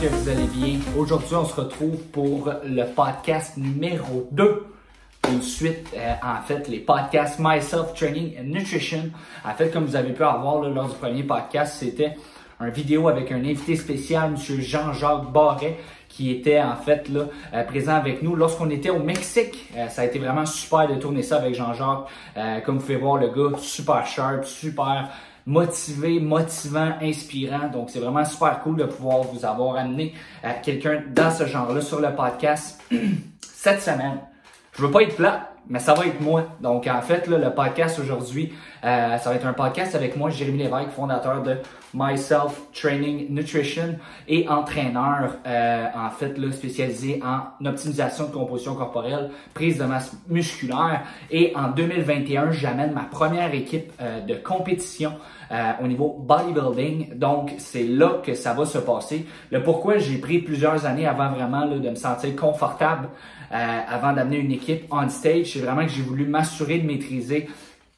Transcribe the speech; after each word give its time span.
que 0.00 0.06
vous 0.06 0.28
allez 0.30 0.46
bien. 0.46 0.78
Aujourd'hui, 0.96 1.34
on 1.34 1.44
se 1.44 1.60
retrouve 1.60 1.98
pour 2.10 2.50
le 2.64 2.84
podcast 2.84 3.58
numéro 3.58 4.26
2 4.32 4.64
une 5.30 5.42
suite, 5.42 5.88
euh, 5.94 6.14
en 6.22 6.40
fait, 6.40 6.68
les 6.68 6.78
podcasts 6.78 7.38
Myself 7.38 7.92
Training 7.94 8.32
and 8.40 8.44
Nutrition. 8.44 9.10
En 9.44 9.52
fait, 9.52 9.70
comme 9.70 9.84
vous 9.84 9.96
avez 9.96 10.14
pu 10.14 10.22
avoir 10.24 10.62
lors 10.62 10.88
du 10.88 10.94
premier 10.94 11.22
podcast, 11.22 11.76
c'était 11.78 12.16
une 12.60 12.70
vidéo 12.70 13.08
avec 13.08 13.30
un 13.30 13.40
invité 13.40 13.76
spécial, 13.76 14.30
M. 14.30 14.60
Jean-Jacques 14.60 15.30
Barret, 15.32 15.76
qui 16.08 16.30
était 16.30 16.62
en 16.62 16.76
fait 16.76 17.06
là 17.10 17.26
euh, 17.52 17.62
présent 17.64 17.94
avec 17.94 18.22
nous 18.22 18.34
lorsqu'on 18.34 18.70
était 18.70 18.90
au 18.90 19.00
Mexique. 19.00 19.68
Euh, 19.76 19.88
ça 19.88 20.00
a 20.02 20.04
été 20.06 20.18
vraiment 20.18 20.46
super 20.46 20.88
de 20.88 20.94
tourner 20.94 21.22
ça 21.22 21.36
avec 21.36 21.54
Jean-Jacques. 21.54 22.64
comme 22.64 22.76
vous 22.76 22.82
pouvez 22.82 22.96
voir, 22.96 23.18
le 23.18 23.28
gars 23.28 23.58
super 23.58 24.06
sharp, 24.06 24.46
super 24.46 25.10
motivé, 25.46 26.20
motivant, 26.20 26.92
inspirant. 27.02 27.68
Donc, 27.68 27.90
c'est 27.90 28.00
vraiment 28.00 28.24
super 28.24 28.60
cool 28.60 28.76
de 28.76 28.84
pouvoir 28.84 29.22
vous 29.22 29.44
avoir 29.44 29.76
amené 29.76 30.14
quelqu'un 30.62 31.02
dans 31.14 31.30
ce 31.30 31.46
genre-là 31.46 31.80
sur 31.80 32.00
le 32.00 32.14
podcast 32.14 32.80
cette 33.40 33.82
semaine. 33.82 34.20
Je 34.72 34.82
veux 34.82 34.90
pas 34.90 35.02
être 35.02 35.16
plat, 35.16 35.50
mais 35.68 35.78
ça 35.78 35.94
va 35.94 36.06
être 36.06 36.20
moi. 36.20 36.44
Donc, 36.60 36.86
en 36.86 37.00
fait, 37.02 37.26
là, 37.26 37.38
le 37.38 37.54
podcast 37.54 37.98
aujourd'hui, 37.98 38.52
euh, 38.84 39.18
ça 39.18 39.30
va 39.30 39.36
être 39.36 39.46
un 39.46 39.52
podcast 39.52 39.94
avec 39.94 40.16
moi, 40.16 40.30
Jérémy 40.30 40.58
Lévesque, 40.58 40.90
fondateur 40.90 41.42
de 41.42 41.58
Myself 41.94 42.60
Training 42.72 43.26
Nutrition 43.30 43.96
et 44.28 44.48
entraîneur, 44.48 45.36
euh, 45.46 45.86
en 45.94 46.10
fait, 46.10 46.38
là, 46.38 46.52
spécialisé 46.52 47.20
en 47.24 47.66
optimisation 47.66 48.26
de 48.26 48.32
composition 48.32 48.74
corporelle, 48.74 49.30
prise 49.54 49.78
de 49.78 49.84
masse 49.84 50.12
musculaire. 50.28 51.02
Et 51.30 51.52
en 51.56 51.68
2021, 51.70 52.52
j'amène 52.52 52.92
ma 52.92 53.04
première 53.04 53.52
équipe 53.54 53.92
euh, 54.00 54.20
de 54.20 54.34
compétition 54.34 55.12
euh, 55.50 55.72
au 55.82 55.86
niveau 55.86 56.16
bodybuilding. 56.20 57.18
Donc, 57.18 57.54
c'est 57.58 57.86
là 57.86 58.20
que 58.24 58.34
ça 58.34 58.52
va 58.52 58.64
se 58.64 58.78
passer. 58.78 59.26
Le 59.50 59.62
pourquoi 59.62 59.98
j'ai 59.98 60.18
pris 60.18 60.38
plusieurs 60.38 60.86
années 60.86 61.06
avant 61.06 61.30
vraiment 61.30 61.64
là, 61.64 61.78
de 61.78 61.90
me 61.90 61.96
sentir 61.96 62.36
confortable 62.36 63.08
euh, 63.52 63.56
avant 63.88 64.12
d'amener 64.12 64.38
une 64.38 64.52
équipe 64.52 64.84
on 64.92 65.08
stage, 65.08 65.52
c'est 65.52 65.58
vraiment 65.58 65.84
que 65.84 65.90
j'ai 65.90 66.02
voulu 66.02 66.24
m'assurer 66.24 66.78
de 66.78 66.86
maîtriser 66.86 67.48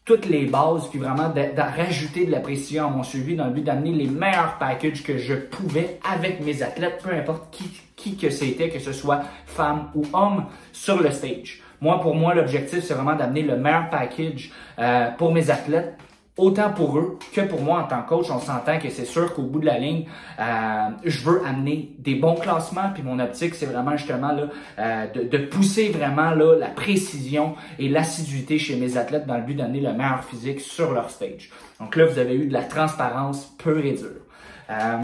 toutes 0.05 0.27
les 0.27 0.47
bases, 0.47 0.89
puis 0.89 0.99
vraiment 0.99 1.29
de, 1.29 1.61
rajouter 1.61 2.27
de 2.27 2.33
la 2.33 2.41
précision 2.41 2.87
à 2.87 2.91
mon 2.91 3.03
suivi 3.03 3.37
dans 3.37 3.47
le 3.47 3.53
but 3.53 3.63
d'amener 3.63 3.93
les 3.93 4.09
meilleurs 4.09 4.59
packages 4.59 5.03
que 5.03 5.17
je 5.17 5.35
pouvais 5.35 5.99
avec 6.13 6.45
mes 6.45 6.63
athlètes, 6.63 7.01
peu 7.03 7.15
importe 7.15 7.51
qui, 7.53 7.71
qui 7.95 8.17
que 8.17 8.31
c'était, 8.31 8.69
que 8.69 8.81
ce 8.81 8.93
soit 8.93 9.21
femme 9.47 9.91
ou 9.95 10.05
homme, 10.13 10.47
sur 10.73 11.01
le 11.01 11.11
stage. 11.11 11.63
Moi, 11.81 12.01
pour 12.01 12.15
moi, 12.15 12.35
l'objectif, 12.35 12.85
c'est 12.85 12.95
vraiment 12.95 13.15
d'amener 13.15 13.43
le 13.43 13.57
meilleur 13.57 13.91
package 13.91 14.51
euh, 14.79 15.11
pour 15.19 15.33
mes 15.33 15.51
athlètes 15.51 15.97
autant 16.39 16.71
pour 16.71 16.99
eux 16.99 17.19
que 17.35 17.43
pour 17.43 17.61
moi 17.61 17.81
en 17.81 17.85
tant 17.85 18.03
que 18.03 18.09
coach, 18.09 18.31
on 18.31 18.41
s'entend 18.41 18.79
que 18.79 18.89
c'est 18.89 19.05
sûr 19.05 19.35
qu'au 19.35 19.43
bout 19.43 19.61
de 19.61 19.67
la 19.67 19.79
ligne, 19.79 20.07
euh, 20.41 20.89
je 21.05 21.21
veux 21.21 21.45
amener 21.45 21.95
des 21.99 22.15
bons 22.15 22.37
classements. 22.37 22.91
Puis 22.95 23.03
mon 23.03 23.19
optique, 23.19 23.55
c'est 23.55 23.67
vraiment 23.67 23.97
justement 23.97 24.33
là, 24.33 24.45
euh, 24.79 25.07
de, 25.13 25.25
de, 25.25 25.39
pousser 25.39 25.91
vraiment 25.91 26.31
là, 26.31 26.57
la 26.57 26.69
précision 26.69 27.55
et 27.79 27.89
l'assiduité 27.89 28.59
chez 28.59 28.77
mes 28.77 28.97
athlètes 28.97 29.27
dans 29.27 29.37
le 29.37 29.43
but 29.43 29.55
d'amener 29.55 29.81
le 29.81 29.93
meilleur 29.93 30.25
physique 30.25 30.61
sur 30.61 30.93
leur 30.93 31.11
stage. 31.11 31.51
Donc 31.81 31.97
là, 31.97 32.07
vous 32.07 32.19
avez 32.19 32.35
eu 32.35 32.47
de 32.47 32.53
la 32.53 32.63
transparence 32.63 33.55
pure 33.59 33.85
et 33.85 33.93
dure. 33.93 34.23
Euh, 34.71 34.99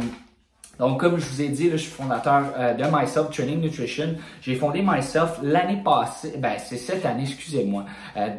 donc, 0.78 1.00
comme 1.00 1.18
je 1.18 1.26
vous 1.28 1.42
ai 1.42 1.48
dit, 1.48 1.68
là, 1.70 1.76
je 1.76 1.82
suis 1.82 1.90
fondateur 1.90 2.44
euh, 2.56 2.74
de 2.74 2.84
Myself 2.84 3.30
Training 3.30 3.60
Nutrition. 3.60 4.14
J'ai 4.40 4.54
fondé 4.54 4.82
Myself 4.82 5.40
l'année 5.42 5.82
passée, 5.84 6.34
ben 6.38 6.52
c'est 6.58 6.76
cette 6.76 7.04
année, 7.04 7.24
excusez-moi, 7.24 7.84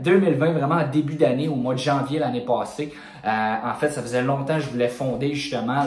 2020, 0.01 0.47
euh, 0.47 0.51
vraiment 0.53 0.81
début 0.89 1.15
d'année, 1.15 1.49
au 1.49 1.55
mois 1.55 1.73
de 1.73 1.79
janvier 1.79 2.19
l'année 2.19 2.45
passée. 2.45 2.93
Euh, 3.25 3.55
en 3.63 3.73
fait, 3.75 3.89
ça 3.89 4.01
faisait 4.01 4.21
longtemps 4.21 4.55
que 4.55 4.61
je 4.61 4.69
voulais 4.69 4.87
fonder 4.87 5.33
justement 5.33 5.83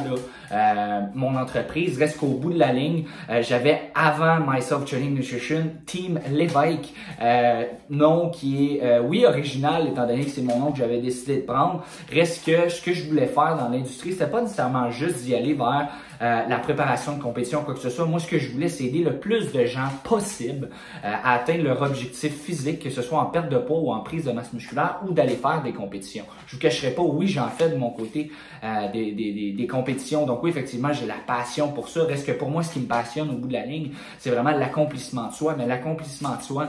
là, 0.50 1.08
mon 1.14 1.36
entreprise. 1.36 1.98
Reste 1.98 2.18
qu'au 2.18 2.26
bout 2.26 2.52
de 2.52 2.58
la 2.58 2.72
ligne, 2.72 3.04
j'avais 3.40 3.90
avant 3.94 4.38
Myself 4.40 4.84
Training 4.84 5.14
Nutrition 5.14 5.64
Team 5.86 6.20
Lévesque, 6.30 6.92
nom 7.88 8.30
qui 8.30 8.76
est 8.76 9.00
oui 9.00 9.24
original 9.24 9.88
étant 9.88 10.06
donné 10.06 10.24
que 10.24 10.30
c'est 10.30 10.42
mon 10.42 10.58
nom 10.58 10.72
que 10.72 10.78
j'avais 10.78 10.98
décidé 10.98 11.36
de 11.36 11.46
prendre. 11.46 11.84
Reste 12.12 12.44
que 12.44 12.68
ce 12.68 12.82
que 12.82 12.92
je 12.92 13.08
voulais 13.08 13.26
faire 13.26 13.56
dans 13.56 13.70
l'industrie, 13.70 14.12
c'était 14.12 14.26
pas 14.26 14.42
nécessairement 14.42 14.90
juste 14.90 15.22
d'y 15.24 15.34
aller 15.34 15.54
vers 15.54 15.88
euh, 16.22 16.42
la 16.48 16.58
préparation 16.58 17.16
de 17.16 17.22
compétition, 17.22 17.64
quoi 17.64 17.74
que 17.74 17.80
ce 17.80 17.90
soit. 17.90 18.06
Moi, 18.06 18.20
ce 18.20 18.28
que 18.28 18.38
je 18.38 18.52
voulais, 18.52 18.68
c'est 18.68 18.84
aider 18.84 19.02
le 19.02 19.18
plus 19.18 19.52
de 19.52 19.64
gens 19.64 19.88
possible 20.04 20.68
euh, 21.04 21.12
à 21.24 21.34
atteindre 21.34 21.64
leur 21.64 21.82
objectif 21.82 22.32
physique, 22.32 22.78
que 22.78 22.90
ce 22.90 23.02
soit 23.02 23.18
en 23.18 23.26
perte 23.26 23.48
de 23.48 23.58
poids 23.58 23.80
ou 23.80 23.92
en 23.92 24.00
prise 24.00 24.26
de 24.26 24.30
masse 24.30 24.52
musculaire, 24.52 25.00
ou 25.04 25.12
d'aller 25.12 25.34
faire 25.34 25.62
des 25.64 25.72
compétitions. 25.72 26.24
Je 26.46 26.54
vous 26.54 26.62
cacherai 26.62 26.92
pas, 26.92 27.02
oui, 27.02 27.21
j'en 27.26 27.48
fais 27.48 27.68
de 27.68 27.76
mon 27.76 27.90
côté 27.90 28.30
euh, 28.64 28.90
des, 28.92 29.12
des, 29.12 29.52
des, 29.52 29.66
compétitions. 29.66 30.26
Donc 30.26 30.42
oui, 30.42 30.50
effectivement, 30.50 30.92
j'ai 30.92 31.06
la 31.06 31.18
passion 31.26 31.72
pour 31.72 31.88
ça. 31.88 32.04
Reste 32.04 32.26
que 32.26 32.32
pour 32.32 32.50
moi, 32.50 32.62
ce 32.62 32.72
qui 32.72 32.80
me 32.80 32.86
passionne 32.86 33.30
au 33.30 33.34
bout 33.34 33.48
de 33.48 33.52
la 33.52 33.64
ligne, 33.64 33.90
c'est 34.18 34.30
vraiment 34.30 34.50
l'accomplissement 34.50 35.28
de 35.28 35.32
soi. 35.32 35.54
Mais 35.56 35.66
l'accomplissement 35.66 36.36
de 36.36 36.42
soi, 36.42 36.68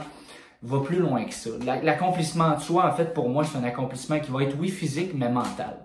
va 0.64 0.80
plus 0.80 0.98
loin 0.98 1.24
que 1.24 1.34
ça. 1.34 1.50
L'accomplissement 1.82 2.56
de 2.56 2.60
soi, 2.60 2.90
en 2.90 2.92
fait, 2.94 3.12
pour 3.12 3.28
moi, 3.28 3.44
c'est 3.44 3.58
un 3.58 3.64
accomplissement 3.64 4.18
qui 4.18 4.30
va 4.30 4.42
être, 4.42 4.56
oui, 4.58 4.70
physique, 4.70 5.12
mais 5.14 5.28
mental. 5.28 5.76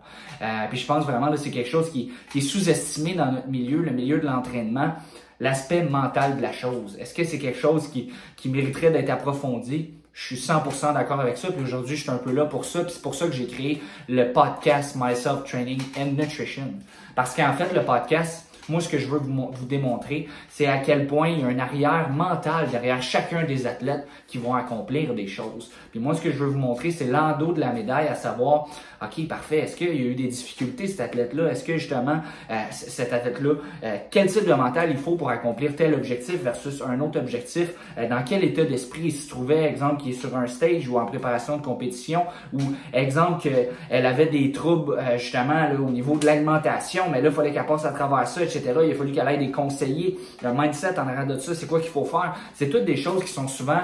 Euh, 0.42 0.66
puis 0.70 0.80
je 0.80 0.86
pense 0.86 1.04
vraiment, 1.04 1.28
là, 1.28 1.36
c'est 1.36 1.52
quelque 1.52 1.70
chose 1.70 1.92
qui, 1.92 2.12
qui 2.32 2.38
est 2.38 2.42
sous-estimé 2.42 3.14
dans 3.14 3.32
notre 3.32 3.50
milieu, 3.50 3.82
le 3.82 3.92
milieu 3.92 4.20
de 4.20 4.26
l'entraînement, 4.26 4.94
l'aspect 5.42 5.84
mental 5.84 6.38
de 6.38 6.42
la 6.42 6.54
chose. 6.54 6.98
Est-ce 6.98 7.14
que 7.14 7.26
c'est 7.26 7.40
quelque 7.40 7.60
chose 7.60 7.90
qui, 7.90 8.12
qui 8.38 8.48
mériterait 8.48 8.92
d'être 8.92 9.10
approfondi? 9.10 9.96
Je 10.20 10.36
suis 10.36 10.48
100% 10.48 10.94
d'accord 10.94 11.22
avec 11.22 11.38
ça. 11.38 11.50
Puis 11.50 11.64
aujourd'hui, 11.64 11.96
je 11.96 12.02
suis 12.02 12.12
un 12.12 12.18
peu 12.18 12.34
là 12.34 12.44
pour 12.44 12.66
ça. 12.66 12.84
Puis 12.84 12.92
c'est 12.94 13.02
pour 13.02 13.16
ça 13.16 13.26
que 13.26 13.32
j'ai 13.32 13.48
créé 13.48 13.82
le 14.10 14.34
podcast 14.34 14.98
Myself 15.00 15.46
Training 15.46 15.82
and 15.98 16.12
Nutrition. 16.18 16.74
Parce 17.16 17.34
qu'en 17.34 17.54
fait, 17.54 17.74
le 17.74 17.84
podcast, 17.84 18.46
moi, 18.68 18.82
ce 18.82 18.90
que 18.90 18.98
je 18.98 19.08
veux 19.08 19.20
vous, 19.20 19.50
vous 19.54 19.66
démontrer, 19.66 20.28
c'est 20.50 20.68
à 20.68 20.80
quel 20.80 21.08
point 21.08 21.30
il 21.30 21.40
y 21.40 21.44
a 21.44 21.48
un 21.48 21.58
arrière 21.58 22.10
mental 22.10 22.70
derrière 22.70 23.02
chacun 23.02 23.44
des 23.44 23.66
athlètes 23.66 24.06
qui 24.28 24.40
vont 24.40 24.56
accomplir 24.56 25.16
des 25.16 25.28
choses. 25.28 25.72
Puis 25.92 26.02
moi, 26.02 26.14
ce 26.14 26.22
que 26.22 26.32
je 26.32 26.38
veux 26.38 26.50
vous 26.50 26.60
montrer, 26.60 26.92
c'est 26.92 27.08
l'endos 27.08 27.54
de 27.54 27.62
la 27.62 27.72
médaille, 27.72 28.10
à 28.10 28.16
savoir, 28.16 28.68
OK, 29.02 29.28
parfait, 29.30 29.60
est-ce 29.60 29.78
qu'il 29.78 29.96
y 29.96 30.08
a 30.08 30.12
eu 30.12 30.16
des 30.16 30.28
difficultés, 30.28 30.88
cet 30.88 31.00
athlète-là? 31.00 31.52
Est-ce 31.52 31.64
que 31.64 31.78
justement, 31.78 32.18
euh, 32.52 32.56
cet 32.72 33.14
athlète-là, 33.14 33.54
euh, 33.84 33.98
quel 34.12 34.28
type 34.28 34.46
de 34.46 34.54
mental 34.54 34.90
il 34.92 34.98
faut 34.98 35.16
pour 35.16 35.30
accomplir 35.30 35.74
tel 35.78 35.94
objectif 35.94 36.44
versus 36.44 36.82
un 36.82 37.00
autre 37.00 37.18
objectif? 37.18 37.70
Euh, 37.98 38.10
dans 38.10 38.22
quel 38.24 38.44
état 38.44 38.66
d'esprit 38.66 39.04
il 39.06 39.12
se 39.14 39.30
trouvait, 39.30 39.64
exemple, 39.64 40.02
qui 40.02 40.10
est 40.10 40.14
sur 40.14 40.36
un 40.36 40.48
stage 40.48 40.90
ou 40.90 41.00
en 41.00 41.06
préparation 41.06 41.58
de 41.58 41.62
compétition, 41.62 42.26
ou 42.52 42.60
exemple 42.92 43.42
qu'elle 43.42 44.06
avait 44.06 44.26
des 44.26 44.52
troubles 44.52 45.00
justement 45.18 45.54
là, 45.54 45.76
au 45.80 45.90
niveau 45.90 46.18
de 46.18 46.26
l'alimentation, 46.26 47.04
mais 47.10 47.22
là, 47.22 47.30
il 47.30 47.36
fallait 47.36 47.54
qu'elle 47.54 47.66
passe 47.66 47.86
à 47.86 47.92
travers 47.92 48.28
ça, 48.28 48.44
etc. 48.44 48.62
Il 48.84 48.92
a 48.92 48.96
fallu 48.96 49.14
qu'elle 49.14 49.28
ait 49.30 49.38
des 49.38 49.52
conseillers, 49.52 50.18
un 50.44 50.54
mindset 50.54 51.00
en 51.00 51.08
arrière 51.08 51.28
de 51.28 51.38
ça, 51.38 51.56
c'est 51.56 51.68
quoi 51.68 51.80
qu'il 51.80 51.92
faut 51.92 52.06
faire? 52.06 52.36
C'est 52.54 52.70
toutes 52.70 52.86
des 52.86 52.98
choses 52.98 53.24
qui 53.24 53.32
sont 53.32 53.48
souvent 53.48 53.80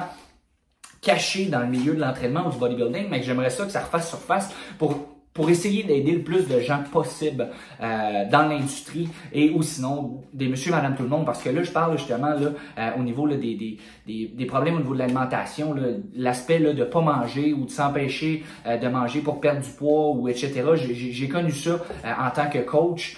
cachées 1.05 1.45
dans 1.45 1.61
le 1.61 1.67
milieu 1.67 1.93
de 1.93 2.01
l'entraînement 2.01 2.47
ou 2.47 2.51
du 2.51 2.57
bodybuilding, 2.57 3.07
mais 3.09 3.19
que 3.19 3.25
j'aimerais 3.25 3.51
ça 3.51 3.65
que 3.65 3.71
ça 3.71 3.81
refasse 3.81 4.09
surface 4.09 4.49
pour 4.77 5.15
pour 5.35 5.49
essayer 5.49 5.83
d'aider 5.83 6.13
le 6.13 6.21
plus 6.21 6.47
de 6.47 6.61
gens 6.61 6.81
possible 6.93 7.49
euh, 7.81 8.23
dans 8.31 8.47
l'industrie 8.47 9.09
et 9.33 9.49
ou 9.49 9.61
sinon 9.61 10.23
des 10.33 10.47
monsieur, 10.47 10.71
madame, 10.71 10.95
tout 10.95 11.03
le 11.03 11.09
monde. 11.09 11.25
Parce 11.25 11.43
que 11.43 11.49
là, 11.49 11.61
je 11.61 11.71
parle 11.71 11.97
justement 11.97 12.29
là, 12.29 12.51
euh, 12.79 12.91
au 12.97 13.03
niveau 13.03 13.25
là, 13.25 13.35
des, 13.35 13.53
des, 13.55 13.77
des, 14.07 14.31
des, 14.33 14.45
problèmes 14.45 14.75
au 14.75 14.79
niveau 14.79 14.93
de 14.93 14.99
l'alimentation, 14.99 15.75
l'aspect 16.15 16.61
de 16.61 16.83
pas 16.85 17.01
manger 17.01 17.51
ou 17.51 17.65
de 17.65 17.69
s'empêcher 17.69 18.45
euh, 18.65 18.77
de 18.77 18.87
manger 18.87 19.19
pour 19.19 19.41
perdre 19.41 19.61
du 19.61 19.69
poids 19.71 20.11
ou 20.11 20.29
etc. 20.29 20.63
J'ai 20.75 21.27
connu 21.27 21.51
ça 21.51 21.81
en 22.05 22.31
tant 22.31 22.49
que 22.49 22.59
coach. 22.59 23.17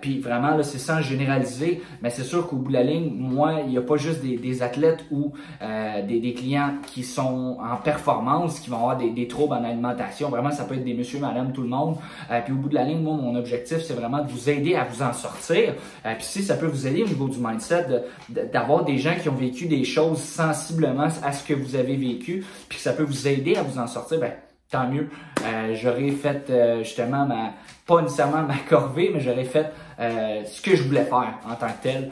Puis 0.00 0.20
vraiment, 0.20 0.56
là, 0.56 0.62
c'est 0.62 0.78
sans 0.78 1.00
généraliser, 1.00 1.82
mais 2.02 2.10
c'est 2.10 2.24
sûr 2.24 2.46
qu'au 2.46 2.56
bout 2.56 2.68
de 2.68 2.74
la 2.74 2.82
ligne, 2.82 3.12
moi, 3.16 3.60
il 3.64 3.70
n'y 3.70 3.78
a 3.78 3.82
pas 3.82 3.96
juste 3.96 4.22
des, 4.22 4.36
des 4.36 4.62
athlètes 4.62 5.04
ou 5.10 5.32
des, 5.60 6.20
des 6.20 6.34
clients 6.34 6.74
qui 6.86 7.02
sont 7.02 7.58
en 7.60 7.76
performance, 7.76 8.60
qui 8.60 8.70
vont 8.70 8.76
avoir 8.76 8.96
des, 8.96 9.10
des 9.10 9.28
troubles 9.28 9.54
en 9.54 9.64
alimentation. 9.64 10.28
Vraiment, 10.28 10.50
ça 10.50 10.64
peut 10.64 10.74
être 10.74 10.84
des 10.84 10.94
monsieur, 10.94 11.18
madame, 11.18 11.52
tout 11.52 11.62
le 11.62 11.68
monde. 11.68 11.96
Euh, 12.30 12.40
puis 12.44 12.52
au 12.52 12.56
bout 12.56 12.68
de 12.68 12.74
la 12.74 12.84
ligne, 12.84 13.00
moi, 13.00 13.16
mon 13.16 13.34
objectif, 13.34 13.82
c'est 13.82 13.94
vraiment 13.94 14.22
de 14.22 14.30
vous 14.30 14.48
aider 14.48 14.74
à 14.74 14.84
vous 14.84 15.02
en 15.02 15.12
sortir. 15.12 15.74
Euh, 16.06 16.14
puis 16.14 16.24
si 16.24 16.42
ça 16.42 16.54
peut 16.54 16.66
vous 16.66 16.86
aider 16.86 17.02
au 17.02 17.08
niveau 17.08 17.28
du 17.28 17.38
mindset, 17.38 17.86
d'avoir 18.28 18.84
des 18.84 18.98
gens 18.98 19.14
qui 19.20 19.28
ont 19.28 19.34
vécu 19.34 19.66
des 19.66 19.84
choses 19.84 20.18
sensiblement 20.18 21.08
à 21.22 21.32
ce 21.32 21.44
que 21.44 21.54
vous 21.54 21.76
avez 21.76 21.96
vécu, 21.96 22.44
puis 22.68 22.78
que 22.78 22.82
ça 22.82 22.92
peut 22.92 23.02
vous 23.02 23.28
aider 23.28 23.56
à 23.56 23.62
vous 23.62 23.78
en 23.78 23.86
sortir, 23.86 24.20
ben 24.20 24.32
tant 24.70 24.88
mieux. 24.88 25.08
Euh, 25.44 25.74
j'aurais 25.74 26.10
fait 26.10 26.52
justement 26.84 27.26
ma, 27.26 27.54
pas 27.94 28.02
nécessairement 28.02 28.42
ma 28.42 28.56
corvée, 28.68 29.10
mais 29.12 29.20
j'aurais 29.20 29.44
fait 29.44 29.72
ce 29.98 30.62
que 30.62 30.76
je 30.76 30.82
voulais 30.84 31.04
faire 31.04 31.34
en 31.48 31.54
tant 31.54 31.68
que 31.68 31.82
tel 31.82 32.10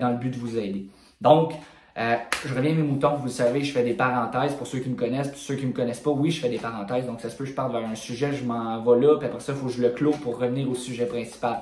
dans 0.00 0.10
le 0.10 0.16
but 0.16 0.30
de 0.30 0.36
vous 0.36 0.58
aider. 0.58 0.86
Donc, 1.20 1.52
euh, 1.98 2.16
je 2.46 2.54
reviens 2.54 2.70
à 2.72 2.74
mes 2.74 2.82
moutons, 2.82 3.16
vous 3.16 3.26
le 3.26 3.30
savez, 3.30 3.62
je 3.64 3.72
fais 3.72 3.82
des 3.82 3.94
parenthèses 3.94 4.54
pour 4.54 4.66
ceux 4.66 4.78
qui 4.78 4.88
me 4.88 4.94
connaissent, 4.94 5.28
pour 5.28 5.38
ceux 5.38 5.56
qui 5.56 5.66
me 5.66 5.72
connaissent 5.72 6.00
pas, 6.00 6.10
oui, 6.10 6.30
je 6.30 6.40
fais 6.40 6.48
des 6.48 6.58
parenthèses, 6.58 7.04
donc 7.06 7.20
ça 7.20 7.28
se 7.28 7.36
peut 7.36 7.44
je 7.44 7.52
parle 7.52 7.72
vers 7.72 7.86
un 7.86 7.94
sujet, 7.94 8.32
je 8.32 8.44
m'en 8.44 8.80
vais 8.82 9.00
là, 9.00 9.16
puis 9.18 9.26
après 9.26 9.40
ça, 9.40 9.52
il 9.52 9.58
faut 9.58 9.66
que 9.66 9.72
je 9.72 9.82
le 9.82 9.90
clôt 9.90 10.12
pour 10.12 10.38
revenir 10.38 10.70
au 10.70 10.74
sujet 10.74 11.06
principal. 11.06 11.60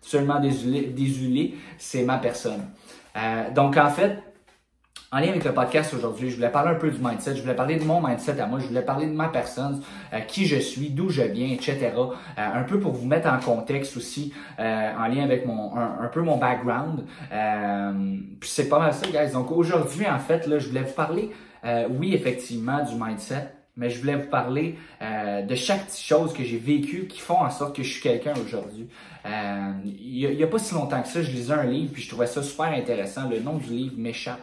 Seulement 0.00 0.40
désolé, 0.40 0.82
désolé 0.82 1.54
c'est 1.78 2.02
ma 2.02 2.18
personne. 2.18 2.68
Euh, 3.16 3.50
donc 3.54 3.76
en 3.76 3.88
fait, 3.88 4.18
en 5.10 5.20
lien 5.20 5.30
avec 5.30 5.44
le 5.44 5.54
podcast 5.54 5.94
aujourd'hui, 5.94 6.30
je 6.30 6.36
voulais 6.36 6.50
parler 6.50 6.72
un 6.72 6.74
peu 6.74 6.90
du 6.90 6.98
mindset, 7.02 7.36
je 7.36 7.40
voulais 7.40 7.54
parler 7.54 7.76
de 7.76 7.84
mon 7.84 8.06
mindset 8.06 8.38
à 8.40 8.46
moi, 8.46 8.58
je 8.58 8.66
voulais 8.66 8.82
parler 8.82 9.06
de 9.06 9.14
ma 9.14 9.28
personne, 9.28 9.80
euh, 10.12 10.20
qui 10.20 10.44
je 10.44 10.56
suis, 10.56 10.90
d'où 10.90 11.08
je 11.08 11.22
viens, 11.22 11.48
etc. 11.48 11.92
Euh, 11.96 12.10
un 12.36 12.62
peu 12.64 12.78
pour 12.78 12.92
vous 12.92 13.06
mettre 13.06 13.28
en 13.28 13.38
contexte 13.38 13.96
aussi, 13.96 14.34
euh, 14.58 14.92
en 14.98 15.06
lien 15.06 15.24
avec 15.24 15.46
mon 15.46 15.74
un, 15.76 16.08
peu 16.12 16.20
mon 16.20 16.36
background. 16.36 17.04
puis 18.40 18.50
c'est 18.50 18.68
pas 18.68 18.78
mal 18.78 18.92
ça, 18.92 19.06
guys. 19.06 19.32
Donc 19.32 19.50
aujourd'hui, 19.50 20.06
en 20.06 20.18
fait, 20.18 20.46
là, 20.46 20.58
je 20.58 20.68
voulais 20.68 20.82
vous 20.82 20.94
parler, 20.94 21.30
oui, 21.90 22.14
effectivement, 22.14 22.84
du 22.84 22.94
mindset, 22.94 23.52
mais 23.76 23.90
je 23.90 24.00
voulais 24.00 24.16
vous 24.16 24.28
parler 24.28 24.76
de 25.00 25.54
chaque 25.54 25.86
petite 25.86 26.04
chose 26.04 26.32
que 26.32 26.42
j'ai 26.44 26.58
vécu 26.58 27.06
qui 27.06 27.20
font 27.20 27.40
en 27.40 27.50
sorte 27.50 27.76
que 27.76 27.82
je 27.82 27.92
suis 27.92 28.02
quelqu'un 28.02 28.34
aujourd'hui. 28.44 28.88
Il 29.84 30.34
n'y 30.36 30.42
a, 30.42 30.46
a, 30.46 30.48
pas 30.48 30.58
si 30.58 30.74
longtemps 30.74 31.00
que 31.02 31.08
ça, 31.08 31.22
je 31.22 31.30
lisais 31.30 31.52
un 31.52 31.64
livre 31.64 31.92
puis 31.92 32.02
je 32.02 32.08
trouvais 32.08 32.26
ça 32.26 32.42
super 32.42 32.66
intéressant. 32.66 33.28
Le 33.28 33.40
nom 33.40 33.56
du 33.56 33.70
livre 33.70 33.94
m'échappe. 33.96 34.40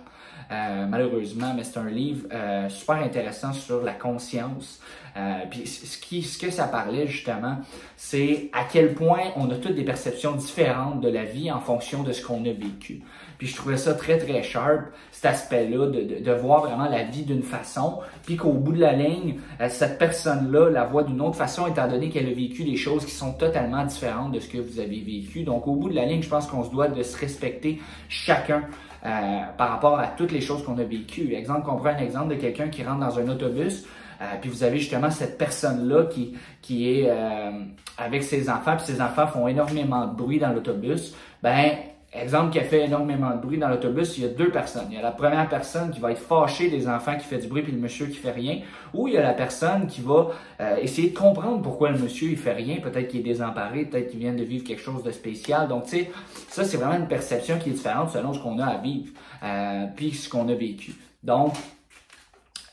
Euh, 0.51 0.85
malheureusement, 0.87 1.53
mais 1.55 1.63
c'est 1.63 1.79
un 1.79 1.89
livre 1.89 2.27
euh, 2.31 2.69
super 2.69 2.95
intéressant 2.97 3.53
sur 3.53 3.81
la 3.81 3.93
conscience. 3.93 4.79
Euh, 5.17 5.39
puis 5.49 5.65
ce, 5.65 5.97
qui, 5.97 6.21
ce 6.21 6.37
que 6.37 6.51
ça 6.51 6.65
parlait 6.65 7.07
justement, 7.07 7.57
c'est 7.95 8.49
à 8.53 8.65
quel 8.69 8.93
point 8.93 9.31
on 9.37 9.49
a 9.49 9.55
toutes 9.55 9.75
des 9.75 9.85
perceptions 9.85 10.33
différentes 10.33 11.01
de 11.01 11.09
la 11.09 11.23
vie 11.23 11.51
en 11.51 11.61
fonction 11.61 12.03
de 12.03 12.11
ce 12.11 12.23
qu'on 12.23 12.41
a 12.45 12.51
vécu. 12.51 13.01
Puis 13.37 13.47
je 13.47 13.55
trouvais 13.55 13.77
ça 13.77 13.93
très 13.93 14.17
très 14.17 14.43
sharp, 14.43 14.91
cet 15.11 15.25
aspect-là, 15.25 15.87
de, 15.87 16.01
de, 16.01 16.23
de, 16.23 16.31
voir 16.31 16.61
vraiment 16.61 16.87
la 16.89 17.03
vie 17.03 17.23
d'une 17.23 17.43
façon, 17.43 17.99
puis 18.25 18.37
qu'au 18.37 18.53
bout 18.53 18.73
de 18.73 18.79
la 18.79 18.93
ligne, 18.93 19.39
cette 19.69 19.97
personne-là 19.97 20.69
la 20.69 20.85
voit 20.85 21.03
d'une 21.03 21.21
autre 21.21 21.35
façon, 21.35 21.67
étant 21.67 21.87
donné 21.87 22.09
qu'elle 22.09 22.27
a 22.27 22.33
vécu 22.33 22.63
des 22.63 22.77
choses 22.77 23.05
qui 23.05 23.11
sont 23.11 23.33
totalement 23.33 23.83
différentes 23.85 24.31
de 24.31 24.39
ce 24.39 24.47
que 24.47 24.57
vous 24.57 24.79
avez 24.79 25.01
vécu. 25.01 25.43
Donc 25.43 25.67
au 25.67 25.75
bout 25.75 25.89
de 25.89 25.95
la 25.95 26.05
ligne, 26.05 26.21
je 26.21 26.29
pense 26.29 26.47
qu'on 26.47 26.63
se 26.63 26.71
doit 26.71 26.87
de 26.87 27.03
se 27.03 27.17
respecter 27.17 27.81
chacun 28.07 28.63
euh, 29.05 29.41
par 29.57 29.69
rapport 29.69 29.99
à 29.99 30.07
toutes 30.07 30.31
les 30.31 30.41
choses 30.41 30.63
qu'on 30.63 30.79
a 30.79 30.83
vécues. 30.83 31.35
Exemple, 31.35 31.69
on 31.69 31.75
prend 31.75 31.89
un 31.89 31.97
exemple 31.97 32.33
de 32.33 32.39
quelqu'un 32.41 32.69
qui 32.69 32.83
rentre 32.83 33.01
dans 33.01 33.19
un 33.19 33.29
autobus, 33.29 33.85
euh, 34.19 34.25
puis 34.41 34.49
vous 34.49 34.63
avez 34.63 34.79
justement 34.79 35.11
cette 35.11 35.37
personne-là 35.37 36.05
qui, 36.05 36.35
qui 36.61 36.89
est 36.91 37.09
euh, 37.09 37.51
avec 37.99 38.23
ses 38.23 38.49
enfants, 38.49 38.75
puis 38.77 38.85
ses 38.85 39.01
enfants 39.01 39.27
font 39.27 39.47
énormément 39.47 40.07
de 40.07 40.15
bruit 40.15 40.39
dans 40.39 40.51
l'autobus. 40.51 41.13
Ben, 41.43 41.71
Exemple 42.17 42.53
qui 42.53 42.59
a 42.59 42.63
fait 42.63 42.85
énormément 42.85 43.31
de 43.31 43.41
bruit 43.41 43.57
dans 43.57 43.67
l'autobus, 43.67 44.17
il 44.17 44.23
y 44.23 44.25
a 44.25 44.29
deux 44.29 44.49
personnes. 44.49 44.85
Il 44.89 44.95
y 44.95 44.97
a 44.97 45.01
la 45.01 45.11
première 45.11 45.49
personne 45.49 45.91
qui 45.91 45.99
va 45.99 46.11
être 46.11 46.21
fâchée 46.21 46.69
des 46.69 46.87
enfants 46.87 47.17
qui 47.17 47.25
fait 47.25 47.39
du 47.39 47.47
bruit 47.47 47.61
puis 47.61 47.73
le 47.73 47.77
monsieur 47.77 48.05
qui 48.05 48.15
fait 48.15 48.31
rien, 48.31 48.61
ou 48.93 49.09
il 49.09 49.15
y 49.15 49.17
a 49.17 49.21
la 49.21 49.33
personne 49.33 49.87
qui 49.87 49.99
va 49.99 50.29
euh, 50.61 50.77
essayer 50.77 51.09
de 51.09 51.17
comprendre 51.17 51.61
pourquoi 51.61 51.89
le 51.89 51.99
monsieur 51.99 52.29
il 52.29 52.37
fait 52.37 52.53
rien, 52.53 52.77
peut-être 52.77 53.09
qu'il 53.09 53.19
est 53.19 53.23
désemparé, 53.23 53.83
peut-être 53.83 54.11
qu'il 54.11 54.19
vient 54.19 54.33
de 54.33 54.43
vivre 54.43 54.63
quelque 54.63 54.81
chose 54.81 55.03
de 55.03 55.11
spécial. 55.11 55.67
Donc 55.67 55.85
tu 55.85 55.97
sais, 55.97 56.11
ça 56.47 56.63
c'est 56.63 56.77
vraiment 56.77 56.95
une 56.95 57.07
perception 57.07 57.59
qui 57.59 57.69
est 57.69 57.73
différente 57.73 58.11
selon 58.11 58.33
ce 58.33 58.39
qu'on 58.39 58.59
a 58.59 58.65
à 58.65 58.77
vivre 58.77 59.11
euh, 59.43 59.85
puis 59.93 60.13
ce 60.13 60.29
qu'on 60.29 60.47
a 60.47 60.53
vécu. 60.53 60.93
Donc 61.21 61.53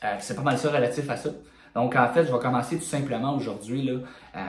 euh, 0.05 0.15
c'est 0.19 0.35
pas 0.35 0.41
mal 0.41 0.57
ça 0.57 0.69
relatif 0.69 1.09
à 1.09 1.17
ça. 1.17 1.31
Donc, 1.75 1.95
en 1.95 2.07
fait, 2.09 2.25
je 2.25 2.31
vais 2.31 2.39
commencer 2.39 2.77
tout 2.77 2.83
simplement 2.83 3.35
aujourd'hui. 3.35 3.83
Là, 3.83 3.99
euh, 4.35 4.39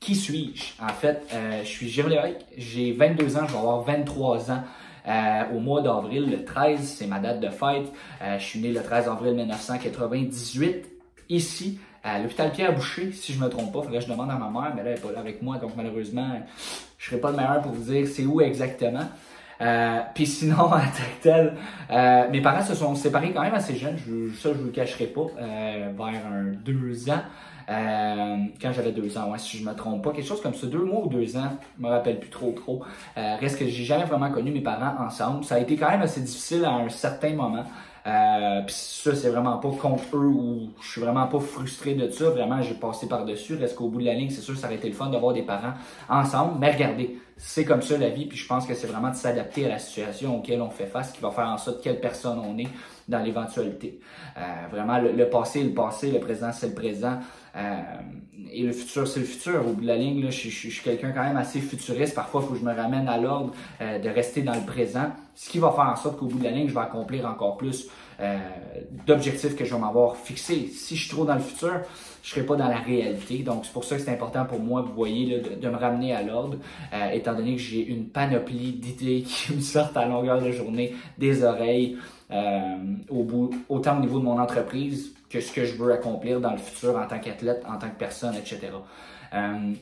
qui 0.00 0.14
suis-je? 0.14 0.82
En 0.82 0.88
fait, 0.88 1.26
euh, 1.32 1.60
je 1.62 1.68
suis 1.68 1.88
Jérôme 1.88 2.14
j'ai 2.56 2.92
22 2.92 3.36
ans, 3.36 3.46
je 3.46 3.52
vais 3.52 3.58
avoir 3.58 3.82
23 3.82 4.50
ans. 4.50 4.62
Euh, 5.06 5.42
au 5.54 5.60
mois 5.60 5.82
d'avril, 5.82 6.30
le 6.30 6.44
13, 6.44 6.80
c'est 6.80 7.06
ma 7.06 7.18
date 7.18 7.38
de 7.40 7.50
fête. 7.50 7.92
je 8.38 8.42
suis 8.42 8.58
né 8.60 8.72
le 8.72 8.82
13 8.82 9.06
avril 9.06 9.34
1998, 9.34 10.86
ici, 11.28 11.78
à 12.02 12.18
l'hôpital 12.18 12.50
Pierre-Boucher, 12.50 13.12
si 13.12 13.34
je 13.34 13.38
me 13.38 13.48
trompe 13.48 13.72
pas. 13.72 13.82
Faudrait 13.82 13.98
que 13.98 14.04
je 14.04 14.10
demande 14.10 14.30
à 14.30 14.36
ma 14.36 14.48
mère, 14.48 14.72
mais 14.74 14.82
là, 14.82 14.90
elle 14.90 14.94
n'est 14.94 15.00
pas 15.00 15.12
là 15.12 15.20
avec 15.20 15.42
moi, 15.42 15.58
donc 15.58 15.72
malheureusement, 15.76 16.40
je 16.98 17.10
serai 17.10 17.20
pas 17.20 17.30
le 17.30 17.36
meilleur 17.36 17.60
pour 17.60 17.72
vous 17.72 17.92
dire 17.92 18.06
c'est 18.08 18.24
où 18.24 18.40
exactement. 18.40 19.06
Euh, 19.60 20.00
puis 20.14 20.26
sinon, 20.26 20.58
en 20.60 20.70
tant 20.70 20.78
que 20.78 21.22
tel, 21.22 21.54
euh, 21.90 22.28
mes 22.30 22.40
parents 22.40 22.64
se 22.64 22.74
sont 22.74 22.94
séparés 22.94 23.32
quand 23.32 23.42
même 23.42 23.54
assez 23.54 23.76
jeunes, 23.76 23.96
je, 23.96 24.34
ça 24.34 24.50
je 24.52 24.58
vous 24.58 24.66
le 24.66 24.70
cacherai 24.70 25.06
pas, 25.06 25.26
euh, 25.40 25.92
vers 25.96 26.26
un 26.26 26.52
deux 26.64 27.10
ans. 27.10 27.22
Euh, 27.70 28.36
quand 28.60 28.72
j'avais 28.72 28.92
deux 28.92 29.16
ans, 29.16 29.30
ouais, 29.30 29.38
si 29.38 29.58
je 29.58 29.64
me 29.64 29.74
trompe 29.74 30.04
pas, 30.04 30.12
quelque 30.12 30.26
chose 30.26 30.42
comme 30.42 30.54
ça, 30.54 30.66
deux 30.66 30.84
mois 30.84 31.04
ou 31.04 31.08
deux 31.08 31.36
ans, 31.36 31.50
je 31.78 31.82
me 31.82 31.88
rappelle 31.88 32.20
plus 32.20 32.30
trop 32.30 32.52
trop. 32.52 32.82
Euh, 33.16 33.36
reste 33.36 33.58
que 33.58 33.66
j'ai 33.66 33.84
jamais 33.84 34.04
vraiment 34.04 34.30
connu 34.30 34.50
mes 34.50 34.60
parents 34.60 35.02
ensemble. 35.02 35.44
Ça 35.44 35.54
a 35.56 35.58
été 35.60 35.76
quand 35.76 35.90
même 35.90 36.02
assez 36.02 36.20
difficile 36.20 36.64
à 36.64 36.72
un 36.72 36.88
certain 36.88 37.32
moment. 37.32 37.64
Euh, 38.06 38.60
puis 38.66 38.74
ça, 38.76 39.14
c'est 39.14 39.30
vraiment 39.30 39.56
pas 39.56 39.70
contre 39.70 40.16
eux 40.16 40.26
ou 40.26 40.68
je 40.80 40.90
suis 40.90 41.00
vraiment 41.00 41.26
pas 41.26 41.40
frustré 41.40 41.94
de 41.94 42.10
ça. 42.10 42.28
Vraiment, 42.30 42.60
j'ai 42.60 42.74
passé 42.74 43.08
par-dessus. 43.08 43.56
Reste 43.56 43.76
qu'au 43.76 43.88
bout 43.88 44.00
de 44.00 44.04
la 44.04 44.14
ligne, 44.14 44.30
c'est 44.30 44.42
sûr, 44.42 44.56
ça 44.56 44.66
aurait 44.66 44.76
été 44.76 44.88
le 44.88 44.94
fun 44.94 45.08
d'avoir 45.08 45.32
des 45.32 45.42
parents 45.42 45.72
ensemble. 46.08 46.58
Mais 46.58 46.70
regardez, 46.70 47.18
c'est 47.36 47.64
comme 47.64 47.80
ça 47.80 47.96
la 47.96 48.10
vie. 48.10 48.26
Puis 48.26 48.36
je 48.36 48.46
pense 48.46 48.66
que 48.66 48.74
c'est 48.74 48.86
vraiment 48.86 49.10
de 49.10 49.16
s'adapter 49.16 49.64
à 49.64 49.70
la 49.70 49.78
situation 49.78 50.36
auquel 50.36 50.60
on 50.60 50.70
fait 50.70 50.86
face 50.86 51.12
qui 51.12 51.22
va 51.22 51.30
faire 51.30 51.48
en 51.48 51.56
sorte 51.56 51.82
quelle 51.82 52.00
personne 52.00 52.38
on 52.38 52.58
est 52.58 52.68
dans 53.08 53.20
l'éventualité. 53.20 54.00
Euh, 54.36 54.40
vraiment, 54.70 54.98
le, 54.98 55.28
passé 55.28 55.60
est 55.60 55.64
le 55.64 55.74
passé, 55.74 56.10
le 56.10 56.20
présent 56.20 56.50
c'est 56.52 56.68
le 56.68 56.74
présent. 56.74 57.18
Euh, 57.56 57.80
et 58.50 58.62
le 58.62 58.72
futur, 58.72 59.06
c'est 59.06 59.20
le 59.20 59.26
futur. 59.26 59.66
Au 59.66 59.72
bout 59.72 59.82
de 59.82 59.86
la 59.86 59.96
ligne, 59.96 60.22
là, 60.22 60.30
je, 60.30 60.48
je, 60.48 60.70
suis 60.70 60.82
quelqu'un 60.82 61.12
quand 61.12 61.22
même 61.22 61.36
assez 61.36 61.60
futuriste. 61.60 62.14
Parfois, 62.14 62.40
il 62.42 62.48
faut 62.48 62.54
que 62.54 62.60
je 62.60 62.64
me 62.64 62.74
ramène 62.74 63.08
à 63.08 63.18
l'ordre 63.18 63.52
euh, 63.80 63.98
de 63.98 64.08
rester 64.08 64.42
dans 64.42 64.54
le 64.54 64.62
présent. 64.62 65.12
Ce 65.34 65.48
qui 65.48 65.58
va 65.58 65.70
faire 65.70 65.88
en 65.88 65.96
sorte 65.96 66.18
qu'au 66.18 66.26
bout 66.26 66.38
de 66.38 66.44
la 66.44 66.50
ligne, 66.50 66.68
je 66.68 66.74
vais 66.74 66.80
accomplir 66.80 67.26
encore 67.26 67.56
plus 67.56 67.88
euh, 68.20 68.38
d'objectifs 69.06 69.56
que 69.56 69.64
je 69.64 69.74
vais 69.74 69.80
m'avoir 69.80 70.16
fixés. 70.16 70.68
Si 70.72 70.96
je 70.96 71.02
suis 71.02 71.10
trop 71.10 71.24
dans 71.24 71.34
le 71.34 71.40
futur, 71.40 71.80
je 72.22 72.30
serai 72.30 72.44
pas 72.44 72.56
dans 72.56 72.68
la 72.68 72.78
réalité. 72.78 73.38
Donc, 73.38 73.64
c'est 73.64 73.72
pour 73.72 73.84
ça 73.84 73.96
que 73.96 74.02
c'est 74.02 74.12
important 74.12 74.44
pour 74.44 74.60
moi, 74.60 74.82
vous 74.82 74.94
voyez, 74.94 75.26
là, 75.36 75.48
de, 75.48 75.54
de, 75.60 75.68
me 75.68 75.76
ramener 75.76 76.14
à 76.14 76.22
l'ordre, 76.22 76.58
euh, 76.92 77.10
étant 77.10 77.34
donné 77.34 77.56
que 77.56 77.62
j'ai 77.62 77.84
une 77.84 78.06
panoplie 78.06 78.72
d'idées 78.72 79.22
qui 79.26 79.54
me 79.54 79.60
sortent 79.60 79.96
à 79.96 80.06
longueur 80.06 80.40
de 80.42 80.50
journée 80.50 80.94
des 81.18 81.44
oreilles, 81.44 81.98
euh, 82.34 82.76
au 83.08 83.22
bout, 83.22 83.50
autant 83.68 83.98
au 83.98 84.00
niveau 84.00 84.18
de 84.18 84.24
mon 84.24 84.38
entreprise 84.38 85.14
que 85.30 85.40
ce 85.40 85.52
que 85.52 85.64
je 85.64 85.74
veux 85.74 85.92
accomplir 85.92 86.40
dans 86.40 86.52
le 86.52 86.58
futur 86.58 86.96
en 86.96 87.06
tant 87.06 87.18
qu'athlète, 87.18 87.64
en 87.68 87.78
tant 87.78 87.88
que 87.88 87.98
personne, 87.98 88.34
etc. 88.34 88.60
Euh, 89.32 89.72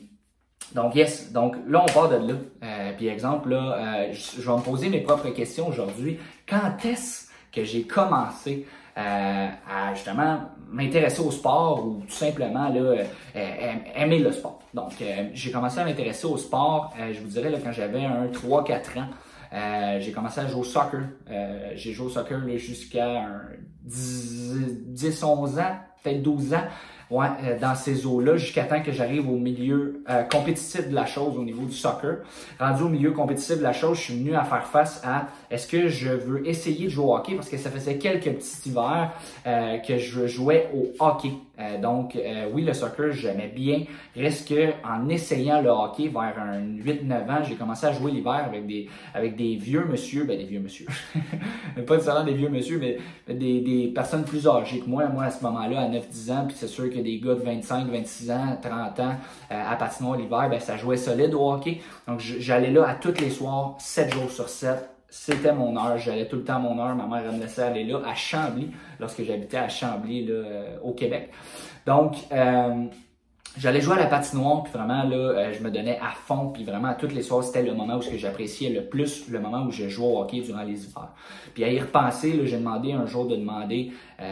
donc, 0.73 0.95
yes. 0.95 1.31
Donc, 1.31 1.55
là, 1.67 1.83
on 1.83 1.91
part 1.91 2.09
de 2.09 2.15
là. 2.15 2.33
Euh, 2.63 2.91
puis, 2.95 3.07
exemple, 3.07 3.49
là, 3.49 4.11
je 4.11 4.41
vais 4.41 4.55
me 4.55 4.61
poser 4.61 4.89
mes 4.89 5.01
propres 5.01 5.29
questions 5.29 5.67
aujourd'hui. 5.67 6.19
Quand 6.47 6.85
est-ce 6.85 7.29
que 7.51 7.63
j'ai 7.63 7.83
commencé 7.83 8.65
euh, 8.97 9.47
à 9.69 9.93
justement 9.93 10.41
m'intéresser 10.69 11.21
au 11.21 11.31
sport 11.31 11.85
ou 11.85 12.03
tout 12.07 12.13
simplement 12.13 12.69
là, 12.69 13.03
euh, 13.35 13.73
aimer 13.95 14.19
le 14.19 14.31
sport. 14.31 14.59
Donc, 14.73 14.93
euh, 15.01 15.29
j'ai 15.33 15.51
commencé 15.51 15.79
à 15.79 15.85
m'intéresser 15.85 16.25
au 16.25 16.37
sport, 16.37 16.93
je 17.11 17.19
vous 17.19 17.27
dirais, 17.27 17.49
là, 17.49 17.59
quand 17.63 17.71
j'avais 17.71 18.03
un 18.03 18.27
3-4 18.27 18.99
ans. 18.99 19.07
Euh, 19.53 19.99
j'ai 19.99 20.11
commencé 20.11 20.39
à 20.39 20.47
jouer 20.47 20.61
au 20.61 20.63
soccer. 20.63 21.01
Euh, 21.29 21.71
j'ai 21.75 21.93
joué 21.93 22.07
au 22.07 22.09
soccer 22.09 22.39
jusqu'à 22.57 23.29
10-11 23.87 25.59
ans, 25.59 25.77
peut-être 26.03 26.23
12 26.23 26.53
ans. 26.55 26.63
Euh, 27.21 27.59
dans 27.59 27.75
ces 27.75 28.05
eaux-là, 28.05 28.37
jusqu'à 28.37 28.63
temps 28.63 28.81
que 28.81 28.91
j'arrive 28.91 29.29
au 29.29 29.37
milieu 29.37 30.03
compétitif 30.31 30.89
de 30.89 30.95
la 30.95 31.05
chose 31.05 31.37
au 31.37 31.43
niveau 31.43 31.65
du 31.65 31.75
soccer. 31.75 32.17
Rendu 32.59 32.83
au 32.83 32.89
milieu 32.89 33.11
compétitif 33.11 33.57
de 33.57 33.63
la 33.63 33.73
chose, 33.73 33.97
je 33.97 34.03
suis 34.03 34.17
venu 34.17 34.35
à 34.35 34.43
faire 34.43 34.65
face 34.65 35.01
à 35.03 35.27
est-ce 35.51 35.67
que 35.67 35.87
je 35.87 36.09
veux 36.09 36.47
essayer 36.47 36.85
de 36.85 36.89
jouer 36.89 37.05
au 37.05 37.15
hockey? 37.15 37.35
Parce 37.35 37.49
que 37.49 37.57
ça 37.57 37.69
faisait 37.69 37.97
quelques 37.97 38.31
petits 38.31 38.69
hivers 38.69 39.11
que 39.45 39.97
je 39.97 40.27
jouais 40.27 40.69
au 40.73 40.91
hockey. 40.99 41.31
Euh, 41.59 41.79
donc, 41.79 42.15
euh, 42.15 42.49
oui, 42.51 42.63
le 42.63 42.73
soccer, 42.73 43.11
j'aimais 43.11 43.51
bien. 43.53 43.83
Reste 44.15 44.47
que 44.47 44.71
en 44.83 45.07
essayant 45.07 45.61
le 45.61 45.69
hockey 45.69 46.07
vers 46.07 46.33
un 46.39 46.61
8-9 46.61 47.29
ans, 47.29 47.43
j'ai 47.47 47.53
commencé 47.53 47.85
à 47.85 47.91
jouer 47.91 48.11
l'hiver 48.11 48.43
avec 48.47 48.65
des, 48.65 48.89
avec 49.13 49.35
des 49.35 49.55
vieux 49.55 49.85
monsieur, 49.85 50.23
ben 50.23 50.35
des 50.35 50.45
vieux 50.45 50.59
monsieur, 50.59 50.87
pas 51.85 51.93
nécessairement 51.93 52.23
des 52.23 52.33
vieux 52.33 52.49
monsieur, 52.49 52.79
mais 52.79 52.97
des, 53.31 53.61
des 53.61 53.91
personnes 53.93 54.23
plus 54.23 54.47
âgées 54.47 54.79
que 54.79 54.89
moi. 54.89 55.07
Moi, 55.09 55.25
à 55.25 55.31
ce 55.31 55.43
moment-là, 55.43 55.81
à 55.81 55.89
9-10 55.89 56.31
ans, 56.31 56.45
puis 56.47 56.55
c'est 56.57 56.67
sûr 56.67 56.89
que 56.89 56.99
des 57.03 57.19
gars 57.19 57.35
de 57.35 57.41
25, 57.41 57.87
26 57.87 58.31
ans, 58.31 58.57
30 58.61 58.99
ans, 58.99 59.15
euh, 59.51 59.71
à 59.71 59.75
patinoire 59.75 60.17
l'hiver, 60.17 60.47
ben 60.49 60.59
ça 60.59 60.77
jouait 60.77 60.97
solide 60.97 61.33
au 61.33 61.51
hockey. 61.51 61.81
Donc, 62.07 62.19
j'allais 62.19 62.71
là 62.71 62.87
à 62.87 62.95
tous 62.95 63.19
les 63.19 63.29
soirs, 63.29 63.75
7 63.79 64.13
jours 64.13 64.31
sur 64.31 64.49
7 64.49 64.89
c'était 65.15 65.53
mon 65.53 65.77
heure. 65.77 65.95
J'allais 65.99 66.27
tout 66.27 66.37
le 66.37 66.43
temps 66.43 66.55
à 66.55 66.59
mon 66.59 66.79
heure. 66.79 66.95
Ma 66.95 67.05
mère 67.05 67.31
me 67.31 67.39
laissait 67.39 67.61
aller 67.61 67.83
là, 67.83 68.01
à 68.03 68.15
Chambly, 68.15 68.71
lorsque 68.99 69.21
j'habitais 69.21 69.57
à 69.57 69.69
Chambly, 69.69 70.25
là, 70.25 70.33
euh, 70.33 70.77
au 70.81 70.93
Québec. 70.93 71.29
Donc, 71.85 72.15
euh, 72.31 72.85
j'allais 73.57 73.81
jouer 73.81 73.93
à 73.95 73.99
la 73.99 74.05
patinoire, 74.07 74.63
puis 74.63 74.73
vraiment, 74.73 75.03
là, 75.03 75.15
euh, 75.15 75.53
je 75.53 75.63
me 75.63 75.71
donnais 75.71 75.99
à 75.99 76.11
fond, 76.11 76.49
puis 76.49 76.63
vraiment, 76.63 76.89
à 76.89 76.93
toutes 76.95 77.13
les 77.13 77.21
soirs, 77.21 77.43
c'était 77.43 77.63
le 77.63 77.73
moment 77.73 77.97
où 77.97 78.01
j'appréciais 78.17 78.69
le 78.69 78.85
plus, 78.85 79.29
le 79.29 79.39
moment 79.39 79.63
où 79.63 79.71
je 79.71 79.87
jouais 79.87 80.07
au 80.07 80.19
hockey 80.19 80.41
durant 80.41 80.63
les 80.63 80.85
hivers. 80.85 81.09
Puis 81.53 81.63
à 81.63 81.71
y 81.71 81.79
repenser, 81.79 82.45
j'ai 82.45 82.57
demandé 82.57 82.93
un 82.93 83.05
jour 83.05 83.27
de 83.27 83.35
demander, 83.35 83.91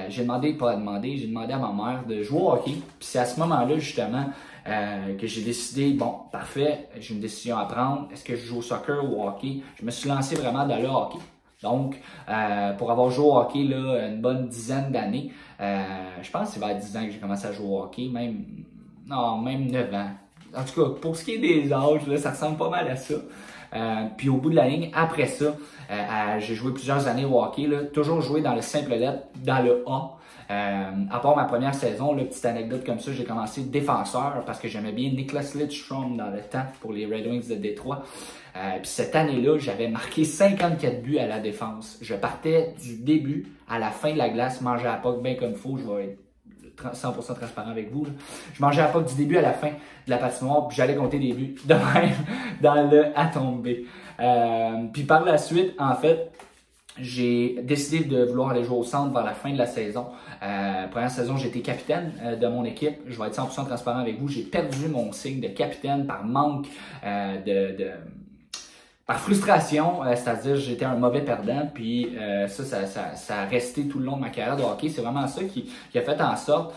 j'ai 0.09 0.23
demandé, 0.23 0.53
pas 0.53 0.71
à 0.71 0.75
demander, 0.75 1.17
j'ai 1.17 1.27
demandé 1.27 1.53
à 1.53 1.57
ma 1.57 1.71
mère 1.71 2.05
de 2.07 2.23
jouer 2.23 2.41
au 2.41 2.51
hockey. 2.51 2.71
Puis 2.71 3.07
c'est 3.07 3.19
à 3.19 3.25
ce 3.25 3.39
moment-là, 3.39 3.77
justement, 3.77 4.25
euh, 4.67 5.17
que 5.17 5.25
j'ai 5.25 5.41
décidé, 5.41 5.93
bon, 5.93 6.13
parfait, 6.31 6.87
j'ai 6.99 7.15
une 7.15 7.19
décision 7.19 7.57
à 7.57 7.65
prendre. 7.65 8.07
Est-ce 8.11 8.23
que 8.23 8.35
je 8.35 8.45
joue 8.45 8.59
au 8.59 8.61
soccer 8.61 9.03
ou 9.03 9.21
au 9.21 9.27
hockey? 9.27 9.61
Je 9.79 9.85
me 9.85 9.89
suis 9.89 10.07
lancé 10.07 10.35
vraiment 10.35 10.67
dans 10.67 10.77
le 10.77 10.87
hockey. 10.87 11.17
Donc, 11.63 11.99
euh, 12.29 12.73
pour 12.73 12.91
avoir 12.91 13.09
joué 13.09 13.25
au 13.25 13.37
hockey 13.37 13.63
là, 13.63 14.07
une 14.07 14.21
bonne 14.21 14.47
dizaine 14.47 14.91
d'années, 14.91 15.31
euh, 15.59 15.83
je 16.21 16.29
pense 16.29 16.49
que 16.49 16.53
c'est 16.55 16.59
vers 16.59 16.75
10 16.75 16.97
ans 16.97 17.05
que 17.05 17.11
j'ai 17.11 17.19
commencé 17.19 17.47
à 17.47 17.51
jouer 17.51 17.67
au 17.67 17.81
hockey, 17.83 18.07
même, 18.07 18.45
non, 19.11 19.41
même 19.41 19.69
9 19.69 19.93
ans. 19.93 20.09
en 20.55 20.63
tout 20.63 20.81
cas, 20.81 20.89
pour 21.01 21.17
ce 21.17 21.25
qui 21.25 21.33
est 21.33 21.37
des 21.39 21.73
âges, 21.73 22.01
ça 22.17 22.31
ressemble 22.31 22.57
pas 22.57 22.69
mal 22.69 22.87
à 22.87 22.95
ça. 22.95 23.15
Euh, 23.73 24.05
puis 24.17 24.29
au 24.29 24.37
bout 24.37 24.49
de 24.49 24.55
la 24.55 24.67
ligne, 24.67 24.89
après 24.93 25.27
ça, 25.27 25.45
euh, 25.91 26.39
j'ai 26.39 26.55
joué 26.55 26.73
plusieurs 26.73 27.07
années 27.07 27.25
au 27.25 27.41
hockey, 27.41 27.67
là, 27.67 27.83
toujours 27.83 28.21
joué 28.21 28.41
dans 28.41 28.55
le 28.55 28.61
simple 28.61 28.91
lettre, 28.91 29.23
dans 29.43 29.61
le 29.61 29.83
A. 29.87 30.17
Euh, 30.49 30.91
à 31.09 31.19
part 31.19 31.35
ma 31.35 31.45
première 31.45 31.73
saison, 31.75 32.15
petite 32.15 32.45
anecdote 32.45 32.85
comme 32.85 32.99
ça, 32.99 33.11
j'ai 33.13 33.23
commencé 33.23 33.63
défenseur 33.63 34.43
parce 34.45 34.59
que 34.59 34.67
j'aimais 34.67 34.91
bien 34.91 35.09
Niklas 35.09 35.53
Lidstrom 35.55 36.17
dans 36.17 36.29
le 36.29 36.41
temps 36.41 36.65
pour 36.81 36.91
les 36.91 37.05
Red 37.05 37.27
Wings 37.27 37.47
de 37.49 37.55
Détroit. 37.55 38.03
Puis 38.53 38.91
cette 38.91 39.15
année-là, 39.15 39.57
j'avais 39.57 39.87
marqué 39.87 40.25
54 40.25 41.01
buts 41.01 41.19
à 41.19 41.27
la 41.27 41.39
défense. 41.39 41.97
Je 42.01 42.15
partais 42.15 42.75
du 42.83 42.97
début 42.97 43.47
à 43.69 43.79
la 43.79 43.91
fin 43.91 44.11
de 44.11 44.17
la 44.17 44.27
glace, 44.27 44.59
manger 44.59 44.87
à 44.87 44.95
POC 44.95 45.23
bien 45.23 45.35
comme 45.35 45.51
il 45.51 45.57
faut. 45.57 45.77
Je 45.77 45.89
vais 45.89 46.03
être 46.03 46.19
100% 46.77 47.35
transparent 47.35 47.71
avec 47.71 47.91
vous. 47.91 48.05
Je 48.53 48.61
mangeais 48.61 48.81
à 48.81 48.87
POC 48.87 49.07
du 49.09 49.15
début 49.15 49.37
à 49.37 49.41
la 49.41 49.53
fin 49.53 49.69
de 49.69 50.09
la 50.09 50.17
patinoire, 50.17 50.67
puis 50.67 50.77
j'allais 50.77 50.95
compter 50.95 51.19
des 51.19 51.33
buts 51.33 51.55
de 51.65 51.73
même 51.73 52.13
dans 52.61 52.89
le 52.89 53.07
à 53.17 53.27
tomber. 53.27 53.85
Euh, 54.19 54.85
puis 54.93 55.03
par 55.03 55.25
la 55.25 55.37
suite, 55.37 55.73
en 55.79 55.95
fait, 55.95 56.31
j'ai 56.97 57.61
décidé 57.63 58.03
de 58.05 58.25
vouloir 58.25 58.49
aller 58.49 58.63
jouer 58.63 58.77
au 58.77 58.83
centre 58.83 59.13
vers 59.13 59.23
la 59.23 59.33
fin 59.33 59.51
de 59.51 59.57
la 59.57 59.65
saison. 59.65 60.07
Euh, 60.43 60.87
première 60.87 61.09
saison, 61.09 61.37
j'étais 61.37 61.61
capitaine 61.61 62.11
euh, 62.23 62.35
de 62.35 62.47
mon 62.47 62.65
équipe. 62.65 62.95
Je 63.07 63.19
vais 63.19 63.27
être 63.27 63.35
100% 63.35 63.65
transparent 63.65 63.99
avec 63.99 64.19
vous. 64.19 64.27
J'ai 64.27 64.43
perdu 64.43 64.87
mon 64.87 65.11
signe 65.11 65.39
de 65.39 65.47
capitaine 65.47 66.05
par 66.05 66.25
manque 66.25 66.67
euh, 67.03 67.37
de, 67.41 67.91
par 69.11 69.19
frustration, 69.19 70.05
euh, 70.05 70.15
c'est-à-dire 70.15 70.55
j'étais 70.55 70.85
un 70.85 70.95
mauvais 70.95 71.21
perdant, 71.21 71.69
puis 71.73 72.15
ça, 72.47 72.63
ça, 72.63 72.85
ça, 72.85 73.15
ça, 73.15 73.39
a 73.41 73.45
resté 73.45 73.87
tout 73.87 73.99
le 73.99 74.05
long 74.05 74.15
de 74.15 74.21
ma 74.21 74.29
carrière 74.29 74.55
de 74.55 74.63
hockey. 74.63 74.89
C'est 74.89 75.01
vraiment 75.01 75.27
ça 75.27 75.41
qui, 75.43 75.69
a 75.93 76.01
fait 76.01 76.21
en 76.21 76.35
sorte 76.37 76.73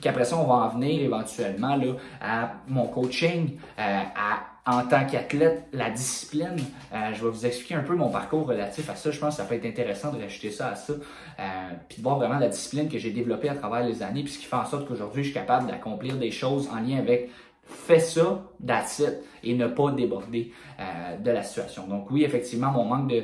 qu'après 0.00 0.24
ça, 0.24 0.36
on 0.36 0.44
va 0.44 0.54
en 0.54 0.68
venir 0.68 1.02
éventuellement 1.02 1.76
là, 1.76 1.92
à 2.20 2.52
mon 2.68 2.86
coaching, 2.86 3.58
à 3.76 4.56
en 4.66 4.82
tant 4.82 5.06
qu'athlète, 5.06 5.68
la 5.72 5.90
discipline. 5.90 6.58
Euh, 6.92 7.12
je 7.14 7.24
vais 7.24 7.30
vous 7.30 7.46
expliquer 7.46 7.76
un 7.76 7.84
peu 7.84 7.94
mon 7.94 8.10
parcours 8.10 8.46
relatif 8.46 8.90
à 8.90 8.96
ça. 8.96 9.12
Je 9.12 9.20
pense 9.20 9.36
que 9.36 9.42
ça 9.42 9.48
peut 9.48 9.54
être 9.54 9.64
intéressant 9.64 10.12
de 10.12 10.20
rajouter 10.20 10.50
ça 10.50 10.70
à 10.70 10.74
ça. 10.74 10.92
Euh, 10.92 11.42
puis 11.88 11.98
de 11.98 12.02
voir 12.02 12.18
vraiment 12.18 12.38
la 12.40 12.48
discipline 12.48 12.88
que 12.88 12.98
j'ai 12.98 13.12
développée 13.12 13.48
à 13.48 13.54
travers 13.54 13.86
les 13.86 14.02
années, 14.02 14.24
puis 14.24 14.32
ce 14.32 14.38
qui 14.40 14.46
fait 14.46 14.56
en 14.56 14.64
sorte 14.64 14.88
qu'aujourd'hui, 14.88 15.22
je 15.22 15.28
suis 15.28 15.34
capable 15.34 15.68
d'accomplir 15.68 16.16
des 16.16 16.32
choses 16.32 16.68
en 16.68 16.80
lien 16.80 16.98
avec 16.98 17.30
fais 17.66 18.00
ça, 18.00 18.42
that's 18.64 19.02
et 19.42 19.54
ne 19.54 19.66
pas 19.66 19.90
déborder 19.92 20.52
euh, 20.80 21.16
de 21.18 21.30
la 21.30 21.42
situation. 21.42 21.86
Donc 21.86 22.10
oui, 22.10 22.24
effectivement, 22.24 22.70
mon 22.70 22.84
manque 22.84 23.08
de 23.08 23.22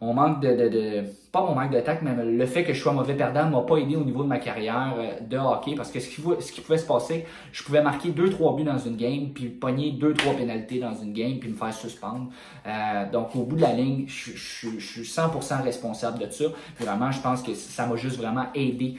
mon 0.00 0.14
manque 0.14 0.40
de, 0.40 0.54
de, 0.54 0.68
de, 0.68 1.04
pas 1.32 1.40
mon 1.40 1.56
manque 1.56 1.72
de 1.72 1.80
tact, 1.80 2.02
mais 2.02 2.14
le 2.24 2.46
fait 2.46 2.62
que 2.62 2.72
je 2.72 2.80
sois 2.80 2.92
mauvais 2.92 3.14
perdant 3.14 3.50
m'a 3.50 3.62
pas 3.62 3.78
aidé 3.78 3.96
au 3.96 4.04
niveau 4.04 4.22
de 4.22 4.28
ma 4.28 4.38
carrière 4.38 4.94
euh, 4.96 5.18
de 5.28 5.36
hockey 5.36 5.74
parce 5.74 5.90
que 5.90 5.98
ce 5.98 6.08
qui, 6.08 6.22
ce 6.38 6.52
qui 6.52 6.60
pouvait 6.60 6.78
se 6.78 6.86
passer, 6.86 7.26
je 7.50 7.64
pouvais 7.64 7.82
marquer 7.82 8.10
2-3 8.10 8.54
buts 8.54 8.62
dans 8.62 8.78
une 8.78 8.96
game, 8.96 9.30
puis 9.34 9.48
pogner 9.48 9.90
2-3 10.00 10.36
pénalités 10.36 10.78
dans 10.78 10.94
une 10.94 11.12
game, 11.12 11.40
puis 11.40 11.50
me 11.50 11.56
faire 11.56 11.74
suspendre. 11.74 12.28
Euh, 12.64 13.10
donc 13.10 13.34
au 13.34 13.42
bout 13.42 13.56
de 13.56 13.62
la 13.62 13.72
ligne, 13.72 14.04
je, 14.06 14.36
suis 14.36 15.02
100% 15.02 15.64
responsable 15.64 16.20
de 16.20 16.30
ça. 16.30 16.44
Vraiment, 16.78 17.10
je 17.10 17.20
pense 17.20 17.42
que 17.42 17.54
ça 17.54 17.84
m'a 17.84 17.96
juste 17.96 18.18
vraiment 18.18 18.46
aidé 18.54 18.98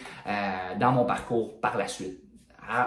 dans 0.81 0.91
mon 0.91 1.05
parcours 1.05 1.61
par 1.61 1.77
la 1.77 1.87
suite. 1.87 2.28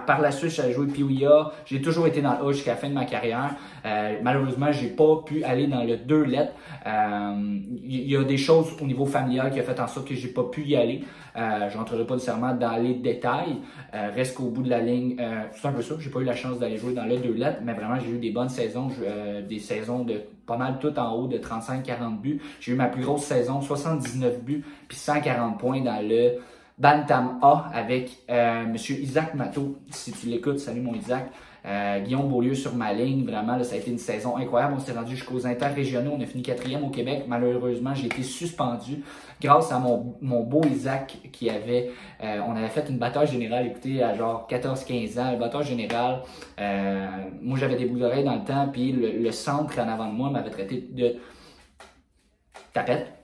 Par 0.06 0.20
la 0.20 0.30
suite, 0.30 0.50
j'ai 0.50 0.72
joué 0.72 0.86
PWA. 0.86 1.52
J'ai 1.64 1.80
toujours 1.80 2.06
été 2.06 2.22
dans 2.22 2.38
le 2.38 2.48
A 2.48 2.52
jusqu'à 2.52 2.72
la 2.72 2.76
fin 2.76 2.88
de 2.88 2.94
ma 2.94 3.04
carrière. 3.04 3.54
Euh, 3.84 4.16
malheureusement, 4.22 4.70
j'ai 4.70 4.88
pas 4.88 5.22
pu 5.26 5.42
aller 5.42 5.66
dans 5.66 5.82
le 5.82 5.96
deux 5.96 6.22
lettres. 6.22 6.52
Il 6.86 6.90
euh, 6.90 8.08
y 8.08 8.16
a 8.16 8.24
des 8.24 8.36
choses 8.36 8.76
au 8.80 8.84
niveau 8.84 9.06
familial 9.06 9.50
qui 9.50 9.60
a 9.60 9.62
fait 9.62 9.78
en 9.80 9.88
sorte 9.88 10.08
que 10.08 10.14
j'ai 10.14 10.28
pas 10.28 10.44
pu 10.44 10.62
y 10.62 10.76
aller. 10.76 11.02
Euh, 11.36 11.70
je 11.70 11.78
rentrerai 11.78 12.04
pas 12.04 12.14
nécessairement 12.14 12.54
dans 12.54 12.76
les 12.76 12.94
détails. 12.94 13.58
Euh, 13.94 14.10
reste 14.14 14.36
qu'au 14.36 14.50
bout 14.50 14.62
de 14.62 14.70
la 14.70 14.80
ligne, 14.80 15.16
euh, 15.18 15.44
c'est 15.52 15.66
un 15.66 15.72
peu 15.72 15.82
ça. 15.82 15.94
J'ai 15.98 16.10
pas 16.10 16.20
eu 16.20 16.24
la 16.24 16.34
chance 16.34 16.58
d'aller 16.58 16.76
jouer 16.76 16.92
dans 16.92 17.04
le 17.04 17.16
deux 17.18 17.32
lettres, 17.32 17.60
mais 17.62 17.72
vraiment, 17.72 17.98
j'ai 17.98 18.10
eu 18.10 18.18
des 18.18 18.30
bonnes 18.30 18.48
saisons. 18.48 18.88
des 19.48 19.58
saisons 19.58 20.04
de 20.04 20.20
pas 20.46 20.56
mal 20.56 20.78
tout 20.80 20.96
en 20.98 21.14
haut 21.14 21.26
de 21.26 21.38
35-40 21.38 22.20
buts. 22.20 22.40
J'ai 22.60 22.72
eu 22.72 22.74
ma 22.74 22.88
plus 22.88 23.02
grosse 23.02 23.24
saison, 23.24 23.60
79 23.60 24.42
buts, 24.42 24.64
puis 24.88 24.96
140 24.96 25.58
points 25.58 25.80
dans 25.80 26.06
le 26.06 26.38
Bantam 26.82 27.38
A 27.42 27.70
avec 27.72 28.10
euh, 28.28 28.66
Monsieur 28.66 28.96
Isaac 28.96 29.34
Matteau. 29.34 29.78
Si 29.92 30.10
tu 30.10 30.26
l'écoutes, 30.26 30.58
salut 30.58 30.80
mon 30.80 30.94
Isaac. 30.94 31.30
Euh, 31.64 32.00
Guillaume 32.00 32.28
Beaulieu 32.28 32.56
sur 32.56 32.74
ma 32.74 32.92
ligne, 32.92 33.24
vraiment, 33.24 33.54
là, 33.54 33.62
ça 33.62 33.76
a 33.76 33.78
été 33.78 33.92
une 33.92 34.00
saison 34.00 34.36
incroyable. 34.36 34.74
On 34.76 34.80
s'est 34.80 34.90
rendu 34.90 35.14
jusqu'aux 35.14 35.46
interrégionaux. 35.46 36.10
On 36.18 36.20
a 36.20 36.26
fini 36.26 36.42
quatrième 36.42 36.82
au 36.82 36.88
Québec. 36.88 37.26
Malheureusement, 37.28 37.94
j'ai 37.94 38.06
été 38.06 38.24
suspendu 38.24 39.04
grâce 39.40 39.70
à 39.70 39.78
mon, 39.78 40.16
mon 40.20 40.42
beau 40.42 40.60
Isaac 40.64 41.18
qui 41.30 41.48
avait... 41.50 41.92
Euh, 42.20 42.40
on 42.48 42.56
avait 42.56 42.66
fait 42.66 42.88
une 42.90 42.98
bataille 42.98 43.28
générale, 43.28 43.68
écoutez, 43.68 44.02
à 44.02 44.16
genre 44.16 44.48
14-15 44.50 45.20
ans. 45.20 45.30
Le 45.30 45.38
bataille 45.38 45.64
générale, 45.64 46.22
moi 47.40 47.56
j'avais 47.60 47.76
des 47.76 47.84
bouts 47.84 48.00
d'oreilles 48.00 48.24
dans 48.24 48.34
le 48.34 48.44
temps, 48.44 48.68
puis 48.72 48.90
le, 48.90 49.22
le 49.22 49.30
centre 49.30 49.78
en 49.78 49.88
avant 49.88 50.08
de 50.08 50.14
moi 50.14 50.30
m'avait 50.30 50.50
traité 50.50 50.88
de 50.90 51.14
tapette. 52.72 53.21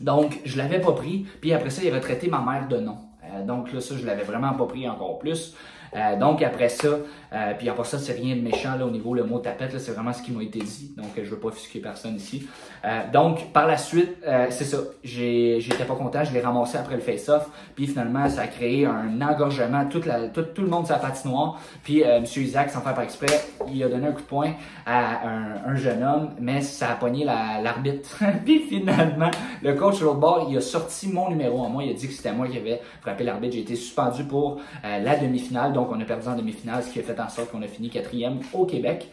Donc, 0.00 0.40
je 0.44 0.56
l'avais 0.56 0.80
pas 0.80 0.92
pris. 0.92 1.26
Puis 1.40 1.52
après 1.52 1.70
ça, 1.70 1.82
il 1.82 1.88
avait 1.88 2.00
traité 2.00 2.28
ma 2.28 2.40
mère 2.40 2.68
de 2.68 2.78
nom. 2.78 2.98
Euh, 3.24 3.44
donc 3.44 3.72
là, 3.72 3.80
ça, 3.80 3.96
je 3.96 4.06
l'avais 4.06 4.24
vraiment 4.24 4.52
pas 4.54 4.66
pris 4.66 4.88
encore 4.88 5.18
plus. 5.18 5.54
Euh, 5.94 6.16
donc 6.16 6.42
après 6.42 6.68
ça, 6.68 6.88
euh, 6.88 7.52
puis 7.58 7.68
après 7.68 7.84
ça, 7.84 7.98
c'est 7.98 8.12
rien 8.12 8.36
de 8.36 8.40
méchant 8.40 8.76
là, 8.76 8.86
au 8.86 8.90
niveau 8.90 9.14
le 9.14 9.24
mot 9.24 9.38
tapette, 9.38 9.78
c'est 9.78 9.92
vraiment 9.92 10.12
ce 10.12 10.22
qui 10.22 10.32
m'a 10.32 10.42
été 10.42 10.60
dit. 10.60 10.94
Donc 10.96 11.10
je 11.16 11.28
veux 11.28 11.38
pas 11.38 11.48
offusquer 11.48 11.80
personne 11.80 12.16
ici. 12.16 12.48
Euh, 12.84 13.00
donc 13.12 13.52
par 13.52 13.66
la 13.66 13.76
suite, 13.76 14.16
euh, 14.26 14.46
c'est 14.50 14.64
ça. 14.64 14.78
J'étais 15.04 15.84
pas 15.84 15.94
content, 15.94 16.24
je 16.24 16.32
l'ai 16.32 16.40
ramassé 16.40 16.78
après 16.78 16.94
le 16.94 17.00
face-off. 17.00 17.48
Puis 17.74 17.86
finalement, 17.86 18.28
ça 18.28 18.42
a 18.42 18.46
créé 18.46 18.86
un 18.86 19.20
engorgement, 19.20 19.84
tout, 19.86 20.00
le 20.02 20.66
monde 20.66 20.86
sa 20.86 20.96
patinoire. 20.96 21.58
Puis 21.82 22.02
euh, 22.02 22.18
M. 22.18 22.24
Isaac, 22.24 22.70
sans 22.70 22.80
faire 22.80 22.94
par 22.94 23.04
exprès, 23.04 23.40
il 23.70 23.82
a 23.84 23.88
donné 23.88 24.08
un 24.08 24.12
coup 24.12 24.22
de 24.22 24.26
poing 24.26 24.52
à 24.86 25.26
un, 25.26 25.72
un 25.72 25.74
jeune 25.76 26.02
homme, 26.02 26.30
mais 26.40 26.62
ça 26.62 26.92
a 26.92 26.94
pogné 26.94 27.24
l'arbitre. 27.24 28.22
puis 28.44 28.60
finalement, 28.60 29.30
le 29.62 29.74
coach 29.74 29.96
sur 29.96 30.06
l'autre 30.06 30.20
bord, 30.20 30.46
il 30.50 30.56
a 30.56 30.60
sorti 30.60 31.08
mon 31.08 31.28
numéro 31.28 31.60
en 31.60 31.68
moi. 31.68 31.84
Il 31.84 31.90
a 31.90 31.94
dit 31.94 32.06
que 32.06 32.14
c'était 32.14 32.32
moi 32.32 32.48
qui 32.48 32.56
avais 32.56 32.80
frappé 33.02 33.24
l'arbitre. 33.24 33.54
J'ai 33.54 33.60
été 33.60 33.76
suspendu 33.76 34.24
pour 34.24 34.60
la 34.82 35.16
demi-finale 35.16 35.72
donc 35.80 35.92
on 35.92 36.00
a 36.00 36.04
perdu 36.04 36.28
en 36.28 36.36
demi-finale, 36.36 36.82
ce 36.82 36.92
qui 36.92 36.98
a 36.98 37.02
fait 37.02 37.18
en 37.18 37.28
sorte 37.28 37.50
qu'on 37.50 37.62
a 37.62 37.66
fini 37.66 37.88
quatrième 37.88 38.40
au 38.52 38.66
Québec. 38.66 39.08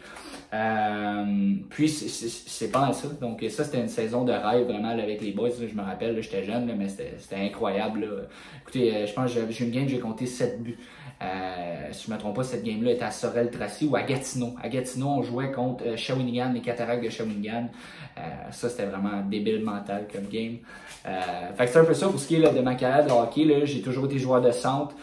Euh, 0.52 1.54
puis 1.68 1.88
c'est 1.88 2.70
pas 2.70 2.92
ça. 2.92 3.08
Donc 3.20 3.44
ça, 3.48 3.64
c'était 3.64 3.80
une 3.80 3.88
saison 3.88 4.24
de 4.24 4.32
rêve 4.32 4.66
vraiment 4.66 4.88
avec 4.88 5.20
les 5.20 5.32
boys. 5.32 5.48
je 5.50 5.74
me 5.74 5.82
rappelle, 5.82 6.20
j'étais 6.22 6.44
jeune, 6.44 6.70
mais 6.76 6.88
c'était 6.88 7.36
incroyable. 7.36 8.28
Écoutez, 8.62 8.94
euh, 8.94 9.06
je 9.06 9.14
pense 9.14 9.32
que 9.32 9.40
j'ai 9.50 9.64
une 9.64 9.70
game, 9.70 9.88
j'ai 9.88 9.98
compté 9.98 10.26
7 10.26 10.62
buts. 10.62 10.78
Euh, 11.22 11.88
si 11.90 12.04
je 12.04 12.10
ne 12.10 12.16
me 12.16 12.20
trompe 12.20 12.36
pas, 12.36 12.44
cette 12.44 12.62
game-là 12.62 12.92
était 12.92 13.04
à 13.04 13.10
Sorel-Tracy 13.10 13.86
ou 13.86 13.96
à 13.96 14.02
Gatineau. 14.02 14.54
À 14.62 14.68
Gatineau, 14.68 15.08
on 15.08 15.22
jouait 15.22 15.50
contre 15.50 15.84
euh, 15.86 15.96
Shawinigan, 15.96 16.52
les 16.52 16.60
cataractes 16.60 17.02
de 17.02 17.08
Shawinigan. 17.08 17.68
Ça, 18.50 18.68
c'était 18.68 18.86
vraiment 18.86 19.22
débile 19.22 19.62
mental 19.64 20.06
comme 20.12 20.26
game. 20.28 20.58
Fait 21.56 21.64
que 21.64 21.70
c'est 21.70 21.78
un 21.78 21.84
peu 21.84 21.94
ça 21.94 22.08
pour 22.08 22.18
ce 22.18 22.26
qui 22.26 22.34
est 22.34 22.52
de 22.52 22.60
ma 22.60 22.74
carrière 22.74 23.06
de 23.06 23.12
hockey. 23.12 23.64
J'ai 23.64 23.80
toujours 23.80 24.06
été 24.06 24.18
joueur 24.18 24.40
de 24.40 24.50
centre. 24.50 24.96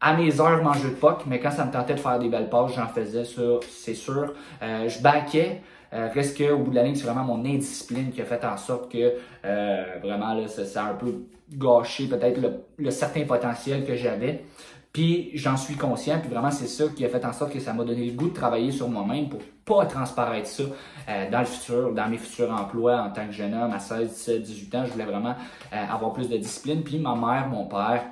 À 0.00 0.14
mes 0.14 0.40
heures 0.40 0.62
manger 0.62 0.88
de 0.88 0.94
POC, 0.94 1.26
mais 1.26 1.40
quand 1.40 1.50
ça 1.50 1.64
me 1.66 1.72
tentait 1.72 1.94
de 1.94 2.00
faire 2.00 2.18
des 2.18 2.28
belles 2.28 2.48
passes, 2.48 2.72
j'en 2.74 2.88
faisais 2.88 3.24
ça, 3.24 3.42
c'est 3.68 3.94
sûr. 3.94 4.32
Euh, 4.62 4.88
je 4.88 5.00
baquais. 5.02 5.60
Euh, 5.92 6.08
reste 6.14 6.38
qu'au 6.38 6.56
bout 6.58 6.70
de 6.70 6.76
la 6.76 6.84
ligne, 6.84 6.94
c'est 6.94 7.04
vraiment 7.04 7.24
mon 7.24 7.44
indiscipline 7.44 8.10
qui 8.12 8.22
a 8.22 8.24
fait 8.24 8.44
en 8.44 8.56
sorte 8.56 8.90
que 8.90 9.14
euh, 9.44 9.84
vraiment 10.02 10.34
là, 10.34 10.46
ça, 10.46 10.64
ça, 10.64 10.84
a 10.84 10.90
un 10.90 10.94
peu 10.94 11.24
gâché 11.52 12.06
peut-être 12.06 12.40
le, 12.40 12.60
le, 12.78 12.90
certain 12.90 13.24
potentiel 13.24 13.84
que 13.84 13.96
j'avais. 13.96 14.44
Puis 14.92 15.30
j'en 15.34 15.56
suis 15.56 15.76
conscient, 15.76 16.18
puis 16.18 16.28
vraiment 16.28 16.50
c'est 16.50 16.66
ça 16.66 16.84
qui 16.94 17.04
a 17.04 17.08
fait 17.08 17.24
en 17.24 17.32
sorte 17.32 17.52
que 17.52 17.60
ça 17.60 17.72
m'a 17.72 17.84
donné 17.84 18.06
le 18.06 18.12
goût 18.12 18.28
de 18.28 18.34
travailler 18.34 18.72
sur 18.72 18.88
moi-même 18.88 19.28
pour 19.28 19.40
pas 19.64 19.86
transparaître 19.86 20.48
ça 20.48 20.64
euh, 21.08 21.30
dans 21.30 21.38
le 21.38 21.44
futur, 21.44 21.92
dans 21.92 22.08
mes 22.08 22.18
futurs 22.18 22.50
emplois 22.50 23.00
en 23.00 23.10
tant 23.10 23.26
que 23.26 23.32
jeune 23.32 23.54
homme 23.54 23.72
à 23.72 23.78
16, 23.78 24.08
17, 24.08 24.42
18 24.42 24.74
ans. 24.74 24.84
Je 24.86 24.92
voulais 24.92 25.04
vraiment 25.04 25.36
euh, 25.72 25.84
avoir 25.88 26.12
plus 26.12 26.28
de 26.28 26.36
discipline. 26.36 26.82
Puis 26.82 26.98
ma 26.98 27.14
mère, 27.14 27.46
mon 27.48 27.66
père, 27.66 28.02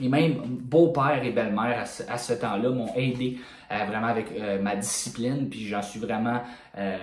et 0.00 0.08
même 0.08 0.34
beau-père 0.44 1.22
et 1.22 1.30
belle-mère 1.30 1.84
à 2.08 2.18
ce, 2.18 2.32
temps-là 2.32 2.70
m'ont 2.70 2.94
aidé 2.94 3.38
euh, 3.70 3.84
vraiment 3.84 4.08
avec 4.08 4.32
euh, 4.32 4.60
ma 4.60 4.76
discipline, 4.76 5.48
puis 5.48 5.66
j'en 5.66 5.82
suis 5.82 6.00
vraiment, 6.00 6.40
euh, 6.78 6.96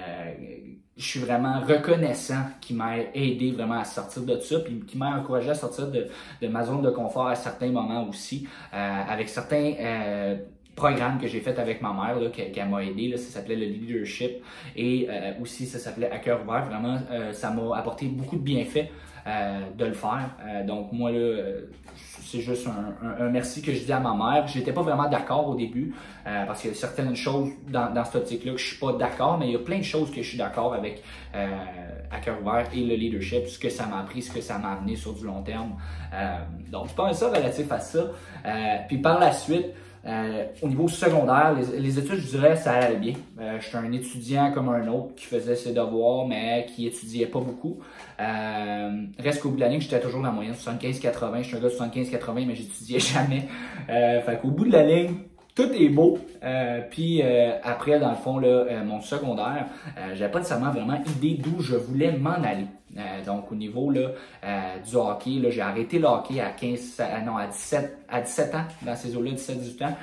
je 0.95 1.05
suis 1.05 1.19
vraiment 1.19 1.61
reconnaissant 1.61 2.41
qui 2.59 2.73
m'a 2.73 2.97
aidé 3.13 3.51
vraiment 3.51 3.79
à 3.79 3.85
sortir 3.85 4.23
de 4.23 4.39
ça, 4.39 4.59
puis 4.59 4.83
qui 4.85 4.97
m'a 4.97 5.17
encouragé 5.17 5.49
à 5.51 5.55
sortir 5.55 5.89
de, 5.89 6.47
ma 6.47 6.63
zone 6.63 6.81
de 6.81 6.89
confort 6.89 7.27
à 7.27 7.35
certains 7.35 7.69
moments 7.69 8.07
aussi, 8.07 8.47
avec 8.71 9.29
certains 9.29 9.73
programmes 10.75 11.19
que 11.19 11.27
j'ai 11.27 11.39
fait 11.39 11.57
avec 11.59 11.81
ma 11.81 11.93
mère, 11.93 12.31
qui, 12.31 12.61
m'a 12.63 12.83
aidé, 12.83 13.15
ça 13.15 13.39
s'appelait 13.39 13.55
le 13.55 13.65
leadership, 13.65 14.43
et 14.75 15.07
aussi 15.39 15.67
ça 15.67 15.77
s'appelait 15.77 16.09
à 16.09 16.17
cœur 16.17 16.41
ouvert, 16.43 16.65
vraiment, 16.65 16.97
ça 17.31 17.51
m'a 17.51 17.77
apporté 17.77 18.07
beaucoup 18.07 18.37
de 18.37 18.43
bienfaits 18.43 18.89
de 19.77 19.85
le 19.85 19.93
faire. 19.93 20.29
donc 20.65 20.93
moi 20.93 21.11
là, 21.11 21.43
c'est 22.27 22.41
juste 22.41 22.67
un, 22.67 23.25
un, 23.25 23.29
merci 23.29 23.61
que 23.61 23.73
je 23.73 23.83
dis 23.83 23.91
à 23.91 23.99
ma 23.99 24.13
mère. 24.13 24.47
J'étais 24.47 24.73
pas 24.73 24.81
vraiment 24.81 25.09
d'accord 25.09 25.47
au 25.47 25.55
début 25.55 25.93
euh, 26.25 26.45
parce 26.45 26.61
qu'il 26.61 26.71
y 26.71 26.73
a 26.73 26.75
certaines 26.75 27.15
choses 27.15 27.49
dans, 27.69 27.93
dans 27.93 28.03
cette 28.05 28.15
optique-là 28.15 28.53
que 28.53 28.57
je 28.57 28.65
suis 28.65 28.77
pas 28.77 28.93
d'accord, 28.93 29.37
mais 29.37 29.47
il 29.47 29.53
y 29.53 29.55
a 29.55 29.59
plein 29.59 29.79
de 29.79 29.83
choses 29.83 30.11
que 30.11 30.21
je 30.21 30.29
suis 30.29 30.37
d'accord 30.37 30.73
avec 30.73 31.03
euh, 31.35 31.47
à 32.11 32.19
cœur 32.19 32.41
ouvert 32.41 32.67
et 32.73 32.83
le 32.83 32.95
leadership, 32.95 33.47
ce 33.47 33.59
que 33.59 33.69
ça 33.69 33.85
m'a 33.85 33.99
appris, 33.99 34.21
ce 34.21 34.31
que 34.31 34.41
ça 34.41 34.57
m'a 34.57 34.73
amené 34.73 34.95
sur 34.95 35.13
du 35.13 35.25
long 35.25 35.41
terme. 35.41 35.75
Euh, 36.13 36.37
donc, 36.71 36.89
je 36.89 36.93
pense 36.93 37.17
ça 37.17 37.29
relatif 37.29 37.71
à 37.71 37.79
ça. 37.79 37.99
Euh, 38.45 38.77
puis 38.87 38.97
par 38.97 39.19
la 39.19 39.31
suite, 39.31 39.67
Euh, 40.07 40.45
au 40.61 40.67
niveau 40.67 40.87
secondaire, 40.87 41.53
les, 41.77 41.99
études, 41.99 42.19
je 42.19 42.27
dirais, 42.27 42.55
ça 42.55 42.73
allait 42.73 42.95
bien. 42.95 43.13
Euh, 43.41 43.57
J'étais 43.59 43.77
un 43.77 43.91
étudiant 43.91 44.51
comme 44.53 44.69
un 44.69 44.87
autre 44.87 45.15
qui 45.15 45.25
faisait 45.25 45.55
ses 45.55 45.73
devoirs, 45.73 46.25
mais 46.25 46.65
qui 46.73 46.87
étudiait 46.87 47.25
pas 47.25 47.39
beaucoup. 47.39 47.79
Euh, 48.19 48.89
reste 49.19 49.41
qu'au 49.41 49.49
bout 49.49 49.57
de 49.57 49.61
la 49.61 49.67
ligne, 49.67 49.81
j'étais 49.81 49.99
toujours 49.99 50.21
dans 50.21 50.27
la 50.27 50.33
moyenne 50.33 50.53
75-80. 50.53 51.39
Je 51.41 51.47
suis 51.47 51.57
un 51.57 51.59
gars 51.59 51.67
de 51.67 51.73
75-80, 51.73 52.45
mais 52.47 52.55
j'étudiais 52.55 52.99
jamais. 53.13 53.47
Fait 53.87 54.39
qu'au 54.41 54.49
bout 54.49 54.65
de 54.65 54.71
la 54.71 54.83
ligne, 54.83 55.15
tout 55.55 55.69
est 55.73 55.89
beau. 55.89 56.19
Puis 56.91 57.21
après, 57.63 57.99
dans 57.99 58.11
le 58.11 58.15
fond, 58.15 58.37
là, 58.39 58.83
mon 58.85 59.01
secondaire, 59.01 59.65
j'avais 60.13 60.31
pas 60.31 60.39
nécessairement 60.39 60.71
vraiment 60.71 61.01
idée 61.17 61.37
d'où 61.41 61.59
je 61.61 61.75
voulais 61.75 62.13
m'en 62.13 62.31
aller. 62.31 62.67
Donc 63.25 63.51
au 63.51 63.55
niveau 63.55 63.91
là, 63.91 64.11
du 64.87 64.95
hockey, 64.95 65.41
j'ai 65.49 65.61
arrêté 65.61 65.99
le 65.99 66.07
hockey 66.07 66.39
à 66.39 66.51
15, 66.51 67.01
non, 67.25 67.37
à 67.37 67.47
17, 67.47 67.97
à 68.09 68.21
17 68.21 68.55
ans, 68.55 68.63
dans 68.81 68.95
ces 68.95 69.15
eaux-là, 69.15 69.31
17-18 69.31 69.85
ans. 69.85 69.95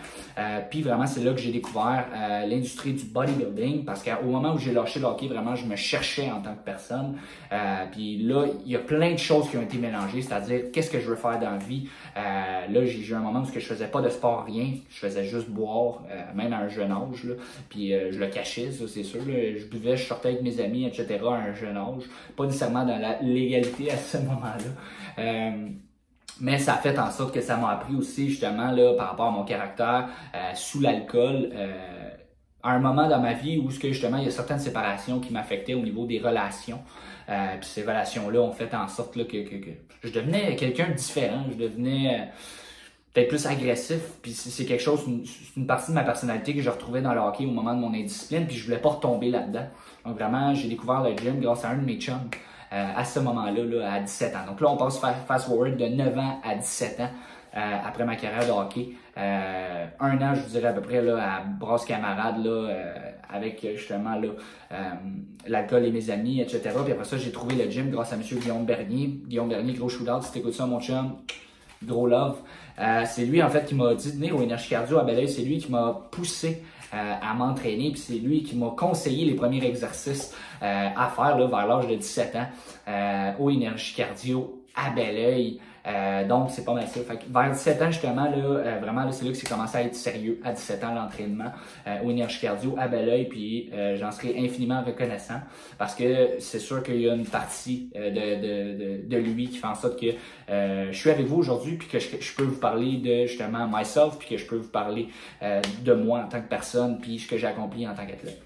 puis 0.71 0.83
vraiment, 0.83 1.07
c'est 1.07 1.25
là 1.25 1.33
que 1.33 1.41
j'ai 1.41 1.50
découvert 1.50 2.07
l'industrie 2.47 2.93
du 2.93 3.05
bodybuilding 3.05 3.85
parce 3.85 4.03
qu'au 4.03 4.26
moment 4.26 4.55
où 4.55 4.59
j'ai 4.59 4.73
lâché 4.73 5.00
le 5.00 5.07
hockey, 5.07 5.26
vraiment, 5.26 5.57
je 5.57 5.67
me 5.67 5.76
cherchais 5.76 6.31
en 6.31 6.41
tant 6.41 6.55
que 6.55 6.64
personne. 6.64 7.17
puis 7.91 8.19
là, 8.19 8.47
il 8.64 8.73
y 8.73 8.76
a 8.76 8.81
plein 8.81 9.12
de 9.12 9.19
choses 9.19 9.49
qui 9.49 9.57
ont 9.57 9.62
été 9.62 9.79
mélangées, 9.79 10.23
c'est-à-dire 10.23 10.71
qu'est-ce 10.73 10.91
que 10.91 11.00
je 11.00 11.09
veux 11.09 11.17
faire 11.17 11.41
dans 11.41 11.50
la 11.50 11.59
vie? 11.59 11.88
là, 12.14 12.85
j'ai 12.85 13.00
eu 13.00 13.14
un 13.14 13.21
moment 13.21 13.43
où 13.43 13.61
je 13.61 13.67
faisais 13.67 13.87
pas 13.87 14.00
de 14.00 14.09
sport, 14.09 14.45
rien. 14.45 14.73
Je 14.91 14.99
faisais 14.99 15.25
juste 15.25 15.49
boire, 15.49 16.03
euh, 16.11 16.23
même 16.35 16.53
à 16.53 16.59
un 16.59 16.69
jeune 16.69 16.93
âge. 16.93 17.25
Là. 17.25 17.35
Puis 17.69 17.93
euh, 17.93 18.12
je 18.12 18.19
le 18.19 18.26
cachais, 18.26 18.71
ça 18.71 18.85
c'est 18.87 19.03
sûr. 19.03 19.21
Je 19.25 19.64
buvais, 19.67 19.97
je 19.97 20.07
sortais 20.07 20.29
avec 20.29 20.43
mes 20.43 20.61
amis, 20.61 20.87
etc. 20.87 21.19
à 21.26 21.35
un 21.35 21.55
jeune 21.55 21.76
âge. 21.76 22.05
Pas 22.37 22.47
nécessairement 22.47 22.74
dans 22.83 22.99
la 22.99 23.21
légalité 23.23 23.93
à 23.93 23.97
ce 23.97 24.16
moment-là. 24.28 25.21
Euh, 25.21 25.69
mais 26.40 26.59
ça 26.59 26.75
a 26.75 26.78
fait 26.78 26.99
en 26.99 27.12
sorte 27.12 27.33
que 27.33 27.40
ça 27.40 27.57
m'a 27.57 27.71
appris 27.71 27.95
aussi 27.95 28.31
justement 28.31 28.73
là, 28.73 28.95
par 28.95 29.11
rapport 29.11 29.26
à 29.26 29.31
mon 29.31 29.45
caractère 29.45 30.09
sous 30.57 30.81
l'alcool. 30.81 31.52
à 32.64 32.73
un 32.73 32.81
moment 32.81 33.09
dans 33.09 33.21
ma 33.21 33.35
vie 33.35 33.59
où 33.59 33.69
que, 33.69 33.93
justement 33.93 34.16
il 34.16 34.25
y 34.25 34.26
a 34.26 34.33
certaines 34.33 34.59
séparations 34.59 35.21
qui 35.21 35.33
m'affectaient 35.33 35.75
au 35.75 35.83
niveau 35.83 36.07
des 36.07 36.19
relations. 36.19 36.81
puis 37.28 37.69
ces 37.69 37.83
relations-là 37.83 38.40
ont 38.40 38.50
fait 38.50 38.75
en 38.75 38.88
sorte 38.88 39.14
que, 39.28 39.45
je 40.02 40.11
devenais 40.11 40.57
quelqu'un 40.57 40.88
de 40.88 40.95
différent. 40.95 41.45
Je 41.52 41.57
devenais 41.57 42.28
peut-être 43.14 43.28
plus 43.28 43.47
agressif. 43.47 44.00
Puis 44.21 44.33
c'est 44.33 44.66
quelque 44.66 44.83
chose, 44.83 45.04
une, 45.07 45.25
une, 45.57 45.66
partie 45.66 45.93
de 45.93 45.95
ma 45.95 46.02
personnalité 46.02 46.54
que 46.54 46.61
je 46.61 46.69
retrouvais 46.69 47.00
dans 47.00 47.14
le 47.14 47.21
hockey 47.21 47.47
au 47.47 47.50
moment 47.50 47.75
de 47.75 47.81
mon 47.81 47.95
indiscipline, 47.95 48.47
puis 48.47 48.57
je 48.57 48.64
voulais 48.64 48.78
pas 48.78 48.90
retomber 48.90 49.31
là-dedans. 49.31 49.66
Donc 50.04 50.16
vraiment, 50.16 50.54
j'ai 50.54 50.69
découvert 50.69 51.02
le 51.02 51.16
gym 51.16 51.40
grâce 51.40 51.64
à 51.64 51.71
un 51.71 51.76
de 51.78 51.85
mes 51.85 51.99
chums 51.99 52.19
euh, 52.19 52.37
à 52.75 53.04
ce 53.04 53.21
moment-là, 53.21 53.62
là, 53.64 53.93
à 53.93 54.00
17 54.00 54.35
ans. 54.37 54.47
Donc 54.47 54.61
là, 54.61 54.71
on 54.71 54.76
passe 54.76 54.99
fast-forward 54.99 55.76
de 55.76 55.87
9 55.87 56.19
ans 56.19 56.40
à 56.43 56.54
17 56.54 57.00
ans. 57.00 57.11
Euh, 57.57 57.76
après 57.85 58.04
ma 58.04 58.16
carrière 58.16 58.45
de 58.45 58.50
hockey. 58.50 58.88
Euh, 59.16 59.87
un 60.00 60.21
an, 60.21 60.35
je 60.35 60.40
vous 60.40 60.49
dirais 60.49 60.66
à 60.66 60.73
peu 60.73 60.81
près 60.81 61.00
là, 61.00 61.37
à 61.37 61.40
brosse 61.45 61.85
camarade 61.85 62.45
là, 62.45 62.50
euh, 62.50 62.95
avec 63.33 63.64
justement 63.76 64.21
l'alcool 65.47 65.85
et 65.85 65.93
mes 65.93 66.11
amis, 66.11 66.40
etc. 66.40 66.71
Puis 66.83 66.93
après 66.93 67.04
ça, 67.04 67.16
j'ai 67.16 67.31
trouvé 67.31 67.54
le 67.54 67.71
gym 67.71 67.90
grâce 67.90 68.12
à 68.12 68.16
M. 68.16 68.23
Guillaume 68.23 68.64
Bernier. 68.64 69.21
Guillaume 69.28 69.49
Bernier, 69.49 69.75
gros 69.75 69.88
shootout, 69.88 70.21
si 70.23 70.33
t'écoutes 70.33 70.54
ça, 70.54 70.66
mon 70.66 70.81
chum, 70.81 71.19
gros 71.85 72.09
love. 72.09 72.38
Euh, 72.81 73.04
c'est 73.07 73.25
lui 73.25 73.40
en 73.40 73.50
fait 73.50 73.66
qui 73.66 73.76
m'a 73.76 73.95
dit 73.95 74.11
de 74.11 74.16
venir 74.16 74.35
au 74.35 74.43
Énergie 74.43 74.71
Cardio 74.71 74.99
à 74.99 75.04
Belleuil. 75.04 75.28
C'est 75.28 75.43
lui 75.43 75.59
qui 75.59 75.71
m'a 75.71 76.09
poussé 76.11 76.61
euh, 76.95 77.15
à 77.21 77.35
m'entraîner. 77.35 77.91
Puis 77.91 78.01
c'est 78.01 78.19
lui 78.19 78.43
qui 78.43 78.57
m'a 78.57 78.71
conseillé 78.77 79.25
les 79.25 79.35
premiers 79.35 79.65
exercices 79.65 80.35
euh, 80.63 80.89
à 80.97 81.09
faire 81.09 81.37
vers 81.37 81.67
l'âge 81.67 81.89
de 81.89 81.97
17 81.97 82.37
ans 82.37 83.35
au 83.39 83.51
Énergie 83.51 83.95
Cardio 83.95 84.63
à 84.75 84.91
Belleuil. 84.91 85.61
Euh, 85.87 86.26
donc, 86.26 86.50
c'est 86.50 86.64
pas 86.64 86.73
mal 86.73 86.87
ça. 86.87 87.00
Fait 87.00 87.19
que 87.19 87.25
vers 87.31 87.50
17 87.50 87.83
ans, 87.83 87.91
justement, 87.91 88.25
là, 88.25 88.37
euh, 88.37 88.79
vraiment, 88.81 89.05
là, 89.05 89.12
c'est 89.12 89.25
là 89.25 89.33
que 89.33 89.37
c'est 89.37 89.49
commencé 89.49 89.76
à 89.76 89.83
être 89.83 89.95
sérieux 89.95 90.41
à 90.43 90.53
17 90.53 90.85
ans, 90.85 90.95
l'entraînement 90.95 91.53
euh, 91.87 92.03
au 92.05 92.11
énergie 92.11 92.41
cardio 92.41 92.75
à 92.79 92.88
bel 92.88 93.09
oeil, 93.09 93.29
puis 93.29 93.71
j'en 93.97 94.11
serai 94.11 94.38
infiniment 94.38 94.83
reconnaissant 94.83 95.41
parce 95.79 95.95
que 95.95 96.38
c'est 96.38 96.59
sûr 96.59 96.83
qu'il 96.83 97.00
y 97.00 97.09
a 97.09 97.14
une 97.14 97.26
partie 97.26 97.91
de, 97.95 98.00
de, 98.09 99.00
de, 99.00 99.09
de, 99.09 99.17
lui 99.17 99.49
qui 99.49 99.59
fait 99.59 99.67
en 99.67 99.75
sorte 99.75 100.00
que 100.00 100.07
je 100.49 100.97
suis 100.97 101.11
avec 101.11 101.26
vous 101.26 101.37
aujourd'hui, 101.37 101.76
puis 101.76 101.88
que 101.88 101.99
je, 101.99 102.09
je, 102.21 102.35
peux 102.35 102.45
vous 102.45 102.59
parler 102.59 102.97
de, 102.97 103.26
justement, 103.26 103.69
myself, 103.69 104.19
puis 104.19 104.29
que 104.29 104.37
je 104.37 104.47
peux 104.47 104.57
vous 104.57 104.69
parler 104.69 105.09
de 105.43 105.93
moi 105.93 106.21
en 106.21 106.29
tant 106.29 106.41
que 106.41 106.49
personne, 106.49 106.99
puis 107.00 107.19
ce 107.19 107.29
que 107.29 107.37
j'ai 107.37 107.47
accompli 107.47 107.87
en 107.87 107.95
tant 107.95 108.07
qu'athlète. 108.07 108.44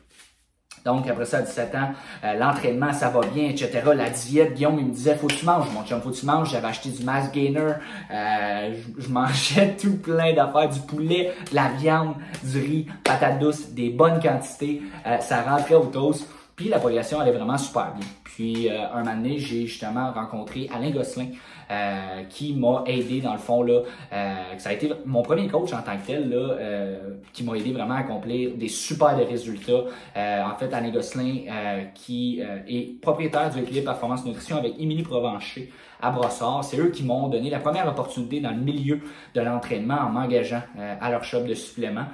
Donc, 0.88 1.07
après 1.07 1.26
ça, 1.26 1.38
à 1.38 1.42
17 1.42 1.75
ans, 1.75 1.90
euh, 2.25 2.35
l'entraînement, 2.35 2.94
ça 2.94 3.11
va 3.11 3.20
bien, 3.20 3.51
etc. 3.51 3.83
La 3.94 4.09
diète, 4.09 4.55
Guillaume, 4.55 4.79
il 4.79 4.87
me 4.87 4.92
disait, 4.92 5.16
faut 5.16 5.27
que 5.27 5.35
tu 5.35 5.44
manges, 5.44 5.66
mon 5.74 5.85
chum, 5.85 6.01
faut 6.01 6.09
que 6.09 6.16
tu 6.16 6.24
manges. 6.24 6.51
J'avais 6.51 6.68
acheté 6.68 6.88
du 6.88 7.05
mass 7.05 7.31
gainer, 7.31 7.74
euh, 8.11 8.74
je, 8.96 9.09
mangeais 9.11 9.77
tout 9.81 9.98
plein 9.98 10.33
d'affaires, 10.33 10.70
du 10.70 10.81
poulet, 10.81 11.35
de 11.51 11.55
la 11.55 11.68
viande, 11.79 12.14
du 12.42 12.59
riz, 12.59 12.87
patates 13.05 13.38
douces, 13.38 13.68
des 13.68 13.90
bonnes 13.90 14.18
quantités. 14.18 14.81
Euh, 15.07 15.18
ça 15.18 15.42
rentrait 15.42 15.74
au 15.74 15.85
toast. 15.85 16.27
Puis 16.59 16.68
la 16.68 16.79
progression 16.79 17.21
allait 17.21 17.33
vraiment 17.33 17.57
super 17.57 17.94
bien. 17.94 18.07
Puis 18.25 18.68
un 18.68 19.05
moment 19.05 19.23
j'ai 19.37 19.66
justement 19.66 20.12
rencontré 20.12 20.68
Alain 20.75 20.90
Gosselin, 20.90 21.29
euh, 21.71 22.23
qui 22.31 22.55
m'a 22.55 22.83
aidé 22.87 23.21
dans 23.21 23.35
le 23.35 23.38
fond 23.38 23.62
là. 23.62 23.83
Euh, 24.11 24.35
ça 24.57 24.71
a 24.71 24.73
été 24.73 24.90
mon 25.05 25.21
premier 25.21 25.49
coach 25.49 25.71
en 25.75 25.83
tant 25.83 25.99
que 25.99 26.07
tel 26.07 26.31
là, 26.31 26.37
euh, 26.37 27.16
qui 27.35 27.44
m'a 27.44 27.59
aidé 27.59 27.73
vraiment 27.73 27.94
à 27.94 27.99
accomplir 27.99 28.57
des 28.57 28.68
super 28.68 29.18
résultats. 29.18 29.85
en 30.16 30.55
fait, 30.59 30.73
Alain 30.73 30.90
Gosselin, 30.90 31.90
qui 31.94 32.40
est 32.40 33.01
propriétaire 33.01 33.51
du 33.51 33.61
Équilibre 33.61 33.87
Performance 33.87 34.25
Nutrition 34.25 34.57
avec 34.57 34.79
Émilie 34.79 35.03
Provencher 35.03 35.71
à 36.00 36.11
Brossard. 36.11 36.64
C'est 36.64 36.78
eux 36.78 36.90
qui 36.90 37.04
m'ont 37.04 37.28
donné 37.28 37.50
la 37.50 37.61
première 37.61 37.88
opportunité 37.88 38.40
dans 38.40 38.50
le 38.50 38.61
milieu 38.61 39.00
de 39.34 39.40
l'entraînement 39.40 39.98
en 40.00 40.11
m'engageant 40.11 40.62
à 41.00 41.11
leur 41.11 41.24
shop 41.24 41.42
de 41.42 41.54
suppléments. 41.54 42.06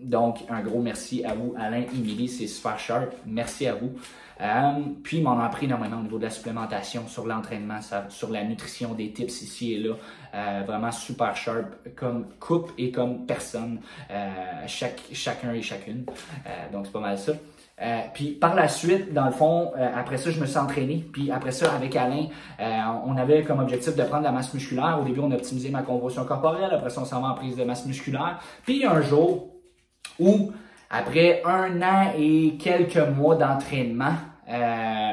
donc, 0.00 0.38
un 0.48 0.60
gros 0.62 0.80
merci 0.80 1.24
à 1.24 1.34
vous, 1.34 1.54
Alain, 1.58 1.82
Émilie, 1.94 2.28
c'est 2.28 2.46
super 2.46 2.78
sharp. 2.78 3.12
Merci 3.26 3.66
à 3.66 3.74
vous. 3.74 3.92
Euh, 4.40 4.72
puis, 5.02 5.20
m'en 5.20 5.38
a 5.38 5.44
appris 5.44 5.66
énormément 5.66 5.98
au 5.98 6.02
niveau 6.02 6.18
de 6.18 6.24
la 6.24 6.30
supplémentation, 6.30 7.06
sur 7.08 7.26
l'entraînement, 7.26 7.80
sur 8.08 8.30
la 8.30 8.44
nutrition, 8.44 8.92
des 8.94 9.10
tips 9.12 9.42
ici 9.42 9.74
et 9.74 9.78
là. 9.78 9.94
Euh, 10.34 10.62
vraiment 10.66 10.92
super 10.92 11.34
sharp 11.34 11.66
comme 11.94 12.26
coupe 12.38 12.72
et 12.76 12.90
comme 12.90 13.24
personne, 13.24 13.80
euh, 14.10 14.30
chaque, 14.66 15.00
chacun 15.12 15.54
et 15.54 15.62
chacune. 15.62 16.04
Euh, 16.46 16.72
donc, 16.72 16.86
c'est 16.86 16.92
pas 16.92 17.00
mal 17.00 17.18
ça. 17.18 17.32
Euh, 17.82 18.00
puis 18.14 18.32
par 18.32 18.54
la 18.54 18.68
suite, 18.68 19.12
dans 19.12 19.26
le 19.26 19.32
fond, 19.32 19.72
euh, 19.76 19.88
après 19.94 20.16
ça, 20.16 20.30
je 20.30 20.40
me 20.40 20.46
suis 20.46 20.58
entraîné. 20.58 21.06
Puis 21.12 21.30
après 21.30 21.52
ça, 21.52 21.72
avec 21.74 21.94
Alain, 21.94 22.26
on 23.04 23.16
avait 23.16 23.42
comme 23.42 23.60
objectif 23.60 23.94
de 23.94 24.02
prendre 24.02 24.24
la 24.24 24.32
masse 24.32 24.52
musculaire. 24.54 24.98
Au 25.00 25.04
début, 25.04 25.20
on 25.20 25.30
a 25.30 25.34
optimisé 25.34 25.70
ma 25.70 25.82
conversion 25.82 26.24
corporelle. 26.24 26.70
Après 26.72 26.90
ça, 26.90 27.02
on 27.02 27.04
s'en 27.04 27.20
va 27.20 27.28
en 27.28 27.34
prise 27.34 27.56
de 27.56 27.64
masse 27.64 27.84
musculaire. 27.86 28.38
Puis 28.64 28.76
il 28.76 28.82
y 28.82 28.84
a 28.84 28.92
un 28.92 29.02
jour 29.02 29.50
où 30.18 30.52
après 30.90 31.42
un 31.44 31.82
an 31.82 32.12
et 32.16 32.56
quelques 32.58 32.96
mois 32.96 33.36
d'entraînement 33.36 34.14
euh, 34.48 35.12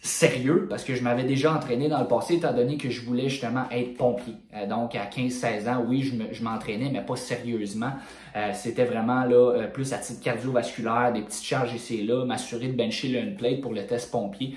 sérieux, 0.00 0.66
parce 0.70 0.84
que 0.84 0.94
je 0.94 1.02
m'avais 1.02 1.24
déjà 1.24 1.52
entraîné 1.52 1.88
dans 1.88 2.00
le 2.00 2.06
passé, 2.06 2.34
étant 2.34 2.52
donné 2.52 2.76
que 2.76 2.88
je 2.88 3.00
voulais 3.04 3.28
justement 3.28 3.64
être 3.70 3.96
pompier. 3.96 4.34
Euh, 4.54 4.66
donc 4.66 4.94
à 4.94 5.06
15-16 5.06 5.68
ans, 5.68 5.84
oui, 5.86 6.12
je 6.30 6.42
m'entraînais, 6.42 6.90
mais 6.92 7.00
pas 7.00 7.16
sérieusement. 7.16 7.92
Euh, 8.36 8.50
c'était 8.52 8.84
vraiment 8.84 9.24
là 9.24 9.64
plus 9.72 9.92
à 9.92 9.98
titre 9.98 10.22
cardiovasculaire, 10.22 11.12
des 11.12 11.22
petites 11.22 11.44
charges 11.44 11.74
ici 11.74 12.00
et 12.00 12.04
là, 12.04 12.24
m'assurer 12.24 12.68
de 12.68 12.76
bencher 12.76 13.08
le 13.08 13.34
plate 13.34 13.60
pour 13.60 13.72
le 13.72 13.84
test 13.86 14.10
pompier, 14.10 14.54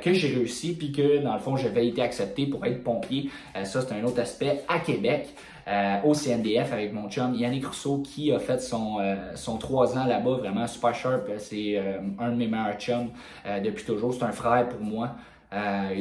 que 0.00 0.12
j'ai 0.12 0.28
réussi, 0.28 0.76
puis 0.76 0.92
que 0.92 1.18
dans 1.24 1.34
le 1.34 1.40
fond, 1.40 1.56
j'avais 1.56 1.88
été 1.88 2.02
accepté 2.02 2.46
pour 2.46 2.64
être 2.64 2.84
pompier. 2.84 3.30
ça, 3.64 3.80
c'est 3.80 3.92
un 3.92 4.04
autre 4.04 4.20
aspect 4.20 4.62
à 4.68 4.78
Québec. 4.78 5.34
Euh, 5.68 6.00
au 6.04 6.12
CNDF 6.12 6.72
avec 6.72 6.92
mon 6.92 7.08
chum 7.08 7.34
Yannick 7.34 7.66
Rousseau 7.66 7.98
qui 7.98 8.32
a 8.32 8.40
fait 8.40 8.60
son, 8.60 8.98
euh, 9.00 9.14
son 9.36 9.58
3 9.58 9.96
ans 9.96 10.06
là-bas, 10.06 10.36
vraiment 10.38 10.66
super 10.66 10.94
sharp. 10.94 11.30
C'est 11.38 11.76
euh, 11.76 11.98
un 12.18 12.32
de 12.32 12.36
mes 12.36 12.48
meilleurs 12.48 12.78
chums 12.78 13.10
depuis 13.62 13.84
toujours. 13.84 14.12
C'est 14.12 14.24
un 14.24 14.32
frère 14.32 14.68
pour 14.68 14.80
moi. 14.80 15.16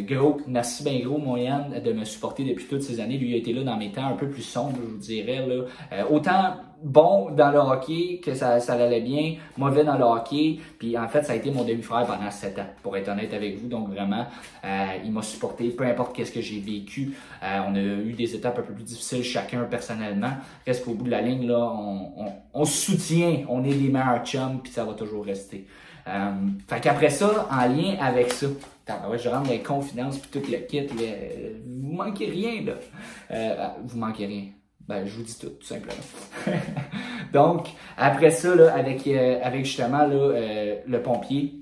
gros, 0.07 0.37
merci 0.47 0.83
bien 0.83 0.99
gros, 0.99 1.17
mon 1.17 1.37
Yann, 1.37 1.79
de 1.83 1.93
me 1.93 2.05
supporter 2.05 2.43
depuis 2.43 2.65
toutes 2.65 2.81
ces 2.81 2.99
années. 2.99 3.17
Lui 3.17 3.33
a 3.33 3.37
été 3.37 3.53
là 3.53 3.63
dans 3.63 3.77
mes 3.77 3.91
temps 3.91 4.07
un 4.07 4.15
peu 4.15 4.29
plus 4.29 4.41
sombres, 4.41 4.77
je 4.81 4.87
vous 4.87 4.97
dirais. 4.97 5.45
Là. 5.45 6.05
autant 6.09 6.55
bon 6.83 7.31
dans 7.31 7.51
le 7.51 7.59
hockey, 7.59 8.19
que 8.23 8.33
ça, 8.33 8.59
ça 8.59 8.73
allait 8.73 9.01
bien, 9.01 9.35
mauvais 9.57 9.83
dans 9.83 9.97
le 9.97 10.03
hockey. 10.03 10.59
Puis 10.79 10.97
en 10.97 11.07
fait, 11.07 11.23
ça 11.23 11.33
a 11.33 11.35
été 11.35 11.51
mon 11.51 11.63
demi-frère 11.63 12.05
pendant 12.05 12.29
sept 12.31 12.59
ans, 12.59 12.67
pour 12.81 12.95
être 12.97 13.09
honnête 13.09 13.33
avec 13.33 13.59
vous. 13.59 13.67
Donc 13.67 13.89
vraiment, 13.89 14.25
euh, 14.63 14.85
il 15.03 15.11
m'a 15.11 15.21
supporté, 15.21 15.69
peu 15.69 15.85
importe 15.85 16.15
qu'est-ce 16.15 16.31
que 16.31 16.41
j'ai 16.41 16.59
vécu. 16.59 17.15
Euh, 17.43 17.59
on 17.67 17.75
a 17.75 17.79
eu 17.79 18.13
des 18.13 18.35
étapes 18.35 18.59
un 18.59 18.63
peu 18.63 18.73
plus 18.73 18.83
difficiles 18.83 19.23
chacun 19.23 19.63
personnellement. 19.63 20.31
Reste 20.65 20.85
qu'au 20.85 20.93
bout 20.93 21.05
de 21.05 21.11
la 21.11 21.21
ligne, 21.21 21.47
là, 21.47 21.59
on, 21.59 22.11
on, 22.17 22.33
on 22.53 22.65
soutient, 22.65 23.43
on 23.49 23.63
est 23.63 23.69
les 23.69 23.89
meilleurs 23.89 24.23
chums, 24.23 24.59
puis 24.61 24.71
ça 24.71 24.83
va 24.83 24.93
toujours 24.93 25.25
rester. 25.25 25.67
Euh, 26.07 26.31
fait 26.67 26.81
qu'après 26.81 27.09
ça, 27.09 27.47
en 27.51 27.67
lien 27.67 27.95
avec 27.99 28.31
ça, 28.31 28.47
je 28.87 29.29
rentre 29.29 29.49
les 29.49 29.61
confidences 29.61 30.17
puis 30.17 30.41
tout 30.41 30.51
le 30.51 30.57
kit, 30.57 30.87
vous 30.87 31.93
manquez 31.93 32.25
rien 32.25 32.61
là. 32.65 32.73
Euh, 33.31 33.67
vous 33.85 33.97
manquez 33.97 34.25
rien. 34.25 34.43
Ben, 34.87 35.05
je 35.05 35.15
vous 35.15 35.23
dis 35.23 35.37
tout, 35.39 35.49
tout 35.49 35.65
simplement. 35.65 35.93
Donc, 37.33 37.67
après 37.97 38.31
ça, 38.31 38.55
là, 38.55 38.73
avec, 38.73 39.07
euh, 39.07 39.39
avec 39.41 39.65
justement 39.65 40.05
là, 40.05 40.15
euh, 40.15 40.75
le 40.85 41.01
pompier, 41.01 41.53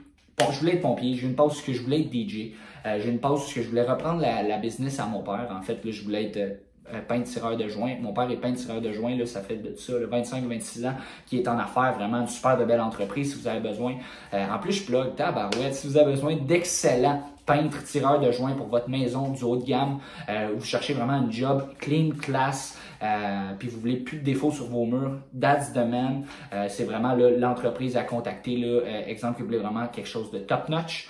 je 0.52 0.60
voulais 0.60 0.76
être 0.76 0.82
pompier, 0.82 1.16
j'ai 1.16 1.28
une 1.28 1.36
pause 1.36 1.62
que 1.62 1.74
je 1.74 1.82
voulais 1.82 2.02
être 2.02 2.14
DJ. 2.14 2.54
Euh, 2.86 3.00
j'ai 3.02 3.10
une 3.10 3.20
pause 3.20 3.42
parce 3.42 3.54
que 3.54 3.62
je 3.62 3.70
voulais 3.70 3.84
reprendre 3.84 4.22
la, 4.22 4.58
business 4.58 5.00
à 5.00 5.06
mon 5.06 5.22
père. 5.22 5.48
En 5.52 5.62
fait, 5.62 5.84
là, 5.84 5.92
je 5.92 6.02
voulais 6.02 6.26
être 6.26 6.38
euh, 6.38 7.02
peintre 7.08 7.30
tireur 7.30 7.58
de 7.58 7.68
joint. 7.68 7.96
Mon 8.00 8.14
père 8.14 8.32
est 8.32 8.38
peintre 8.38 8.58
tireur 8.58 8.82
de 8.82 8.92
joint, 8.94 9.18
ça 9.26 9.42
fait 9.42 9.58
de 9.58 9.76
ça, 9.76 9.94
25-26 9.94 10.88
ans, 10.88 10.96
qui 11.26 11.38
est 11.38 11.48
en 11.48 11.60
affaires, 11.60 11.94
vraiment 11.94 12.22
une 12.22 12.28
super 12.28 12.58
de 12.58 12.64
belle 12.64 12.82
entreprise 12.82 13.34
si 13.34 13.42
vous 13.42 13.48
avez 13.48 13.60
besoin. 13.60 13.96
En 14.32 14.58
plus, 14.60 14.72
je 14.72 14.86
plug, 14.86 15.16
tabarouette, 15.16 15.76
si 15.76 15.88
vous 15.88 15.98
avez 15.98 16.12
besoin 16.12 16.36
d'excellents 16.36 17.22
peintres 17.50 17.84
tireurs 17.84 18.20
de 18.20 18.32
joint 18.32 18.54
pour 18.54 18.68
votre 18.68 18.90
maison 18.90 19.32
du 19.32 19.44
haut 19.44 19.58
de 19.58 19.66
gamme, 19.66 19.98
euh, 20.30 20.50
vous 20.56 20.64
cherchez 20.64 20.94
vraiment 20.94 21.14
un 21.14 21.32
job 21.32 21.64
clean, 21.80 22.12
class, 22.22 22.78
euh, 23.02 23.54
puis 23.58 23.70
vous 23.70 23.80
voulez 23.80 23.98
plus 23.98 24.20
de 24.20 24.24
défauts 24.24 24.52
sur 24.52 24.68
vos 24.68 24.86
murs, 24.86 25.18
that's 25.40 25.74
the 25.74 25.78
man. 25.78 26.26
Euh, 26.54 26.68
c'est 26.70 26.84
vraiment 26.84 27.16
l'entreprise 27.16 27.98
à 27.98 28.04
contacter. 28.04 28.58
Là, 28.58 28.68
euh, 28.68 29.08
exemple, 29.08 29.38
que 29.38 29.40
vous 29.40 29.48
voulez 29.48 29.58
vraiment 29.58 29.88
quelque 29.88 30.08
chose 30.08 30.32
de 30.32 30.40
top 30.40 30.70
notch. 30.70 31.10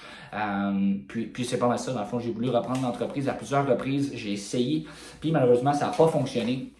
Puis, 1.07 1.25
puis 1.25 1.43
c'est 1.43 1.57
pas 1.57 1.67
mal 1.67 1.79
ça. 1.79 1.91
Dans 1.91 2.01
le 2.01 2.05
fond, 2.05 2.19
j'ai 2.19 2.31
voulu 2.31 2.49
reprendre 2.49 2.81
l'entreprise 2.83 3.27
à 3.27 3.33
plusieurs 3.33 3.67
reprises. 3.67 4.11
J'ai 4.15 4.33
essayé, 4.33 4.85
puis 5.19 5.31
malheureusement, 5.31 5.73
ça 5.73 5.87
n'a 5.87 5.91
pas 5.91 6.07
fonctionné 6.07 6.71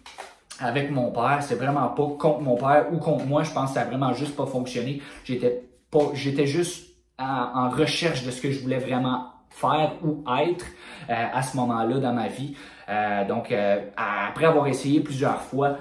avec 0.60 0.90
mon 0.90 1.10
père. 1.10 1.38
C'est 1.42 1.56
vraiment 1.56 1.88
pas 1.88 2.06
contre 2.18 2.40
mon 2.40 2.56
père 2.56 2.86
ou 2.92 2.98
contre 2.98 3.26
moi. 3.26 3.42
Je 3.42 3.52
pense 3.52 3.70
que 3.70 3.74
ça 3.74 3.82
a 3.82 3.84
vraiment 3.86 4.12
juste 4.12 4.36
pas 4.36 4.46
fonctionné. 4.46 5.02
J'étais 5.24 5.64
pas, 5.90 6.10
j'étais 6.14 6.46
juste 6.46 6.86
en, 7.18 7.68
recherche 7.70 8.24
de 8.24 8.30
ce 8.30 8.40
que 8.40 8.50
je 8.50 8.60
voulais 8.60 8.78
vraiment 8.78 9.26
faire 9.50 9.92
ou 10.02 10.24
être 10.40 10.64
euh, 11.10 11.26
à 11.32 11.42
ce 11.42 11.56
moment-là 11.56 11.98
dans 11.98 12.12
ma 12.12 12.28
vie. 12.28 12.54
Euh, 12.88 13.26
donc, 13.26 13.52
euh, 13.52 13.80
après 13.96 14.46
avoir 14.46 14.66
essayé 14.66 15.00
plusieurs 15.00 15.40
fois, 15.42 15.76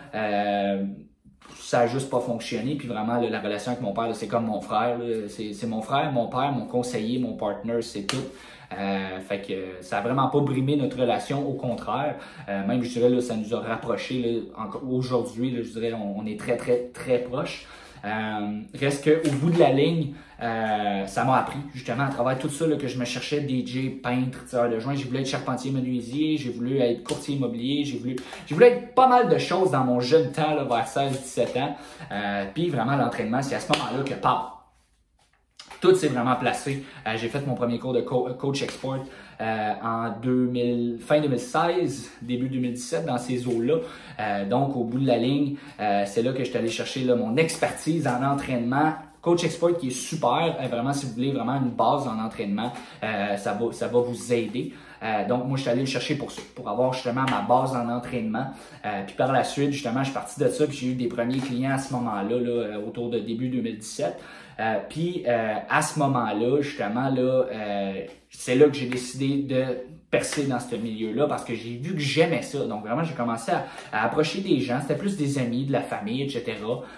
ça 1.60 1.82
a 1.82 1.88
juste 1.88 2.10
pas 2.10 2.20
fonctionné. 2.20 2.76
Puis 2.76 2.88
vraiment, 2.88 3.20
la 3.20 3.40
relation 3.40 3.72
avec 3.72 3.84
mon 3.84 3.94
père, 3.94 4.14
c'est 4.14 4.28
comme 4.28 4.46
mon 4.46 4.62
frère. 4.62 4.98
C'est 5.30 5.68
mon 5.68 5.82
frère, 5.82 6.12
mon 6.12 6.28
père, 6.28 6.52
mon 6.52 6.66
conseiller, 6.66 7.20
mon 7.20 7.34
partner, 7.34 7.82
c'est 7.82 8.04
tout. 8.04 8.26
Fait 8.72 9.42
que 9.42 9.84
ça 9.84 10.00
a 10.00 10.02
vraiment 10.02 10.30
pas 10.30 10.40
brimé 10.40 10.76
notre 10.76 11.00
relation, 11.00 11.48
au 11.48 11.54
contraire. 11.54 12.16
Même, 12.48 12.82
je 12.84 12.90
dirais, 12.90 13.10
là, 13.10 13.22
ça 13.22 13.36
nous 13.36 13.54
a 13.54 13.60
rapprochés. 13.60 14.44
Aujourd'hui, 14.88 15.56
je 15.64 15.72
dirais, 15.72 15.94
on, 15.94 16.26
est 16.26 16.40
très, 16.40 16.58
très, 16.58 16.90
très 16.94 17.20
proches. 17.20 17.68
Euh, 18.06 18.62
reste 18.80 19.04
qu'au 19.04 19.32
bout 19.32 19.52
de 19.52 19.60
la 19.60 19.72
ligne, 19.72 20.14
euh, 20.42 21.06
ça 21.06 21.26
m'a 21.26 21.38
appris 21.38 21.60
justement 21.74 22.04
à 22.04 22.10
travers 22.10 22.38
tout 22.40 22.50
ça 22.50 22.66
là, 22.66 22.78
que 22.78 22.88
je 22.88 22.98
me 22.98 23.06
cherchais 23.06 23.46
DJ, 23.48 24.02
peintre, 24.02 24.46
tireur 24.46 24.70
de 24.70 24.80
joint. 24.80 24.96
J'ai 24.96 25.04
voulu 25.04 25.20
être 25.20 25.28
charpentier 25.28 25.72
menuisier, 25.72 26.38
j'ai 26.38 26.50
voulu 26.50 26.80
être 26.80 27.04
courtier 27.04 27.36
immobilier, 27.36 27.84
j'ai 27.84 27.98
voulu, 27.98 28.16
voulu 28.50 28.66
être 28.66 28.94
pas 28.94 29.08
mal 29.08 29.30
de 29.30 29.38
choses 29.38 29.72
dans 29.72 29.84
mon 29.84 30.00
jeune 30.00 30.32
temps, 30.32 30.56
vers 30.56 30.88
16-17 30.88 31.60
ans. 31.60 31.76
Euh, 32.12 32.46
Puis 32.54 32.70
vraiment 32.70 32.96
l'entraînement, 32.96 33.42
c'est 33.42 33.56
à 33.56 33.60
ce 33.60 33.72
moment-là 33.74 34.04
que 34.04 34.14
paf, 34.14 34.44
tout 35.82 35.96
s'est 35.96 36.08
vraiment 36.08 36.36
placé. 36.36 36.84
J'ai 37.16 37.30
fait 37.30 37.46
mon 37.46 37.56
premier 37.56 37.80
cours 37.80 37.94
de 37.94 38.02
coach 38.02 38.62
export 38.62 39.00
euh, 39.42 39.74
en 39.82 40.10
2000, 40.22 40.98
fin 41.00 41.22
2016, 41.22 42.12
début 42.22 42.50
2017 42.50 43.06
dans 43.06 43.18
ces 43.18 43.48
eaux-là. 43.48 43.76
Euh, 44.20 44.46
donc 44.46 44.76
au 44.76 44.84
bout 44.84 45.00
de 45.00 45.08
la 45.08 45.18
ligne, 45.18 45.56
c'est 45.78 46.22
là 46.22 46.34
que 46.34 46.40
je 46.40 46.50
suis 46.50 46.58
allé 46.58 46.70
chercher 46.70 47.06
mon 47.16 47.38
expertise 47.38 48.08
en 48.08 48.24
entraînement 48.24 48.94
Coach 49.22 49.44
Export 49.44 49.78
qui 49.78 49.88
est 49.88 49.92
super, 49.92 50.58
vraiment 50.70 50.94
si 50.94 51.06
vous 51.06 51.14
voulez 51.14 51.32
vraiment 51.32 51.56
une 51.56 51.72
base 51.72 52.08
en 52.08 52.20
entraînement, 52.20 52.72
ça, 53.02 53.54
va, 53.54 53.72
ça 53.74 53.88
va 53.88 54.00
vous 54.00 54.34
aider. 54.34 54.74
donc 55.28 55.46
moi 55.46 55.58
je 55.58 55.64
suis 55.64 55.70
allé 55.70 55.82
le 55.82 55.88
chercher 55.88 56.16
pour 56.16 56.32
ça, 56.32 56.42
pour 56.56 56.70
avoir 56.70 56.94
justement 56.94 57.26
ma 57.30 57.42
base 57.42 57.76
en 57.76 57.90
entraînement. 57.90 58.48
puis 59.08 59.16
par 59.18 59.34
la 59.34 59.44
suite, 59.44 59.72
justement, 59.72 60.00
je 60.00 60.06
suis 60.06 60.14
parti 60.14 60.40
de 60.40 60.48
ça, 60.48 60.66
puis 60.68 60.78
j'ai 60.78 60.88
eu 60.88 60.96
des 60.96 61.08
premiers 61.08 61.40
clients 61.40 61.74
à 61.74 61.80
ce 61.80 61.94
moment-là, 61.94 62.40
là, 62.40 62.80
autour 62.80 63.10
de 63.10 63.20
début 63.20 63.50
2017. 63.50 64.18
Euh, 64.60 64.80
puis 64.90 65.24
euh, 65.28 65.56
à 65.70 65.82
ce 65.82 65.98
moment-là, 66.00 66.62
justement, 66.62 67.10
là, 67.10 67.46
euh, 67.52 68.06
c'est 68.30 68.56
là 68.56 68.68
que 68.68 68.76
j'ai 68.76 68.88
décidé 68.88 69.38
de 69.38 69.64
percer 70.12 70.48
dans 70.48 70.60
ce 70.60 70.76
milieu-là 70.76 71.28
parce 71.28 71.46
que 71.46 71.54
j'ai 71.54 71.78
vu 71.78 71.94
que 71.94 72.00
j'aimais 72.00 72.42
ça. 72.42 72.66
Donc 72.66 72.84
vraiment, 72.84 73.04
j'ai 73.04 73.14
commencé 73.14 73.52
à, 73.52 74.04
approcher 74.04 74.42
des 74.42 74.60
gens. 74.60 74.80
C'était 74.82 74.98
plus 74.98 75.16
des 75.16 75.38
amis, 75.38 75.66
de 75.66 75.72
la 75.72 75.82
famille, 75.82 76.24
etc. 76.24 76.58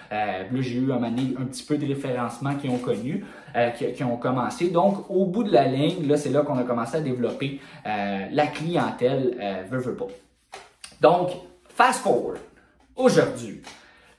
là, 0.09 0.45
j'ai 0.59 0.75
eu 0.75 0.91
un, 0.91 1.03
un 1.03 1.45
petit 1.45 1.63
peu 1.63 1.77
de 1.77 1.85
référencement 1.85 2.55
qui 2.55 2.69
ont 2.69 2.77
connu, 2.77 3.25
qui, 3.77 4.03
ont 4.05 4.15
commencé. 4.15 4.69
Donc 4.69 5.09
au 5.09 5.25
bout 5.25 5.43
de 5.43 5.51
la 5.51 5.67
ligne, 5.67 6.07
là, 6.07 6.15
c'est 6.15 6.29
là 6.29 6.41
qu'on 6.41 6.57
a 6.57 6.63
commencé 6.63 6.97
à 6.97 7.01
développer 7.01 7.59
la 7.83 8.47
clientèle 8.47 9.65
veut, 9.69 9.79
veut 9.79 9.95
pas. 9.95 10.07
Donc, 11.01 11.31
fast 11.67 11.99
forward. 11.99 12.39
Aujourd'hui, 12.95 13.61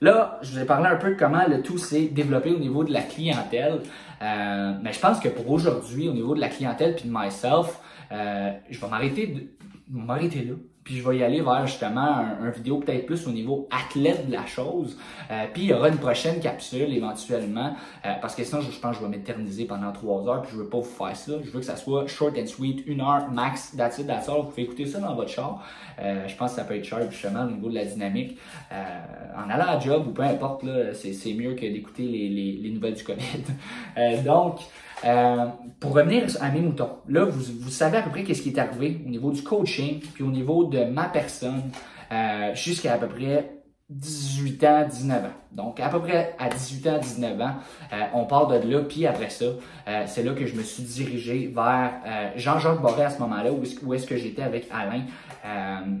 Là, 0.03 0.37
je 0.41 0.51
vous 0.51 0.59
ai 0.59 0.65
parlé 0.65 0.89
un 0.89 0.97
peu 0.97 1.11
de 1.11 1.15
comment 1.15 1.47
le 1.47 1.61
tout 1.61 1.77
s'est 1.77 2.07
développé 2.07 2.51
au 2.51 2.59
niveau 2.59 2.83
de 2.83 2.91
la 2.91 3.03
clientèle. 3.03 3.79
Euh, 4.21 4.73
mais 4.83 4.91
je 4.91 4.99
pense 4.99 5.17
que 5.21 5.29
pour 5.29 5.49
aujourd'hui, 5.49 6.09
au 6.09 6.11
niveau 6.11 6.35
de 6.35 6.41
la 6.41 6.49
clientèle 6.49 6.95
puis 6.95 7.07
de 7.07 7.13
myself, 7.17 7.79
euh, 8.11 8.51
je 8.69 8.81
vais 8.81 8.87
m'arrêter 8.89 9.49
m'arrêter 9.89 10.43
là. 10.43 10.55
Puis 10.83 10.97
je 10.97 11.07
vais 11.07 11.17
y 11.17 11.23
aller 11.23 11.41
vers 11.41 11.65
justement 11.65 12.25
un, 12.41 12.49
vidéo 12.49 12.77
peut-être 12.77 13.05
plus 13.05 13.25
au 13.27 13.31
niveau 13.31 13.69
athlète 13.71 14.27
de 14.27 14.33
la 14.33 14.45
chose. 14.45 14.97
Euh, 15.31 15.45
puis 15.53 15.63
il 15.63 15.69
y 15.69 15.73
aura 15.73 15.87
une 15.87 15.97
prochaine 15.97 16.39
capsule 16.41 16.93
éventuellement. 16.93 17.75
Euh, 18.05 18.13
parce 18.21 18.35
que 18.35 18.43
sinon, 18.43 18.61
je, 18.61 18.77
pense 18.79 18.97
que 18.97 19.03
je 19.03 19.07
vais 19.07 19.17
m'éterniser 19.17 19.65
pendant 19.65 19.91
trois 19.93 20.27
heures. 20.27 20.41
Puis 20.41 20.51
je 20.51 20.57
veux 20.57 20.67
pas 20.67 20.79
vous 20.79 20.83
faire 20.83 21.15
ça. 21.15 21.33
Je 21.43 21.49
veux 21.51 21.59
que 21.59 21.65
ça 21.65 21.77
soit 21.77 22.07
short 22.07 22.37
and 22.37 22.47
sweet, 22.47 22.83
une 22.85 23.01
heure 23.01 23.31
max, 23.31 23.73
that's 23.77 23.97
it, 23.99 24.07
that's. 24.07 24.27
Vous 24.27 24.43
pouvez 24.43 24.63
écouter 24.63 24.85
ça 24.85 24.99
dans 24.99 25.15
votre 25.15 25.29
char. 25.29 25.65
Euh, 25.99 26.27
je 26.27 26.35
pense 26.35 26.51
que 26.51 26.57
ça 26.57 26.65
peut 26.65 26.75
être 26.75 26.83
sharp 26.83 27.09
justement 27.11 27.43
au 27.43 27.51
niveau 27.51 27.69
de 27.69 27.75
la 27.75 27.85
dynamique. 27.85 28.37
en 28.71 29.49
allant 29.49 29.67
à 29.67 29.79
job 29.79 30.07
ou 30.07 30.11
peu 30.11 30.23
importe, 30.23 30.63
là, 30.63 30.93
c'est, 30.93 31.33
mieux 31.33 31.53
que 31.53 31.61
d'écouter 31.61 32.03
les, 32.03 32.29
les, 32.29 32.51
les 32.61 32.69
nouvelles 32.71 32.95
du 32.95 33.03
COVID. 33.03 34.23
donc, 34.25 34.59
euh, 35.05 35.47
pour 35.79 35.93
revenir 35.93 36.25
à 36.41 36.49
mes 36.49 36.61
moutons, 36.61 36.97
là, 37.07 37.25
vous, 37.25 37.53
vous 37.59 37.69
savez 37.69 37.97
à 37.97 38.01
peu 38.01 38.09
près 38.09 38.23
qu'est-ce 38.23 38.41
qui 38.41 38.49
est 38.49 38.59
arrivé 38.59 39.01
au 39.05 39.09
niveau 39.09 39.31
du 39.31 39.43
coaching, 39.43 39.99
puis 39.99 40.23
au 40.23 40.31
niveau 40.31 40.65
de 40.65 40.83
ma 40.85 41.05
personne, 41.05 41.63
euh, 42.11 42.53
jusqu'à 42.55 42.93
à 42.93 42.97
peu 42.97 43.07
près 43.07 43.63
18 43.89 44.63
ans, 44.63 44.87
19 44.89 45.25
ans. 45.25 45.27
Donc, 45.51 45.79
à 45.79 45.89
peu 45.89 45.99
près 45.99 46.35
à 46.39 46.49
18 46.49 46.87
ans, 46.87 46.97
19 46.99 47.41
ans, 47.41 47.55
euh, 47.91 47.95
on 48.13 48.25
part 48.25 48.47
de 48.47 48.55
là, 48.55 48.81
puis 48.81 49.05
après 49.05 49.29
ça, 49.29 49.45
euh, 49.45 50.03
c'est 50.07 50.23
là 50.23 50.33
que 50.33 50.45
je 50.45 50.55
me 50.55 50.63
suis 50.63 50.83
dirigé 50.83 51.51
vers 51.53 51.91
euh, 52.05 52.29
Jean-Jacques 52.35 52.81
Boré 52.81 53.03
à 53.03 53.09
ce 53.09 53.19
moment-là, 53.19 53.51
où 53.51 53.93
est-ce, 53.93 54.07
que 54.07 54.17
j'étais 54.17 54.41
avec 54.41 54.67
Alain. 54.71 55.03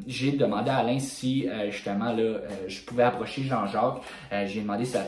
j'ai 0.07 0.31
demandé 0.31 0.71
à 0.71 0.77
Alain 0.77 0.99
si, 0.99 1.47
justement, 1.69 2.13
là, 2.13 2.39
je 2.67 2.81
pouvais 2.81 3.03
approcher 3.03 3.43
Jean-Jacques. 3.43 4.01
j'ai 4.45 4.61
demandé 4.61 4.85
ça 4.85 5.03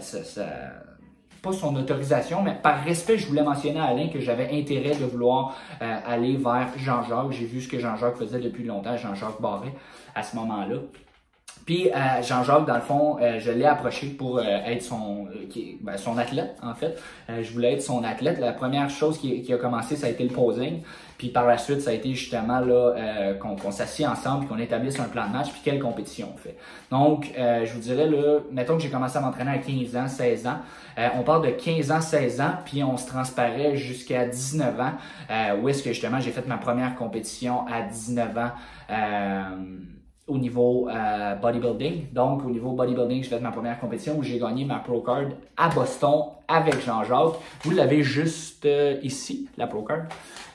pas 1.46 1.54
son 1.54 1.76
autorisation, 1.76 2.42
mais 2.42 2.56
par 2.56 2.84
respect, 2.84 3.18
je 3.18 3.28
voulais 3.28 3.44
mentionner 3.44 3.80
à 3.80 3.86
Alain 3.86 4.10
que 4.10 4.20
j'avais 4.20 4.50
intérêt 4.52 4.96
de 4.96 5.06
vouloir 5.06 5.56
euh, 5.82 5.98
aller 6.06 6.38
vers 6.38 6.70
Jean-Jacques. 6.76 7.32
J'ai 7.32 7.46
vu 7.46 7.62
ce 7.62 7.68
que 7.68 7.80
Jean-Jacques 7.80 8.18
faisait 8.18 8.40
depuis 8.40 8.64
longtemps, 8.64 8.98
Jean-Jacques 8.98 9.40
Barré, 9.40 9.72
à 10.16 10.24
ce 10.24 10.36
moment-là. 10.38 10.78
Puis 11.66 11.90
euh, 11.90 12.22
Jean-Jacques, 12.22 12.66
dans 12.66 12.76
le 12.76 12.82
fond, 12.82 13.18
euh, 13.22 13.40
je 13.40 13.52
l'ai 13.52 13.66
approché 13.66 14.08
pour 14.08 14.40
être 14.42 14.84
son, 14.84 15.28
ben, 15.82 15.98
son 15.98 16.18
athlète, 16.18 16.56
en 16.62 16.76
fait. 16.76 17.02
je 17.28 17.52
voulais 17.52 17.74
être 17.74 17.82
son 17.82 18.04
athlète. 18.04 18.40
La 18.40 18.54
première 18.54 18.90
chose 18.90 19.18
qui, 19.18 19.42
qui, 19.42 19.54
a 19.54 19.58
commencé, 19.58 19.96
ça 19.96 20.08
a 20.08 20.10
été 20.10 20.24
le 20.24 20.34
posing. 20.34 20.82
Puis 21.18 21.30
par 21.30 21.46
la 21.46 21.58
suite, 21.58 21.82
ça 21.82 21.92
a 21.92 21.94
été 21.94 22.14
justement 22.14 22.60
là 22.60 22.94
euh, 22.98 23.34
qu'on 23.36 23.72
s'assied 23.72 24.06
ensemble, 24.06 24.48
qu'on 24.48 24.58
établisse 24.58 25.00
un 25.00 25.06
plan 25.06 25.28
de 25.28 25.32
match, 25.32 25.50
puis 25.52 25.62
quelle 25.64 25.80
compétition 25.80 26.30
on 26.34 26.38
fait. 26.38 26.58
Donc, 26.92 27.32
euh, 27.38 27.66
je 27.66 27.74
vous 27.74 27.80
dirais, 27.80 28.08
là, 28.08 28.40
mettons 28.52 28.76
que 28.76 28.84
j'ai 28.84 28.90
commencé 28.90 29.18
à 29.18 29.22
m'entraîner 29.22 29.52
à 29.52 29.58
15 29.58 29.96
ans, 29.96 30.08
16 30.08 30.48
ans. 30.48 30.58
Euh, 30.98 31.08
on 31.18 31.24
part 31.24 31.42
de 31.42 31.50
15 31.50 31.92
ans, 31.92 32.02
16 32.02 32.42
ans, 32.42 32.54
puis 32.66 32.84
on 32.84 32.98
se 32.98 33.08
transparaît 33.08 33.78
jusqu'à 33.78 34.26
19 34.26 34.80
ans, 34.80 34.94
où 35.62 35.70
est-ce 35.70 35.84
que 35.84 35.92
justement 35.92 36.20
j'ai 36.20 36.32
fait 36.32 36.48
ma 36.48 36.58
première 36.58 36.96
compétition 36.96 37.66
à 37.68 37.82
19 37.82 38.38
ans 38.38 38.52
au 40.28 40.38
niveau 40.38 40.90
euh, 40.90 41.36
bodybuilding. 41.36 42.12
Donc, 42.14 42.46
au 42.46 42.50
niveau 42.50 42.72
bodybuilding, 42.72 43.24
j'ai 43.24 43.30
fait 43.30 43.40
ma 43.40 43.52
première 43.52 43.80
compétition 43.80 44.18
où 44.18 44.24
j'ai 44.24 44.40
gagné 44.40 44.66
ma 44.66 44.80
Pro 44.80 45.02
Card 45.02 45.30
à 45.56 45.70
Boston 45.70 46.35
avec 46.48 46.84
Jean-Jacques. 46.86 47.40
Vous 47.64 47.72
l'avez 47.72 48.04
juste 48.04 48.66
euh, 48.66 48.98
ici, 49.04 49.50
la 49.58 49.68
Pro 49.68 49.84
Card. 49.84 50.06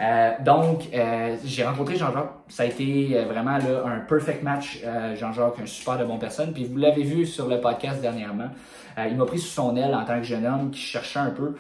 Euh, 0.01 0.31
donc, 0.43 0.89
euh, 0.95 1.37
j'ai 1.45 1.65
rencontré 1.65 1.97
Jean-Jacques. 1.97 2.33
Ça 2.49 2.63
a 2.63 2.67
été 2.67 3.11
euh, 3.13 3.25
vraiment 3.27 3.59
là, 3.59 3.85
un 3.85 4.01
perfect 4.01 4.43
match. 4.43 4.83
Jean-Jacques, 5.19 5.61
un 5.63 5.67
super 5.67 5.99
de 5.99 6.05
bonne 6.05 6.19
personne. 6.19 6.53
Puis 6.53 6.65
vous 6.65 6.77
l'avez 6.77 7.03
vu 7.03 7.27
sur 7.27 7.49
le 7.49 7.61
podcast 7.61 8.01
dernièrement. 8.01 8.49
il 8.99 9.17
m'a 9.17 9.25
pris 9.25 9.39
sous 9.39 9.49
son 9.49 9.77
aile 9.77 9.95
en 9.95 10.05
tant 10.05 10.19
que 10.19 10.25
jeune 10.25 10.47
homme 10.47 10.71
qui 10.71 10.81
cherchait 10.81 11.19
un 11.19 11.31
peu. 11.31 11.55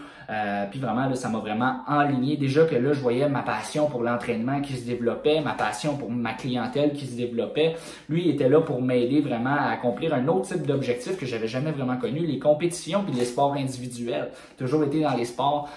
puis 0.70 0.80
vraiment, 0.80 1.06
là, 1.06 1.14
ça 1.14 1.28
m'a 1.28 1.38
vraiment 1.38 1.80
enligné. 1.86 2.36
Déjà 2.36 2.64
que 2.64 2.74
là, 2.74 2.92
je 2.92 3.00
voyais 3.00 3.28
ma 3.28 3.42
passion 3.42 3.86
pour 3.86 4.02
l'entraînement 4.02 4.60
qui 4.60 4.74
se 4.74 4.86
développait, 4.86 5.40
ma 5.40 5.52
passion 5.52 5.96
pour 5.96 6.10
ma 6.10 6.32
clientèle 6.32 6.92
qui 6.92 7.06
se 7.06 7.16
développait. 7.16 7.76
Lui, 8.08 8.24
il 8.24 8.30
était 8.30 8.48
là 8.48 8.60
pour 8.60 8.82
m'aider 8.82 9.20
vraiment 9.20 9.54
à 9.54 9.70
accomplir 9.70 10.14
un 10.14 10.26
autre 10.28 10.48
type 10.48 10.66
d'objectif 10.66 11.16
que 11.18 11.26
j'avais 11.26 11.48
jamais 11.48 11.72
vraiment 11.72 11.96
connu, 11.96 12.20
les 12.20 12.38
compétitions 12.38 13.02
puis 13.04 13.14
les 13.14 13.24
sports 13.24 13.54
individuels. 13.54 14.19
Toujours 14.58 14.84
été 14.84 15.00
dans 15.02 15.14
les 15.14 15.24
sports 15.24 15.68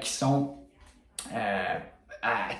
qui 0.00 0.10
sont 0.10 0.54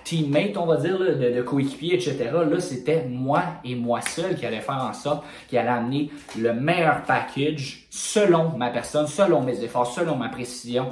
teammate, 0.02 0.56
on 0.56 0.66
va 0.66 0.76
dire, 0.76 0.98
de, 0.98 1.14
de 1.14 1.42
coéquipier, 1.42 1.94
etc. 1.94 2.30
Là, 2.32 2.60
c'était 2.60 3.04
moi 3.08 3.42
et 3.64 3.76
moi 3.76 4.00
seul 4.00 4.34
qui 4.34 4.44
allait 4.44 4.60
faire 4.60 4.82
en 4.82 4.92
sorte, 4.92 5.24
qui 5.48 5.56
allait 5.56 5.68
amener 5.68 6.10
le 6.36 6.52
meilleur 6.52 7.02
package 7.02 7.86
selon 7.88 8.56
ma 8.56 8.70
personne, 8.70 9.06
selon 9.06 9.40
mes 9.42 9.62
efforts, 9.62 9.86
selon 9.86 10.16
ma 10.16 10.28
précision, 10.30 10.88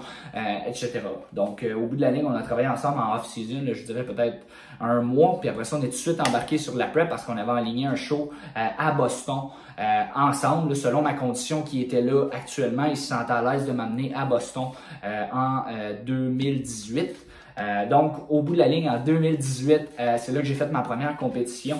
etc. 0.66 1.00
Donc, 1.32 1.66
au 1.76 1.86
bout 1.86 1.96
de 1.96 2.00
la 2.00 2.12
ligne, 2.12 2.26
on 2.26 2.34
a 2.34 2.42
travaillé 2.42 2.68
ensemble 2.68 3.00
en 3.00 3.16
off-season, 3.16 3.62
je 3.72 3.82
dirais 3.82 4.04
peut-être 4.04 4.46
un 4.80 5.00
mois, 5.02 5.38
puis 5.40 5.48
après 5.48 5.64
ça, 5.64 5.76
on 5.76 5.80
est 5.80 5.86
tout 5.86 5.90
de 5.90 5.94
suite 5.94 6.20
embarqué 6.20 6.58
sur 6.58 6.74
la 6.74 6.86
prep 6.86 7.08
parce 7.08 7.24
qu'on 7.24 7.36
avait 7.36 7.52
aligné 7.52 7.86
un 7.86 7.96
show 7.96 8.30
à 8.54 8.92
Boston 8.92 9.50
euh, 9.80 10.02
ensemble, 10.14 10.76
selon 10.76 11.00
ma 11.00 11.14
condition 11.14 11.62
qui 11.62 11.80
était 11.80 12.02
là 12.02 12.26
actuellement. 12.32 12.84
Ils 12.84 12.98
se 12.98 13.08
sentent 13.08 13.30
à 13.30 13.40
l'aise 13.40 13.66
de 13.66 13.72
m'amener 13.72 14.12
à 14.14 14.26
Boston 14.26 14.68
euh, 15.04 15.24
en 15.32 15.64
2018. 16.04 17.16
Euh, 17.58 17.88
donc, 17.88 18.12
au 18.28 18.42
bout 18.42 18.52
de 18.52 18.58
la 18.58 18.68
ligne, 18.68 18.90
en 18.90 19.02
2018, 19.02 19.88
c'est 20.18 20.32
là 20.32 20.40
que 20.40 20.46
j'ai 20.46 20.54
fait 20.54 20.70
ma 20.70 20.82
première 20.82 21.16
compétition. 21.16 21.78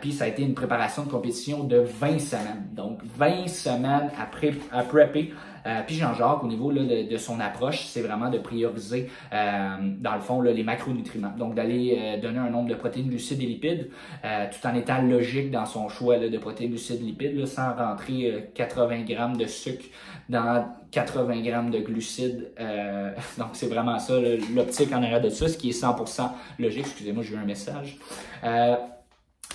puis 0.00 0.12
ça 0.12 0.24
a 0.24 0.26
été 0.26 0.42
une 0.42 0.54
préparation 0.54 1.04
de 1.04 1.10
compétition 1.10 1.62
de 1.62 1.78
20 1.78 2.18
semaines. 2.18 2.66
Donc 2.72 3.00
20 3.16 3.46
semaines 3.46 4.10
à 4.18 4.82
prepper 4.82 5.32
euh, 5.66 5.80
puis 5.86 5.96
Jean-Jacques, 5.96 6.42
au 6.42 6.46
niveau 6.46 6.72
de, 6.72 7.16
son 7.16 7.40
approche, 7.40 7.86
c'est 7.86 8.00
vraiment 8.00 8.30
de 8.30 8.38
prioriser, 8.38 9.10
euh, 9.32 9.76
dans 10.00 10.14
le 10.14 10.20
fond, 10.20 10.40
les 10.40 10.62
macronutriments. 10.62 11.32
Donc, 11.36 11.54
d'aller 11.54 11.98
euh, 11.98 12.20
donner 12.20 12.38
un 12.38 12.50
nombre 12.50 12.68
de 12.68 12.74
protéines, 12.74 13.08
glucides 13.08 13.42
et 13.42 13.46
lipides, 13.46 13.90
tout 14.22 14.66
en 14.66 14.74
étant 14.74 15.02
logique 15.02 15.50
dans 15.50 15.66
son 15.66 15.88
choix 15.88 16.18
de 16.18 16.38
protéines, 16.38 16.70
glucides, 16.70 17.02
lipides, 17.02 17.44
sans 17.46 17.74
rentrer 17.74 18.50
80 18.54 19.02
grammes 19.02 19.36
de 19.36 19.46
sucre 19.46 19.84
dans 20.28 20.66
80 20.90 21.40
grammes 21.42 21.70
de 21.70 21.78
glucides. 21.78 22.52
donc, 23.38 23.48
c'est 23.52 23.68
vraiment 23.68 23.98
ça, 23.98 24.14
l'optique 24.54 24.92
en 24.92 25.02
arrière 25.02 25.20
de 25.20 25.30
ça, 25.30 25.48
ce 25.48 25.56
qui 25.56 25.70
est 25.70 25.82
100% 25.82 26.30
logique. 26.58 26.86
Excusez-moi, 26.86 27.22
j'ai 27.22 27.34
eu 27.34 27.38
un 27.38 27.44
message. 27.44 27.98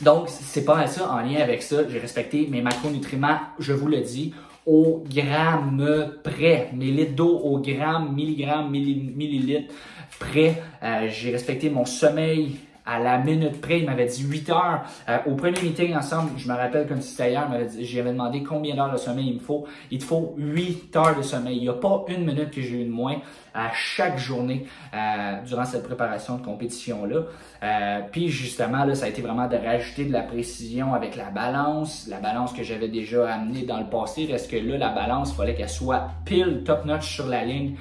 donc, 0.02 0.30
c'est 0.30 0.66
pas 0.66 0.86
ça 0.88 1.12
en 1.12 1.22
lien 1.22 1.42
avec 1.42 1.64
ça. 1.64 1.88
J'ai 1.88 2.00
respecté 2.00 2.48
mes 2.50 2.62
macronutriments, 2.62 3.40
je 3.60 3.74
vous 3.74 3.88
le 3.88 4.02
dis, 4.02 4.34
au 4.66 5.04
gramme 5.10 6.14
près, 6.24 6.70
mes 6.74 6.92
litres 6.92 7.16
d'eau 7.16 7.38
au 7.38 7.60
gramme, 7.60 8.14
milligramme, 8.14 8.72
millilitres 8.72 9.74
près. 10.20 10.62
Euh, 10.82 11.08
j'ai 11.10 11.32
respecté 11.32 11.70
mon 11.70 11.86
sommeil 11.86 12.58
à 12.86 13.00
la 13.00 13.18
minute 13.18 13.62
près. 13.62 13.80
Il 13.80 13.86
m'avait 13.86 14.06
dit 14.06 14.24
8 14.24 14.50
heures. 14.50 14.82
Euh, 15.10 15.18
au 15.28 15.36
premier 15.36 15.62
meeting 15.62 15.96
ensemble, 15.96 16.32
je 16.38 16.48
me 16.48 16.54
rappelle 16.54 16.88
comme 16.88 17.02
si 17.02 17.10
c'était 17.10 17.32
hier, 17.32 17.48
j'avais 17.80 18.12
demandé 18.12 18.44
combien 18.44 18.76
d'heures 18.76 18.92
de 18.92 18.98
sommeil 18.98 19.30
il 19.30 19.36
me 19.36 19.40
faut. 19.40 19.66
Il 19.92 20.00
te 20.00 20.04
faut 20.04 20.34
8 20.38 20.96
heures 20.96 21.16
de 21.16 21.22
sommeil. 21.22 21.58
Il 21.58 21.64
n'y 21.64 21.70
a 21.70 21.74
pas 21.74 22.06
une 22.08 22.26
minute 22.26 22.52
que 22.52 22.62
j'ai 22.62 22.82
eu 22.82 22.86
de 22.86 22.92
moins 22.92 23.18
à 23.54 23.72
chaque 23.72 24.18
journée 24.18 24.66
euh, 24.96 25.42
durant 25.46 25.64
cette 25.66 25.84
préparation 25.84 26.38
de 26.38 26.44
compétition-là. 26.44 27.22
Euh, 27.62 28.00
puis 28.12 28.30
justement, 28.30 28.84
là, 28.84 28.96
ça 28.96 29.06
a 29.06 29.10
été 29.10 29.22
vraiment 29.22 29.48
de 29.48 29.56
rajouter 29.56 30.06
de 30.06 30.12
la 30.12 30.24
précision 30.24 30.94
avec 30.94 31.16
la 31.16 31.30
balance, 31.30 32.08
la 32.10 32.20
balance 32.20 32.52
que 32.54 32.64
j'avais 32.64 32.88
déjà 32.88 33.32
amenée 33.32 33.64
dans 33.64 33.80
le 33.80 33.86
passé. 33.86 34.26
Reste 34.26 34.50
que 34.50 34.58
là, 34.58 34.78
la 34.78 34.90
balance, 34.90 35.32
il 35.32 35.36
fallait 35.36 35.56
qu'elle 35.56 35.70
soit 35.70 36.10
pile 36.26 36.64
top-notch 36.66 37.08
sur 37.08 37.28
la 37.28 37.46
ligne 37.46 37.76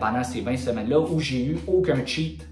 pendant 0.00 0.22
ces 0.22 0.40
20 0.40 0.56
semaines-là 0.56 1.00
où 1.00 1.18
j'ai 1.18 1.44
eu 1.44 1.58
aucun 1.66 2.04
cheat 2.04 2.46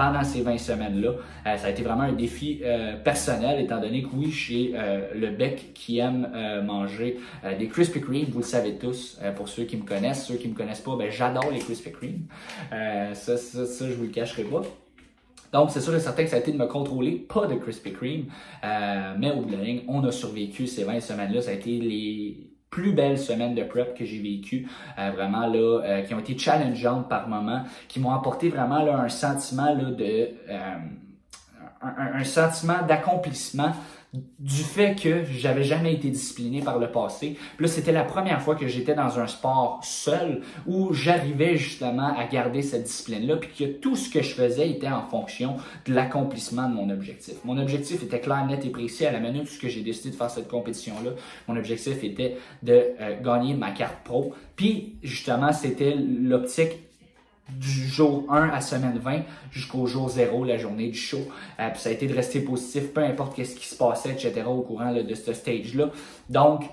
pendant 0.00 0.24
ces 0.24 0.40
20 0.40 0.56
semaines-là. 0.56 1.10
Euh, 1.10 1.56
ça 1.58 1.66
a 1.66 1.70
été 1.70 1.82
vraiment 1.82 2.04
un 2.04 2.14
défi 2.14 2.62
euh, 2.64 2.96
personnel, 2.96 3.60
étant 3.60 3.78
donné 3.78 4.02
que 4.02 4.08
oui, 4.14 4.30
j'ai 4.30 4.72
euh, 4.74 5.10
le 5.14 5.28
bec 5.28 5.74
qui 5.74 5.98
aime 5.98 6.26
manger 6.64 7.18
des 7.58 7.68
Krispy 7.68 8.00
Kreme, 8.00 8.24
vous 8.30 8.38
le 8.38 8.44
savez 8.44 8.76
tous, 8.76 9.20
pour 9.36 9.48
ceux 9.48 9.64
qui 9.64 9.76
me 9.76 9.84
connaissent. 9.84 10.24
Ceux 10.26 10.36
qui 10.36 10.48
me 10.48 10.54
connaissent 10.54 10.80
pas, 10.80 10.96
ben, 10.96 11.10
j'adore 11.10 11.50
les 11.50 11.58
Krispy 11.58 11.92
Kreme. 11.92 12.24
ça, 12.70 13.36
ça, 13.36 13.66
ça, 13.66 13.88
je 13.88 13.94
vous 13.94 14.04
le 14.04 14.08
cacherai 14.08 14.44
pas. 14.44 14.62
Donc, 15.52 15.70
c'est 15.70 15.80
sûr 15.80 15.94
et 15.94 16.00
certain 16.00 16.24
que 16.24 16.30
ça 16.30 16.36
a 16.36 16.38
été 16.38 16.52
de 16.52 16.56
me 16.56 16.66
contrôler, 16.66 17.12
pas 17.16 17.46
de 17.46 17.56
Krispy 17.56 17.92
Kreme, 17.92 18.24
mais 19.18 19.32
au 19.32 19.40
bout 19.40 19.50
de 19.50 19.56
la 19.56 19.62
ligne, 19.62 19.82
on 19.88 20.02
a 20.04 20.12
survécu 20.12 20.66
ces 20.66 20.84
20 20.84 21.00
semaines-là. 21.00 21.42
Ça 21.42 21.50
a 21.50 21.54
été 21.54 21.78
les 21.78 22.50
plus 22.70 22.92
belles 22.92 23.18
semaines 23.18 23.54
de 23.54 23.64
prep 23.64 23.96
que 23.96 24.04
j'ai 24.04 24.20
vécues, 24.20 24.68
euh, 24.98 25.10
vraiment 25.10 25.46
là, 25.46 25.82
euh, 25.82 26.02
qui 26.02 26.14
ont 26.14 26.20
été 26.20 26.38
challengeantes 26.38 27.08
par 27.08 27.28
moments, 27.28 27.64
qui 27.88 27.98
m'ont 28.00 28.12
apporté 28.12 28.48
vraiment 28.48 28.82
là, 28.82 28.96
un 28.96 29.08
sentiment 29.08 29.74
là, 29.74 29.90
de 29.90 30.28
euh, 30.48 30.76
un, 31.82 32.20
un, 32.20 32.24
sentiment 32.24 32.82
d'accomplissement 32.86 33.72
du 34.12 34.62
fait 34.62 35.00
que 35.00 35.22
j'avais 35.24 35.62
jamais 35.62 35.94
été 35.94 36.10
discipliné 36.10 36.62
par 36.62 36.78
le 36.78 36.90
passé. 36.90 37.36
Puis 37.56 37.66
là, 37.66 37.68
c'était 37.68 37.92
la 37.92 38.02
première 38.02 38.42
fois 38.42 38.56
que 38.56 38.66
j'étais 38.66 38.94
dans 38.94 39.20
un 39.20 39.28
sport 39.28 39.80
seul 39.84 40.42
où 40.66 40.92
j'arrivais 40.92 41.56
justement 41.56 42.16
à 42.18 42.24
garder 42.24 42.62
cette 42.62 42.84
discipline-là, 42.84 43.36
puis 43.36 43.50
que 43.56 43.64
tout 43.64 43.94
ce 43.94 44.10
que 44.10 44.22
je 44.22 44.34
faisais 44.34 44.68
était 44.68 44.88
en 44.88 45.02
fonction 45.02 45.56
de 45.86 45.94
l'accomplissement 45.94 46.68
de 46.68 46.74
mon 46.74 46.90
objectif. 46.90 47.34
Mon 47.44 47.56
objectif 47.58 48.02
était 48.02 48.20
clair, 48.20 48.44
net 48.46 48.64
et 48.64 48.70
précis 48.70 49.06
à 49.06 49.12
la 49.12 49.20
minute 49.20 49.46
où 49.46 49.68
j'ai 49.68 49.82
décidé 49.82 50.10
de 50.10 50.16
faire 50.16 50.30
cette 50.30 50.48
compétition-là. 50.48 51.12
Mon 51.46 51.56
objectif 51.56 52.02
était 52.02 52.36
de 52.64 52.82
euh, 53.00 53.20
gagner 53.22 53.54
ma 53.54 53.70
carte 53.70 54.02
pro. 54.02 54.34
Puis 54.56 54.96
justement, 55.02 55.52
c'était 55.52 55.94
l'optique 55.94 56.89
du 57.58 57.88
jour 57.88 58.26
1 58.30 58.50
à 58.50 58.60
semaine 58.60 58.98
20 58.98 59.22
jusqu'au 59.50 59.86
jour 59.86 60.08
0, 60.08 60.44
la 60.44 60.58
journée 60.58 60.88
du 60.88 60.98
show. 60.98 61.20
Euh, 61.58 61.70
puis 61.70 61.80
ça 61.80 61.88
a 61.88 61.92
été 61.92 62.06
de 62.06 62.14
rester 62.14 62.40
positif, 62.40 62.92
peu 62.92 63.02
importe 63.02 63.34
qu'est-ce 63.36 63.56
qui 63.56 63.66
se 63.66 63.76
passait, 63.76 64.10
etc. 64.10 64.42
au 64.46 64.62
courant 64.62 64.92
de 64.92 65.14
ce 65.14 65.32
stage-là. 65.32 65.90
Donc, 66.28 66.64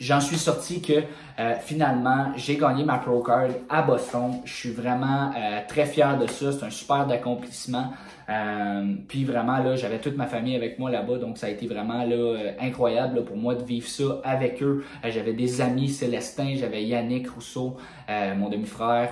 j'en 0.00 0.20
suis 0.20 0.36
sorti 0.36 0.80
que 0.80 1.02
euh, 1.38 1.54
finalement, 1.60 2.32
j'ai 2.36 2.56
gagné 2.56 2.84
ma 2.84 2.98
Pro 2.98 3.22
Card 3.22 3.50
à 3.68 3.82
Boston. 3.82 4.40
Je 4.44 4.54
suis 4.54 4.70
vraiment 4.70 5.30
euh, 5.36 5.60
très 5.68 5.84
fier 5.84 6.18
de 6.18 6.26
ça. 6.26 6.52
C'est 6.52 6.64
un 6.64 6.70
super 6.70 7.08
accomplissement. 7.10 7.92
Euh, 8.28 8.94
puis 9.06 9.24
vraiment, 9.24 9.58
là, 9.58 9.76
j'avais 9.76 9.98
toute 9.98 10.16
ma 10.16 10.26
famille 10.26 10.56
avec 10.56 10.78
moi 10.78 10.90
là-bas. 10.90 11.18
Donc, 11.18 11.38
ça 11.38 11.46
a 11.46 11.50
été 11.50 11.66
vraiment 11.66 12.04
là, 12.04 12.52
incroyable 12.60 13.24
pour 13.24 13.36
moi 13.36 13.54
de 13.54 13.62
vivre 13.62 13.86
ça 13.86 14.20
avec 14.24 14.62
eux. 14.62 14.84
j'avais 15.04 15.34
des 15.34 15.60
amis 15.60 15.88
Célestin, 15.88 16.54
j'avais 16.56 16.82
Yannick 16.84 17.28
Rousseau, 17.30 17.76
mon 18.08 18.48
demi-frère 18.48 19.10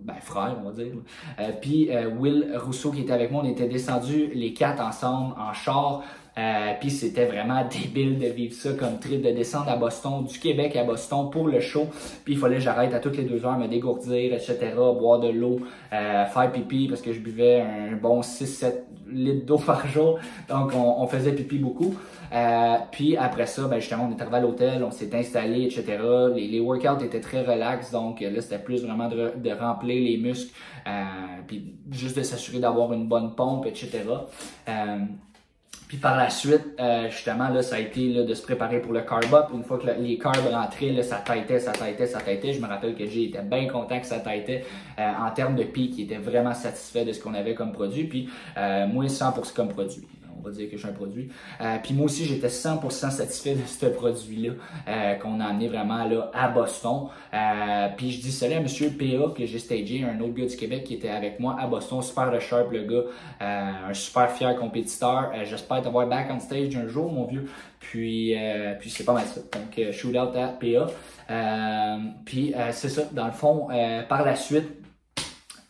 ben, 0.00 0.14
frère, 0.20 0.56
on 0.60 0.70
va 0.70 0.72
dire. 0.72 0.92
puis 1.60 1.88
Will 2.18 2.52
Rousseau 2.56 2.92
qui 2.92 3.00
était 3.00 3.12
avec 3.12 3.30
moi, 3.30 3.42
on 3.44 3.48
était 3.48 3.66
descendus 3.66 4.28
les 4.34 4.52
quatre 4.52 4.80
ensemble 4.80 5.34
en 5.38 5.52
char 5.52 6.02
euh, 6.38 6.72
puis 6.78 6.90
c'était 6.90 7.24
vraiment 7.24 7.64
débile 7.70 8.18
de 8.18 8.26
vivre 8.26 8.54
ça 8.54 8.72
comme 8.74 8.98
trip, 8.98 9.22
de 9.22 9.30
descendre 9.30 9.70
à 9.70 9.76
Boston, 9.76 10.24
du 10.24 10.38
Québec 10.38 10.76
à 10.76 10.84
Boston 10.84 11.30
pour 11.30 11.48
le 11.48 11.60
show. 11.60 11.86
Puis 12.24 12.34
il 12.34 12.38
fallait 12.38 12.56
que 12.56 12.62
j'arrête 12.62 12.92
à 12.92 13.00
toutes 13.00 13.16
les 13.16 13.24
deux 13.24 13.44
heures, 13.44 13.58
me 13.58 13.68
dégourdir, 13.68 14.34
etc., 14.34 14.58
boire 14.76 15.20
de 15.20 15.28
l'eau, 15.28 15.60
euh, 15.92 16.26
faire 16.26 16.52
pipi 16.52 16.88
parce 16.88 17.00
que 17.00 17.12
je 17.12 17.20
buvais 17.20 17.60
un 17.62 17.96
bon 17.96 18.20
6-7 18.20 18.74
litres 19.08 19.46
d'eau 19.46 19.58
par 19.66 19.86
jour. 19.86 20.18
Donc 20.48 20.72
on, 20.74 21.06
faisait 21.06 21.32
pipi 21.32 21.58
beaucoup. 21.58 21.94
Euh, 22.32 22.76
puis 22.90 23.16
après 23.16 23.46
ça, 23.46 23.66
ben 23.68 23.78
justement, 23.78 24.10
on 24.10 24.16
est 24.16 24.20
arrivé 24.20 24.36
à 24.36 24.40
l'hôtel, 24.40 24.84
on 24.84 24.90
s'est 24.90 25.14
installé, 25.16 25.62
etc. 25.62 25.84
Les, 26.34 26.48
les, 26.48 26.60
workouts 26.60 27.04
étaient 27.04 27.20
très 27.20 27.42
relax, 27.42 27.92
donc 27.92 28.20
là 28.20 28.40
c'était 28.40 28.58
plus 28.58 28.82
vraiment 28.82 29.08
de, 29.08 29.32
de, 29.36 29.50
remplir 29.52 30.02
les 30.02 30.16
muscles, 30.16 30.52
euh, 30.88 30.90
puis 31.46 31.76
juste 31.92 32.18
de 32.18 32.22
s'assurer 32.24 32.58
d'avoir 32.58 32.92
une 32.92 33.06
bonne 33.06 33.36
pompe, 33.36 33.66
etc. 33.66 34.02
Puis 35.88 35.98
par 35.98 36.16
la 36.16 36.30
suite, 36.30 36.64
euh, 36.80 37.08
justement, 37.10 37.48
là, 37.48 37.62
ça 37.62 37.76
a 37.76 37.78
été 37.78 38.08
là, 38.08 38.24
de 38.24 38.34
se 38.34 38.42
préparer 38.42 38.80
pour 38.80 38.92
le 38.92 39.02
carb 39.02 39.32
up. 39.32 39.46
Une 39.54 39.62
fois 39.62 39.78
que 39.78 39.86
les 40.00 40.18
carbs 40.18 40.46
rentraient, 40.50 40.90
là, 40.90 41.02
ça 41.02 41.16
têtait, 41.16 41.60
ça 41.60 41.72
têtait, 41.72 42.06
ça 42.06 42.20
têtait. 42.20 42.52
Je 42.52 42.60
me 42.60 42.66
rappelle 42.66 42.94
que 42.94 43.04
été 43.04 43.38
bien 43.44 43.68
content 43.68 44.00
que 44.00 44.06
ça 44.06 44.18
têtait 44.18 44.64
euh, 44.98 45.02
en 45.02 45.30
termes 45.30 45.54
de 45.54 45.62
pic. 45.62 45.96
Il 45.96 46.04
était 46.04 46.16
vraiment 46.16 46.54
satisfait 46.54 47.04
de 47.04 47.12
ce 47.12 47.20
qu'on 47.22 47.34
avait 47.34 47.54
comme 47.54 47.72
produit. 47.72 48.04
Puis 48.04 48.28
euh, 48.56 48.86
moins 48.88 49.06
100% 49.06 49.54
comme 49.54 49.68
produit 49.68 50.02
dire 50.50 50.70
que 50.70 50.76
je 50.76 50.82
suis 50.82 50.88
un 50.88 50.92
produit. 50.92 51.28
Euh, 51.60 51.76
puis 51.82 51.94
moi 51.94 52.06
aussi, 52.06 52.24
j'étais 52.24 52.48
100% 52.48 53.10
satisfait 53.10 53.54
de 53.54 53.66
ce 53.66 53.86
produit-là 53.86 54.52
euh, 54.88 55.14
qu'on 55.14 55.40
a 55.40 55.46
amené 55.46 55.68
vraiment 55.68 56.04
là 56.04 56.30
à 56.34 56.48
Boston. 56.48 57.08
Euh, 57.32 57.88
puis 57.96 58.10
je 58.10 58.20
dis 58.20 58.32
salut 58.32 58.54
à 58.54 58.60
Monsieur 58.60 58.90
PA 58.90 59.34
que 59.36 59.46
j'ai 59.46 59.58
stagé, 59.58 60.04
un 60.04 60.20
autre 60.20 60.34
gars 60.34 60.46
du 60.46 60.56
Québec 60.56 60.84
qui 60.84 60.94
était 60.94 61.08
avec 61.08 61.40
moi 61.40 61.56
à 61.58 61.66
Boston, 61.66 62.02
super 62.02 62.40
sharp 62.40 62.70
le 62.70 62.82
gars, 62.84 63.04
un 63.40 63.94
super 63.94 64.30
fier 64.30 64.56
compétiteur. 64.56 65.32
J'espère 65.44 65.82
t'avoir 65.82 66.06
back 66.06 66.28
on 66.30 66.40
stage 66.40 66.76
un 66.76 66.88
jour, 66.88 67.10
mon 67.12 67.26
vieux. 67.26 67.46
Puis, 67.78 68.34
puis 68.80 68.90
c'est 68.90 69.04
pas 69.04 69.12
mal 69.12 69.24
ça. 69.24 69.40
Donc, 69.40 69.92
shoot 69.92 70.16
out 70.16 70.34
à 70.36 70.48
PA. 70.48 72.12
puis 72.24 72.54
c'est 72.72 72.88
ça, 72.88 73.02
dans 73.12 73.26
le 73.26 73.32
fond, 73.32 73.68
par 74.08 74.24
la 74.24 74.34
suite, 74.34 74.66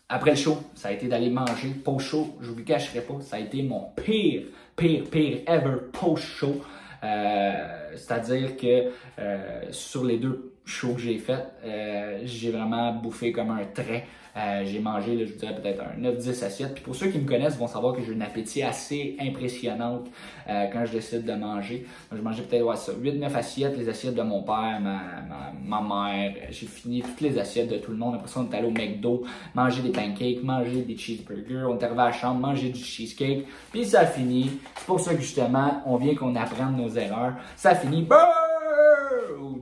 après 0.09 0.31
le 0.31 0.37
show, 0.37 0.59
ça 0.75 0.89
a 0.89 0.93
été 0.93 1.09
d'aller 1.09 1.31
manger 1.31 1.71
post-show. 1.71 2.37
Je 2.41 2.51
vous 2.51 2.59
le 2.59 2.63
cacherai 2.63 3.01
pas, 3.01 3.21
ça 3.23 3.37
a 3.37 3.39
été 3.41 3.63
mon 3.63 3.91
pire, 3.97 4.43
pire, 4.77 5.05
pire 5.11 5.43
ever 5.47 5.77
post-show. 5.93 6.63
Euh, 7.03 7.93
c'est-à-dire 7.95 8.57
que 8.57 8.91
euh, 9.19 9.63
sur 9.71 10.05
les 10.05 10.19
deux 10.19 10.53
show 10.65 10.95
que 10.95 11.01
j'ai 11.01 11.19
fait, 11.19 11.45
euh, 11.65 12.21
j'ai 12.25 12.51
vraiment 12.51 12.93
bouffé 12.93 13.33
comme 13.33 13.51
un 13.51 13.65
trait. 13.65 14.07
Euh, 14.37 14.65
j'ai 14.67 14.81
mangé, 14.81 15.15
là, 15.15 15.25
je 15.25 15.33
vous 15.33 15.39
dirais 15.39 15.55
peut-être 15.55 15.83
un 15.83 16.01
9-10 16.01 16.45
assiettes. 16.45 16.75
Puis 16.75 16.85
pour 16.85 16.95
ceux 16.95 17.09
qui 17.09 17.19
me 17.19 17.27
connaissent 17.27 17.57
vont 17.57 17.67
savoir 17.67 17.95
que 17.95 18.03
j'ai 18.03 18.13
une 18.13 18.23
appétit 18.23 18.63
assez 18.63 19.17
impressionnante 19.19 20.09
euh, 20.49 20.67
quand 20.73 20.85
je 20.85 20.93
décide 20.93 21.25
de 21.25 21.33
manger. 21.33 21.87
Donc, 22.11 22.19
je 22.19 22.25
mangeais 22.25 22.43
peut-être 22.43 22.65
ouais, 22.65 22.77
ça, 22.77 22.93
8-9 22.93 23.35
assiettes, 23.35 23.77
les 23.79 23.89
assiettes 23.89 24.15
de 24.15 24.23
mon 24.23 24.43
père, 24.43 24.79
ma, 24.81 25.01
ma, 25.29 25.81
ma 25.81 26.13
mère. 26.13 26.35
J'ai 26.51 26.67
fini 26.67 27.01
toutes 27.01 27.21
les 27.23 27.39
assiettes 27.39 27.71
de 27.71 27.79
tout 27.79 27.93
le 27.93 27.97
monde. 27.97 28.15
Après 28.17 28.29
ça, 28.29 28.41
on 28.41 28.53
est 28.53 28.57
allé 28.57 28.67
au 28.67 28.71
McDo, 28.71 29.25
manger 29.55 29.83
des 29.83 29.93
pancakes, 29.93 30.43
manger 30.43 30.83
des 30.83 30.97
cheeseburgers. 30.97 31.65
On 31.69 31.79
est 31.79 31.85
arrivé 31.85 32.01
à 32.01 32.07
la 32.07 32.13
chambre, 32.13 32.41
manger 32.41 32.69
du 32.69 32.81
cheesecake. 32.81 33.47
Puis 33.73 33.87
ça 33.87 34.01
a 34.01 34.07
fini. 34.07 34.51
C'est 34.77 34.87
pour 34.87 35.01
ça 35.01 35.15
que 35.15 35.21
justement, 35.21 35.83
on 35.87 35.97
vient 35.97 36.15
qu'on 36.15 36.37
apprenne 36.37 36.77
nos 36.77 36.91
erreurs. 36.91 37.35
Ça 37.57 37.71
a 37.71 37.75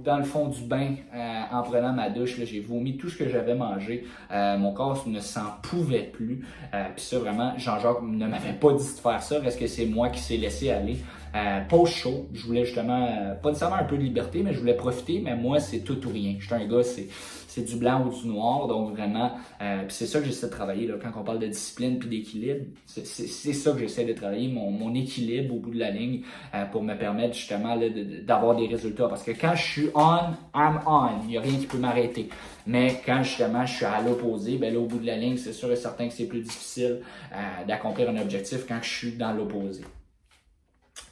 dans 0.05 0.19
le 0.19 0.25
fond 0.25 0.49
du 0.49 0.63
bain 0.63 0.95
euh, 1.15 1.41
en 1.51 1.63
prenant 1.63 1.93
ma 1.93 2.11
douche. 2.11 2.39
J'ai 2.45 2.61
vomi 2.61 2.97
tout 2.97 3.09
ce 3.09 3.17
que 3.17 3.29
j'avais 3.29 3.55
mangé. 3.55 4.07
Euh, 4.31 4.59
mon 4.59 4.73
corps 4.73 5.05
ne 5.07 5.21
s'en 5.21 5.59
pouvait 5.63 6.11
plus. 6.13 6.45
Euh, 6.75 6.85
Puis 6.95 7.05
ça, 7.05 7.19
vraiment, 7.19 7.53
Jean-Jacques 7.57 8.03
ne 8.03 8.27
m'avait 8.27 8.53
pas 8.53 8.73
dit 8.73 8.85
de 8.85 9.01
faire 9.01 9.23
ça. 9.23 9.39
Est-ce 9.45 9.59
que 9.59 9.67
c'est 9.67 9.87
moi 9.87 10.09
qui 10.11 10.21
s'est 10.21 10.37
laissé 10.37 10.71
aller? 10.71 10.99
Euh, 11.35 11.85
chaud, 11.87 12.29
je 12.33 12.47
voulais 12.47 12.65
justement, 12.65 13.09
euh, 13.09 13.35
pas 13.35 13.49
nécessairement 13.49 13.77
un 13.77 13.85
peu 13.85 13.97
de 13.97 14.03
liberté, 14.03 14.43
mais 14.45 14.53
je 14.53 14.61
voulais 14.61 14.77
profiter. 14.77 15.21
Mais 15.25 15.35
moi, 15.35 15.59
c'est 15.59 15.81
tout 15.81 16.07
ou 16.07 16.11
rien. 16.11 16.37
Je 16.39 16.55
un 16.55 16.67
gars, 16.67 16.83
c'est 16.83 17.09
c'est 17.55 17.63
du 17.63 17.77
blanc 17.77 18.05
ou 18.05 18.11
du 18.11 18.27
noir. 18.27 18.67
Donc 18.67 18.91
vraiment, 18.91 19.33
euh, 19.63 19.83
c'est 19.89 20.07
ça 20.07 20.19
que 20.19 20.27
j'essaie 20.27 20.47
de 20.47 20.53
travailler. 20.53 20.89
Là, 20.89 20.95
quand 21.01 21.13
on 21.19 21.23
parle 21.23 21.39
de 21.39 21.47
discipline 21.47 22.01
puis 22.01 22.09
d'équilibre, 22.09 22.65
c'est 22.87 23.53
ça 23.53 23.73
que 23.73 23.79
j'essaie 23.79 24.05
de 24.05 24.13
travailler, 24.13 24.49
mon, 24.49 24.73
mon, 24.73 24.93
équilibre 24.95 25.55
au 25.55 25.59
bout 25.59 25.71
de 25.71 25.79
la 25.79 25.91
ligne 25.91 26.23
euh, 26.55 26.65
pour 26.67 26.83
me 26.83 26.95
permettre 26.95 27.35
justement 27.35 27.77
d'avoir 28.23 28.57
des 28.57 28.67
résultats. 28.67 29.07
Parce 29.07 29.23
que 29.23 29.31
quand 29.31 29.55
je 29.55 29.63
suis 29.63 29.91
on, 29.95 30.19
I'm 30.55 30.81
on. 30.87 31.09
Il 31.23 31.29
n'y 31.29 31.39
a 31.39 31.41
rien 31.41 31.57
qui 31.59 31.67
peut 31.67 31.79
m'arrêter. 31.79 32.29
Mais 32.67 33.01
quand 33.07 33.23
justement 33.23 33.65
je 33.65 33.75
suis 33.75 33.85
à 33.85 34.01
l'opposé, 34.03 34.57
ben 34.57 34.73
là, 34.73 34.81
au 34.81 34.87
bout 34.87 34.99
de 34.99 35.07
la 35.07 35.17
ligne, 35.17 35.37
c'est 35.37 35.53
sûr 35.53 35.71
et 35.71 35.77
certain 35.77 36.09
que 36.09 36.15
c'est 36.15 36.27
plus 36.27 36.41
difficile 36.41 37.03
euh, 37.33 37.65
d'accomplir 37.69 38.11
un 38.11 38.17
objectif 38.17 38.67
quand 38.67 38.79
je 38.83 38.89
suis 38.89 39.13
dans 39.13 39.33
l'opposé. 39.33 39.83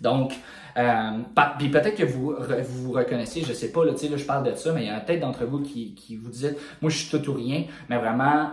Donc, 0.03 0.33
euh, 0.77 1.11
puis 1.59 1.69
peut-être 1.69 1.95
que 1.95 2.05
vous, 2.05 2.35
vous 2.35 2.83
vous 2.85 2.93
reconnaissez, 2.93 3.43
je 3.43 3.53
sais 3.53 3.71
pas, 3.71 3.85
là, 3.85 3.93
là, 3.93 4.17
je 4.17 4.25
parle 4.25 4.51
de 4.51 4.55
ça, 4.55 4.73
mais 4.73 4.85
il 4.85 4.89
y 4.89 4.93
en 4.93 4.97
a 4.97 5.01
peut-être 5.01 5.21
d'entre 5.21 5.45
vous 5.45 5.61
qui, 5.61 5.95
qui 5.95 6.17
vous 6.17 6.29
disent, 6.29 6.57
moi 6.81 6.91
je 6.91 6.99
suis 6.99 7.09
tout 7.09 7.31
ou 7.31 7.35
rien, 7.35 7.65
mais 7.89 7.99
vraiment, 7.99 8.51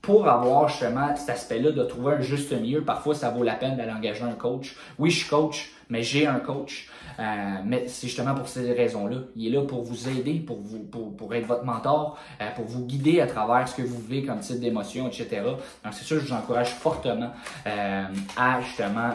pour 0.00 0.28
avoir 0.28 0.68
justement 0.68 1.14
cet 1.14 1.30
aspect-là 1.30 1.70
de 1.70 1.84
trouver 1.84 2.14
un 2.14 2.20
juste 2.20 2.52
milieu, 2.52 2.82
parfois 2.82 3.14
ça 3.14 3.30
vaut 3.30 3.44
la 3.44 3.54
peine 3.54 3.76
d'aller 3.76 3.92
engager 3.92 4.24
un 4.24 4.32
coach. 4.32 4.76
Oui, 4.98 5.10
je 5.10 5.18
suis 5.18 5.28
coach, 5.28 5.72
mais 5.88 6.02
j'ai 6.02 6.26
un 6.26 6.40
coach. 6.40 6.88
Euh, 7.18 7.22
mais 7.64 7.84
c'est 7.88 8.06
justement 8.06 8.34
pour 8.34 8.48
ces 8.48 8.72
raisons-là. 8.72 9.16
Il 9.36 9.46
est 9.46 9.50
là 9.50 9.62
pour 9.62 9.82
vous 9.82 10.08
aider, 10.08 10.34
pour 10.40 10.60
vous, 10.60 10.80
pour, 10.80 11.16
pour 11.16 11.34
être 11.34 11.46
votre 11.46 11.64
mentor, 11.64 12.18
euh, 12.40 12.50
pour 12.54 12.64
vous 12.64 12.84
guider 12.86 13.20
à 13.20 13.26
travers 13.26 13.68
ce 13.68 13.76
que 13.76 13.82
vous 13.82 14.00
vivez 14.00 14.26
comme 14.26 14.40
type 14.40 14.60
d'émotion, 14.60 15.08
etc. 15.08 15.42
Donc 15.84 15.92
c'est 15.92 16.04
sûr, 16.04 16.20
je 16.20 16.26
vous 16.26 16.32
encourage 16.32 16.70
fortement 16.74 17.30
euh, 17.66 18.04
à 18.36 18.60
justement 18.60 19.12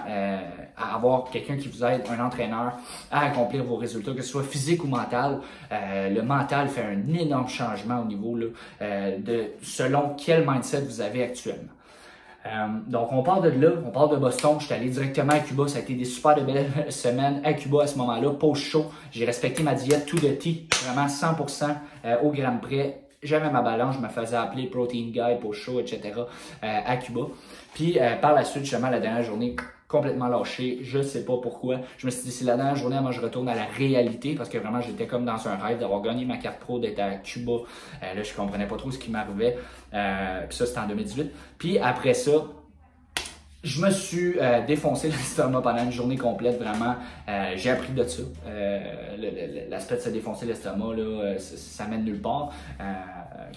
à 0.77 0.95
avoir 0.95 1.29
quelqu'un 1.29 1.57
qui 1.57 1.67
vous 1.67 1.83
aide, 1.83 2.03
un 2.09 2.23
entraîneur, 2.23 2.73
à 3.11 3.25
accomplir 3.25 3.63
vos 3.63 3.77
résultats, 3.77 4.13
que 4.13 4.21
ce 4.21 4.29
soit 4.29 4.43
physique 4.43 4.83
ou 4.83 4.87
mental. 4.87 5.39
le 5.71 6.21
mental 6.21 6.67
fait 6.69 6.83
un 6.83 7.13
énorme 7.13 7.47
changement 7.47 8.01
au 8.01 8.05
niveau 8.05 8.37
là, 8.37 8.47
de 9.17 9.51
selon 9.61 10.15
quel 10.17 10.45
mindset 10.47 10.81
vous 10.81 11.01
avez 11.01 11.23
actuellement. 11.23 11.76
Euh, 12.47 12.67
donc, 12.87 13.11
on 13.11 13.23
part 13.23 13.41
de 13.41 13.49
là, 13.49 13.71
on 13.85 13.91
part 13.91 14.09
de 14.09 14.17
Boston. 14.17 14.55
Je 14.59 14.65
suis 14.65 14.73
allé 14.73 14.89
directement 14.89 15.33
à 15.33 15.39
Cuba. 15.39 15.67
Ça 15.67 15.79
a 15.79 15.81
été 15.81 15.93
des 15.93 16.05
super 16.05 16.43
belles 16.43 16.71
semaines 16.89 17.41
à 17.43 17.53
Cuba 17.53 17.83
à 17.83 17.87
ce 17.87 17.97
moment-là. 17.97 18.31
Post 18.31 18.63
chaud. 18.63 18.85
J'ai 19.11 19.25
respecté 19.25 19.63
ma 19.63 19.73
diète 19.73 20.05
tout 20.05 20.19
de 20.19 20.29
thé, 20.29 20.65
vraiment 20.83 21.07
100% 21.07 21.75
euh, 22.05 22.15
au 22.23 22.31
gramme 22.31 22.61
près. 22.61 23.01
J'avais 23.23 23.49
ma 23.49 23.61
balance, 23.61 23.95
je 23.95 23.99
me 23.99 24.09
faisais 24.09 24.35
appeler 24.37 24.67
Protein 24.67 25.09
Guy, 25.11 25.41
post 25.41 25.59
chaud, 25.59 25.79
etc. 25.79 26.13
Euh, 26.15 26.21
à 26.61 26.97
Cuba. 26.97 27.21
Puis 27.73 27.97
par 28.21 28.33
la 28.33 28.43
suite, 28.43 28.63
justement, 28.63 28.89
la 28.89 28.99
dernière 28.99 29.23
journée, 29.23 29.55
complètement 29.87 30.27
lâché. 30.27 30.79
Je 30.81 31.01
sais 31.01 31.23
pas 31.23 31.37
pourquoi. 31.41 31.77
Je 31.97 32.05
me 32.05 32.11
suis 32.11 32.23
dit, 32.23 32.31
c'est 32.31 32.45
la 32.45 32.57
dernière 32.57 32.75
journée, 32.75 32.99
moi, 32.99 33.11
je 33.11 33.21
retourne 33.21 33.47
à 33.47 33.55
la 33.55 33.65
réalité 33.65 34.35
parce 34.35 34.49
que 34.49 34.57
vraiment, 34.57 34.81
j'étais 34.81 35.07
comme 35.07 35.25
dans 35.25 35.47
un 35.47 35.55
rêve 35.55 35.79
d'avoir 35.79 36.01
gagné 36.01 36.25
ma 36.25 36.37
carte 36.37 36.59
pro, 36.59 36.79
d'être 36.79 36.99
à 36.99 37.11
Cuba. 37.15 37.53
Euh, 37.53 38.13
là, 38.13 38.23
je 38.23 38.33
comprenais 38.33 38.67
pas 38.67 38.75
trop 38.75 38.91
ce 38.91 38.99
qui 38.99 39.09
m'arrivait. 39.09 39.57
Euh, 39.93 40.45
puis 40.47 40.57
ça, 40.57 40.65
c'était 40.65 40.79
en 40.79 40.87
2018. 40.87 41.31
Puis 41.57 41.79
après 41.79 42.13
ça, 42.13 42.45
je 43.63 43.81
me 43.81 43.89
suis 43.89 44.35
euh, 44.39 44.65
défoncé 44.65 45.07
l'estomac 45.09 45.61
pendant 45.61 45.83
une 45.83 45.91
journée 45.91 46.17
complète, 46.17 46.61
vraiment. 46.61 46.95
Euh, 47.27 47.53
j'ai 47.55 47.71
appris 47.71 47.91
de 47.91 48.03
ça. 48.03 48.23
Euh, 48.47 49.67
L'aspect 49.69 49.95
de 49.95 50.01
se 50.01 50.09
défoncer 50.09 50.45
l'estomac, 50.45 50.95
là, 50.95 51.37
ça, 51.39 51.57
ça, 51.57 51.85
mène 51.87 52.03
nulle 52.05 52.21
part. 52.21 52.51
Euh, 52.79 52.83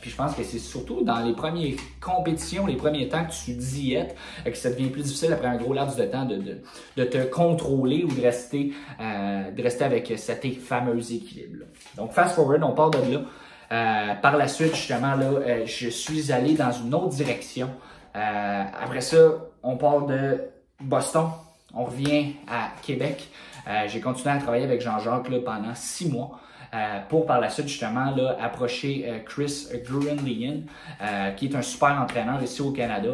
puis 0.00 0.10
je 0.10 0.16
pense 0.16 0.34
que 0.34 0.42
c'est 0.42 0.58
surtout 0.58 1.02
dans 1.02 1.20
les 1.20 1.32
premières 1.32 1.74
compétitions, 2.00 2.66
les 2.66 2.76
premiers 2.76 3.08
temps 3.08 3.24
que 3.24 3.32
tu 3.32 3.52
diètes, 3.52 4.16
que 4.44 4.54
ça 4.54 4.70
devient 4.70 4.88
plus 4.88 5.02
difficile 5.02 5.32
après 5.32 5.48
un 5.48 5.56
gros 5.56 5.74
laps 5.74 5.96
de 5.96 6.04
temps 6.04 6.24
de, 6.24 6.36
de, 6.36 6.58
de 6.96 7.04
te 7.04 7.18
contrôler 7.18 8.04
ou 8.04 8.12
de 8.12 8.22
rester, 8.22 8.72
de 8.98 9.62
rester 9.62 9.84
avec 9.84 10.12
cet 10.16 10.46
fameux 10.60 10.98
équilibre. 11.12 11.58
-là. 11.60 11.96
Donc 11.96 12.12
fast 12.12 12.34
forward, 12.34 12.62
on 12.62 12.72
part 12.72 12.90
de 12.90 12.98
là. 13.12 14.16
par 14.22 14.36
la 14.36 14.48
suite, 14.48 14.74
justement, 14.74 15.14
là, 15.14 15.64
je 15.66 15.88
suis 15.88 16.32
allé 16.32 16.54
dans 16.54 16.72
une 16.72 16.94
autre 16.94 17.08
direction. 17.10 17.68
Euh, 18.16 18.64
après 18.82 19.00
ça, 19.00 19.18
on 19.62 19.76
part 19.76 20.06
de 20.06 20.40
Boston, 20.80 21.30
on 21.74 21.84
revient 21.84 22.34
à 22.48 22.70
Québec. 22.82 23.28
Euh, 23.68 23.86
j'ai 23.88 24.00
continué 24.00 24.34
à 24.34 24.38
travailler 24.38 24.64
avec 24.64 24.80
Jean-Jacques 24.80 25.30
pendant 25.44 25.74
six 25.74 26.10
mois. 26.10 26.40
Euh, 26.72 27.00
pour 27.08 27.26
par 27.26 27.40
la 27.40 27.50
suite 27.50 27.66
justement 27.66 28.14
approcher 28.38 29.04
euh, 29.08 29.18
Chris 29.26 29.66
euh, 29.72 31.30
qui 31.32 31.46
est 31.46 31.56
un 31.56 31.62
super 31.62 32.00
entraîneur 32.00 32.40
ici 32.40 32.62
au 32.62 32.70
Canada. 32.70 33.10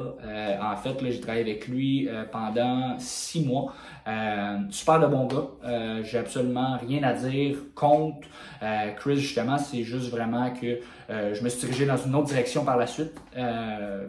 en 0.61 0.76
fait, 0.76 0.98
j'ai 1.00 1.20
travaillé 1.20 1.40
avec 1.40 1.66
lui 1.66 2.09
pendant 2.30 2.98
six 2.98 3.46
mois. 3.46 3.72
super 4.70 5.00
de 5.00 5.06
bon 5.06 5.26
gars. 5.26 6.02
j'ai 6.02 6.18
absolument 6.18 6.76
rien 6.76 7.02
à 7.02 7.14
dire 7.14 7.56
contre 7.74 8.28
Chris 8.96 9.16
justement. 9.16 9.59
C'est 9.59 9.85
juste 9.85 10.11
vraiment 10.11 10.50
que 10.50 10.80
je 11.09 11.42
me 11.42 11.49
suis 11.49 11.61
dirigé 11.61 11.87
dans 11.87 11.97
une 11.97 12.14
autre 12.14 12.27
direction 12.27 12.64
par 12.64 12.77
la 12.77 12.87
suite. 12.87 13.12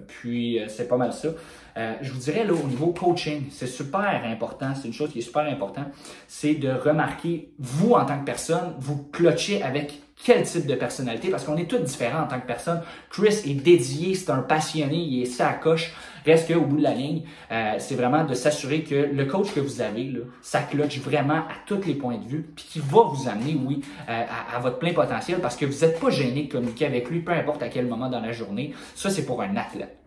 puis 0.08 0.60
c'est 0.68 0.88
pas 0.88 0.98
mal 0.98 1.14
ça. 1.14 1.30
Euh, 1.78 1.94
je 2.02 2.12
vous 2.12 2.20
dirais 2.20 2.44
là, 2.44 2.54
au 2.54 2.68
niveau 2.68 2.88
coaching, 2.88 3.46
c'est 3.52 3.68
super 3.68 4.22
important, 4.26 4.74
c'est 4.74 4.88
une 4.88 4.94
chose 4.94 5.12
qui 5.12 5.20
est 5.20 5.24
super 5.24 5.44
importante, 5.44 5.88
c'est 6.28 6.56
de 6.56 6.70
remarquer, 6.70 7.52
vous 7.60 7.92
en 7.92 8.04
tant 8.06 8.20
que 8.20 8.26
personne, 8.26 8.74
vous 8.80 9.04
clochez 9.12 9.62
avec 9.62 10.02
quel 10.24 10.44
type 10.44 10.66
de 10.66 10.76
personnalité, 10.76 11.30
parce 11.30 11.44
qu'on 11.44 11.58
est 11.58 11.70
tous 11.70 11.78
différents 11.78 12.24
en 12.24 12.28
tant 12.28 12.40
que 12.40 12.48
personne. 12.48 12.82
Chris 13.10 13.42
est 13.46 13.54
dédié, 13.54 14.16
c'est 14.16 14.32
un 14.32 14.40
passionné, 14.40 14.96
il 14.96 15.22
est 15.22 15.26
ça 15.26 15.50
à 15.50 15.54
coche. 15.54 15.94
Reste 16.26 16.52
qu'au 16.52 16.62
bout 16.62 16.78
de 16.78 16.84
la 16.84 16.94
ligne, 16.94 17.22
euh, 17.52 17.76
c'est 17.78 17.96
vraiment 17.96 18.26
de 18.26 18.34
s'assurer 18.34 18.84
que 18.84 18.96
le 18.96 19.26
coach 19.26 19.54
que 19.54 19.60
vous 19.60 19.80
avez, 19.82 20.04
là, 20.06 20.20
ça 20.42 20.68
vraiment 21.02 21.36
à 21.36 21.54
tous 21.66 21.82
les 21.86 21.94
points 21.94 22.18
de 22.18 22.28
vue, 22.28 22.50
puis 22.56 22.66
qui 22.68 22.80
va 22.80 23.04
vous 23.04 23.30
amener, 23.30 23.56
oui, 23.56 23.82
euh, 24.10 24.24
à, 24.24 24.58
à, 24.58 24.60
votre 24.60 24.80
plein 24.80 24.94
potentiel, 24.94 25.40
parce 25.40 25.56
que 25.56 25.66
vous 25.66 25.86
n'êtes 25.86 26.00
pas 26.00 26.10
gêné 26.10 26.44
de 26.44 26.52
communiquer 26.52 26.86
avec 26.86 27.10
lui, 27.10 27.22
peu 27.22 27.32
importe 27.32 27.64
à 27.64 27.70
quel 27.70 27.86
moment 27.86 28.10
dans 28.10 28.20
la 28.20 28.34
journée. 28.34 28.74
Ça, 28.96 29.10
c'est 29.10 29.26
pour 29.26 29.42
un 29.42 29.56
athlète. 29.56 29.98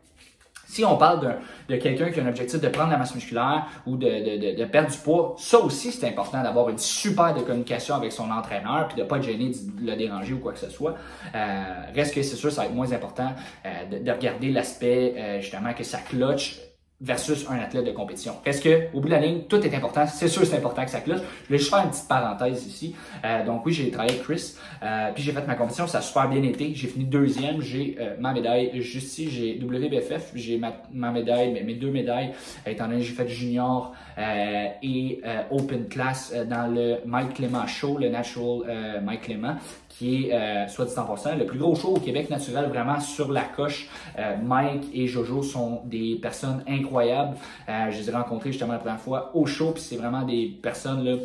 Si 0.70 0.84
on 0.84 0.96
parle 0.96 1.36
de, 1.68 1.76
quelqu'un 1.78 2.10
qui 2.10 2.20
a 2.20 2.22
un 2.22 2.28
objectif 2.28 2.60
de 2.60 2.68
prendre 2.68 2.92
la 2.92 2.96
masse 2.96 3.12
musculaire 3.12 3.66
ou 3.86 3.96
de, 3.96 4.64
perdre 4.66 4.88
du 4.88 4.98
poids, 4.98 5.34
ça 5.36 5.58
aussi 5.58 5.90
c'est 5.90 6.06
important 6.06 6.44
d'avoir 6.44 6.68
une 6.68 6.78
super 6.78 7.34
communication 7.44 7.96
avec 7.96 8.12
son 8.12 8.30
entraîneur 8.30 8.86
puis 8.86 8.96
de 8.96 9.02
pas 9.02 9.20
gêner 9.20 9.50
de 9.50 9.90
le 9.90 9.96
déranger 9.96 10.32
ou 10.32 10.38
quoi 10.38 10.52
que 10.52 10.60
ce 10.60 10.70
soit. 10.70 10.94
Euh, 11.34 11.64
reste 11.92 12.14
que 12.14 12.22
c'est 12.22 12.36
sûr, 12.36 12.52
ça 12.52 12.60
va 12.60 12.66
être 12.68 12.74
moins 12.74 12.92
important 12.92 13.32
euh, 13.66 13.98
de, 13.98 14.10
regarder 14.12 14.52
l'aspect 14.52 15.14
euh, 15.16 15.40
justement 15.40 15.74
que 15.74 15.82
ça 15.82 15.98
clutch 15.98 16.60
versus 17.00 17.46
un 17.48 17.58
athlète 17.58 17.86
de 17.86 17.92
compétition. 17.92 18.34
Est-ce 18.44 18.60
que, 18.60 18.94
au 18.94 19.00
bout 19.00 19.08
de 19.08 19.14
la 19.14 19.20
ligne, 19.20 19.42
tout 19.48 19.60
est 19.60 19.74
important? 19.74 20.06
C'est 20.06 20.28
sûr, 20.28 20.44
c'est 20.44 20.56
important 20.56 20.84
que 20.84 20.90
ça 20.90 21.00
cloche. 21.00 21.20
Je 21.42 21.46
voulais 21.46 21.58
juste 21.58 21.70
faire 21.70 21.82
une 21.84 21.90
petite 21.90 22.08
parenthèse 22.08 22.66
ici. 22.66 22.94
Euh, 23.24 23.44
donc 23.44 23.64
oui, 23.64 23.72
j'ai 23.72 23.90
travaillé 23.90 24.14
avec 24.14 24.24
Chris, 24.24 24.54
euh, 24.82 25.10
puis 25.14 25.22
j'ai 25.22 25.32
fait 25.32 25.46
ma 25.46 25.54
compétition, 25.54 25.86
ça 25.86 25.98
a 25.98 26.02
super 26.02 26.28
bien 26.28 26.42
été. 26.42 26.74
J'ai 26.74 26.88
fini 26.88 27.04
deuxième, 27.04 27.62
j'ai 27.62 27.96
euh, 27.98 28.16
ma 28.18 28.32
médaille 28.34 28.82
juste 28.82 29.08
ici, 29.08 29.30
j'ai 29.30 29.58
WBFF, 29.58 30.32
j'ai 30.34 30.58
ma, 30.58 31.10
médaille, 31.10 31.62
mes, 31.64 31.74
deux 31.74 31.90
médailles, 31.90 32.32
étant 32.66 32.86
donné 32.86 33.00
que 33.00 33.06
j'ai 33.06 33.14
fait 33.14 33.28
junior 33.28 33.94
euh, 34.18 34.66
et 34.82 35.20
euh, 35.24 35.42
open 35.50 35.88
class 35.88 36.34
dans 36.48 36.72
le 36.72 36.98
Mike 37.06 37.34
Clément 37.34 37.66
Show, 37.66 37.98
le 37.98 38.10
Natural 38.10 39.00
Mike 39.02 39.22
Clément 39.22 39.56
qui 40.00 40.24
est, 40.24 40.32
euh, 40.32 40.66
soit 40.66 40.86
dit 40.86 40.98
en 40.98 41.36
le 41.36 41.44
plus 41.44 41.58
gros 41.58 41.74
show 41.74 41.88
au 41.88 42.00
Québec 42.00 42.30
naturel, 42.30 42.70
vraiment 42.70 42.98
sur 43.00 43.30
la 43.30 43.42
coche. 43.42 43.86
Euh, 44.18 44.34
Mike 44.42 44.86
et 44.94 45.06
Jojo 45.06 45.42
sont 45.42 45.82
des 45.84 46.18
personnes 46.22 46.64
incroyables. 46.66 47.36
Euh, 47.68 47.90
je 47.90 47.98
les 47.98 48.08
ai 48.08 48.12
rencontrés 48.12 48.50
justement 48.50 48.72
la 48.72 48.78
première 48.78 49.00
fois 49.00 49.30
au 49.34 49.44
show, 49.44 49.72
puis 49.72 49.82
c'est 49.82 49.96
vraiment 49.96 50.22
des 50.22 50.58
personnes 50.62 51.04
là, 51.04 51.16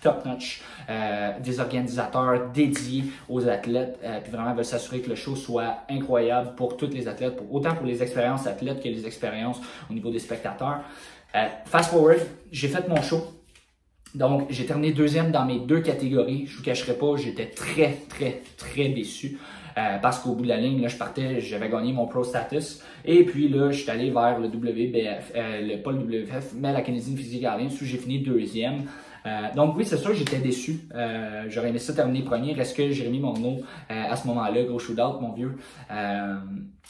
top-notch, 0.00 0.62
euh, 0.88 1.32
des 1.40 1.58
organisateurs 1.58 2.50
dédiés 2.54 3.06
aux 3.28 3.48
athlètes, 3.48 3.98
euh, 4.04 4.20
puis 4.22 4.30
vraiment 4.30 4.54
veulent 4.54 4.64
s'assurer 4.64 5.00
que 5.00 5.08
le 5.08 5.16
show 5.16 5.34
soit 5.34 5.78
incroyable 5.90 6.54
pour 6.54 6.76
tous 6.76 6.90
les 6.90 7.08
athlètes, 7.08 7.34
pour, 7.34 7.52
autant 7.52 7.74
pour 7.74 7.86
les 7.86 8.04
expériences 8.04 8.46
athlètes 8.46 8.80
que 8.80 8.88
les 8.88 9.04
expériences 9.04 9.60
au 9.90 9.94
niveau 9.94 10.12
des 10.12 10.20
spectateurs. 10.20 10.82
Fast 11.64 11.90
forward, 11.90 12.20
j'ai 12.52 12.68
fait 12.68 12.86
mon 12.86 13.02
show. 13.02 13.41
Donc, 14.14 14.46
j'ai 14.50 14.66
terminé 14.66 14.92
deuxième 14.92 15.30
dans 15.30 15.44
mes 15.44 15.58
deux 15.58 15.80
catégories. 15.80 16.46
Je 16.46 16.58
vous 16.58 16.62
cacherai 16.62 16.94
pas, 16.94 17.16
j'étais 17.16 17.46
très, 17.46 17.98
très, 18.08 18.42
très 18.56 18.88
déçu. 18.88 19.38
Euh, 19.78 19.98
parce 20.02 20.18
qu'au 20.18 20.34
bout 20.34 20.42
de 20.42 20.48
la 20.48 20.58
ligne, 20.58 20.82
là, 20.82 20.88
je 20.88 20.98
partais, 20.98 21.40
j'avais 21.40 21.70
gagné 21.70 21.94
mon 21.94 22.06
pro 22.06 22.22
status. 22.24 22.82
Et 23.06 23.24
puis 23.24 23.48
là, 23.48 23.70
je 23.70 23.80
suis 23.82 23.90
allé 23.90 24.10
vers 24.10 24.38
le 24.38 24.48
WBF, 24.48 25.32
euh, 25.34 25.60
le, 25.62 25.82
pas 25.82 25.92
le 25.92 25.98
WBF, 25.98 26.52
mais 26.56 26.72
la 26.74 26.82
Canadian 26.82 27.16
Physique 27.16 27.44
Alliance 27.44 27.80
où 27.80 27.84
j'ai 27.86 27.96
fini 27.96 28.18
deuxième. 28.18 28.84
Euh, 29.24 29.52
donc 29.54 29.76
oui, 29.76 29.84
c'est 29.84 29.96
sûr, 29.96 30.14
j'étais 30.14 30.38
déçu. 30.38 30.80
Euh, 30.94 31.44
J'aurais 31.48 31.68
aimé 31.68 31.78
ça 31.78 31.92
terminer 31.92 32.24
premier. 32.24 32.52
Reste 32.54 32.76
que 32.76 32.90
Jérémy 32.90 33.20
Monod, 33.20 33.58
euh, 33.58 33.62
à 33.88 34.16
ce 34.16 34.26
moment-là, 34.26 34.64
gros 34.64 34.78
shootout, 34.78 35.20
mon 35.20 35.32
vieux? 35.32 35.56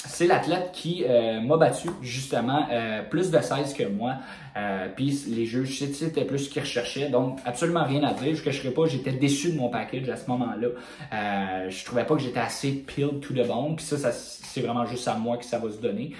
C'est 0.04 0.26
l'athlète 0.26 0.70
qui 0.72 1.04
euh, 1.08 1.40
m'a 1.40 1.56
battu 1.56 1.88
justement 2.00 2.66
euh, 2.72 3.02
plus 3.02 3.30
de 3.30 3.38
16 3.38 3.72
que 3.74 3.84
moi. 3.84 4.16
Euh, 4.56 4.88
Puis 4.94 5.26
les 5.28 5.46
juges, 5.46 5.78
c'était 5.78 6.24
plus 6.24 6.40
ce 6.40 6.50
qu'ils 6.50 6.62
recherchaient. 6.62 7.08
Donc 7.08 7.38
absolument 7.44 7.84
rien 7.84 8.02
à 8.02 8.12
dire. 8.12 8.34
Je 8.34 8.40
ne 8.40 8.44
cacherai 8.44 8.70
pas, 8.72 8.86
j'étais 8.86 9.12
déçu 9.12 9.52
de 9.52 9.56
mon 9.56 9.68
package 9.68 10.08
à 10.08 10.16
ce 10.16 10.28
moment-là. 10.28 11.68
Je 11.68 11.84
trouvais 11.84 12.04
pas 12.04 12.16
que 12.16 12.20
j'étais 12.20 12.40
assez 12.40 12.72
peeled 12.72 13.20
to 13.20 13.32
the 13.32 13.46
bone. 13.46 13.76
Puis 13.76 13.86
ça, 13.86 13.96
ça 13.96 14.10
c'est 14.10 14.60
vraiment 14.60 14.84
juste 14.86 15.06
à 15.06 15.14
moi 15.14 15.36
que 15.36 15.44
ça 15.44 15.58
va 15.58 15.70
se 15.70 15.80
donner. 15.80 16.14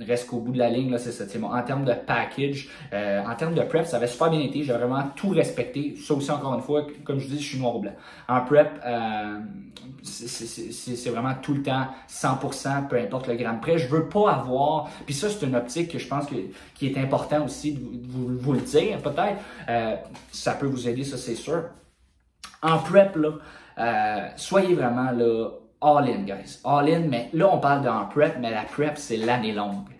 Reste 0.00 0.26
qu'au 0.26 0.40
bout 0.40 0.52
de 0.52 0.58
la 0.58 0.68
ligne, 0.68 0.90
là, 0.90 0.98
c'est 0.98 1.12
ça. 1.12 1.24
En 1.42 1.62
termes 1.62 1.84
de 1.84 1.94
package, 1.94 2.68
en 2.92 3.34
termes 3.36 3.54
de 3.54 3.62
prep, 3.62 3.86
ça 3.86 3.98
avait 3.98 4.08
super 4.08 4.30
bien 4.30 4.40
été. 4.40 4.64
J'ai 4.64 4.72
vraiment 4.72 5.04
tout 5.14 5.30
respecté. 5.30 5.94
Ça 5.96 6.14
aussi, 6.14 6.30
encore 6.30 6.54
une 6.54 6.62
fois, 6.62 6.86
comme 7.04 7.20
je 7.20 7.28
dis, 7.28 7.40
je 7.40 7.48
suis 7.50 7.58
noir 7.58 7.76
ou 7.76 7.80
blanc. 7.80 7.94
En 8.28 8.40
prep, 8.40 8.68
c'est 10.04 11.10
vraiment 11.10 11.34
tout 11.40 11.54
le 11.54 11.62
temps 11.62 11.86
100%, 12.08 12.88
peu 12.88 12.98
importe 12.98 13.26
le 13.26 13.36
gramme 13.36 13.60
près. 13.60 13.78
Je 13.78 13.88
veux 13.88 14.08
pas 14.08 14.32
avoir. 14.32 14.88
Puis 15.06 15.14
ça, 15.14 15.28
c'est 15.30 15.44
une 15.46 15.56
optique 15.56 15.90
que 15.90 15.98
je 15.98 16.06
pense 16.06 16.26
que, 16.26 16.34
qui 16.74 16.86
est 16.86 16.98
important 16.98 17.44
aussi 17.44 17.72
de 17.72 17.80
vous, 18.06 18.52
le 18.52 18.60
dire, 18.60 18.98
peut-être. 18.98 19.38
Euh, 19.68 19.96
ça 20.30 20.52
peut 20.52 20.66
vous 20.66 20.88
aider, 20.88 21.04
ça, 21.04 21.16
c'est 21.16 21.34
sûr. 21.34 21.64
En 22.62 22.78
prep, 22.78 23.16
là, 23.16 23.30
euh, 23.78 24.28
soyez 24.36 24.74
vraiment 24.74 25.10
là 25.10 25.48
all-in, 25.80 26.22
guys. 26.22 26.60
All-in, 26.64 27.00
mais 27.08 27.30
là, 27.32 27.48
on 27.52 27.58
parle 27.58 27.82
d'un 27.82 28.04
prep, 28.04 28.36
mais 28.40 28.50
la 28.50 28.62
prep, 28.62 28.96
c'est 28.96 29.16
l'année 29.16 29.52
longue. 29.52 29.93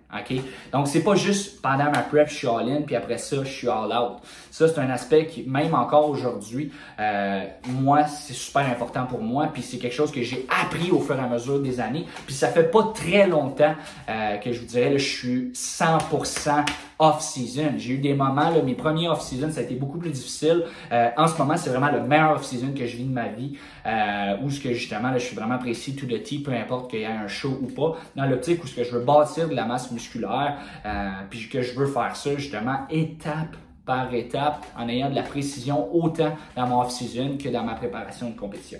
Donc, 0.72 0.88
c'est 0.88 1.02
pas 1.02 1.14
juste 1.14 1.60
pendant 1.60 1.90
ma 1.90 2.02
prep, 2.02 2.28
je 2.28 2.34
suis 2.34 2.46
all-in, 2.46 2.82
puis 2.82 2.96
après 2.96 3.18
ça, 3.18 3.38
je 3.44 3.50
suis 3.50 3.68
all-out. 3.68 4.18
Ça, 4.50 4.68
c'est 4.68 4.78
un 4.78 4.90
aspect 4.90 5.26
qui, 5.26 5.44
même 5.44 5.74
encore 5.74 6.08
aujourd'hui, 6.08 6.72
euh, 7.00 7.44
moi, 7.68 8.04
c'est 8.06 8.34
super 8.34 8.62
important 8.62 9.06
pour 9.06 9.20
moi, 9.20 9.48
puis 9.52 9.62
c'est 9.62 9.78
quelque 9.78 9.94
chose 9.94 10.12
que 10.12 10.22
j'ai 10.22 10.46
appris 10.62 10.90
au 10.90 11.00
fur 11.00 11.16
et 11.16 11.20
à 11.20 11.26
mesure 11.26 11.60
des 11.60 11.80
années. 11.80 12.06
Puis 12.26 12.34
ça 12.34 12.48
fait 12.48 12.70
pas 12.70 12.92
très 12.94 13.26
longtemps 13.26 13.74
euh, 14.08 14.36
que 14.36 14.52
je 14.52 14.60
vous 14.60 14.66
dirais, 14.66 14.90
là, 14.90 14.98
je 14.98 15.04
suis 15.04 15.52
100% 15.52 16.64
off-season. 16.98 17.74
J'ai 17.76 17.94
eu 17.94 17.98
des 17.98 18.14
moments, 18.14 18.50
là, 18.50 18.62
mes 18.62 18.74
premiers 18.74 19.08
off-season, 19.08 19.50
ça 19.50 19.60
a 19.60 19.62
été 19.62 19.74
beaucoup 19.74 19.98
plus 19.98 20.10
difficile. 20.10 20.64
Euh, 20.92 21.10
en 21.16 21.26
ce 21.26 21.36
moment, 21.38 21.56
c'est 21.56 21.70
vraiment 21.70 21.90
le 21.90 22.02
meilleur 22.02 22.32
off-season 22.32 22.72
que 22.76 22.86
je 22.86 22.96
vis 22.96 23.04
de 23.04 23.12
ma 23.12 23.28
vie, 23.28 23.56
euh, 23.86 24.36
où 24.42 24.50
ce 24.50 24.60
que 24.60 24.72
justement, 24.72 25.10
là, 25.10 25.18
je 25.18 25.26
suis 25.26 25.36
vraiment 25.36 25.58
précis 25.58 25.96
tout 25.96 26.06
le 26.06 26.22
temps, 26.22 26.42
peu 26.44 26.52
importe 26.52 26.90
qu'il 26.90 27.00
y 27.00 27.02
ait 27.02 27.06
un 27.06 27.28
show 27.28 27.58
ou 27.60 27.66
pas, 27.66 27.96
dans 28.16 28.26
l'optique 28.26 28.62
où 28.62 28.66
ce 28.66 28.74
que 28.74 28.84
je 28.84 28.92
veux 28.92 29.04
bâtir 29.04 29.48
de 29.48 29.54
la 29.54 29.64
masse 29.64 29.90
musculaire, 29.90 30.58
euh, 30.86 31.10
puis 31.28 31.48
que 31.48 31.62
je 31.62 31.74
veux 31.74 31.86
faire 31.86 32.16
ça 32.16 32.34
justement 32.36 32.86
étape 32.90 33.56
par 33.84 34.12
étape 34.14 34.64
en 34.78 34.88
ayant 34.88 35.10
de 35.10 35.14
la 35.14 35.22
précision 35.22 35.94
autant 35.94 36.36
dans 36.56 36.66
mon 36.66 36.80
off-season 36.80 37.36
que 37.42 37.48
dans 37.48 37.62
ma 37.62 37.74
préparation 37.74 38.30
de 38.30 38.36
compétition. 38.38 38.78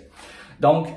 Donc, 0.59 0.87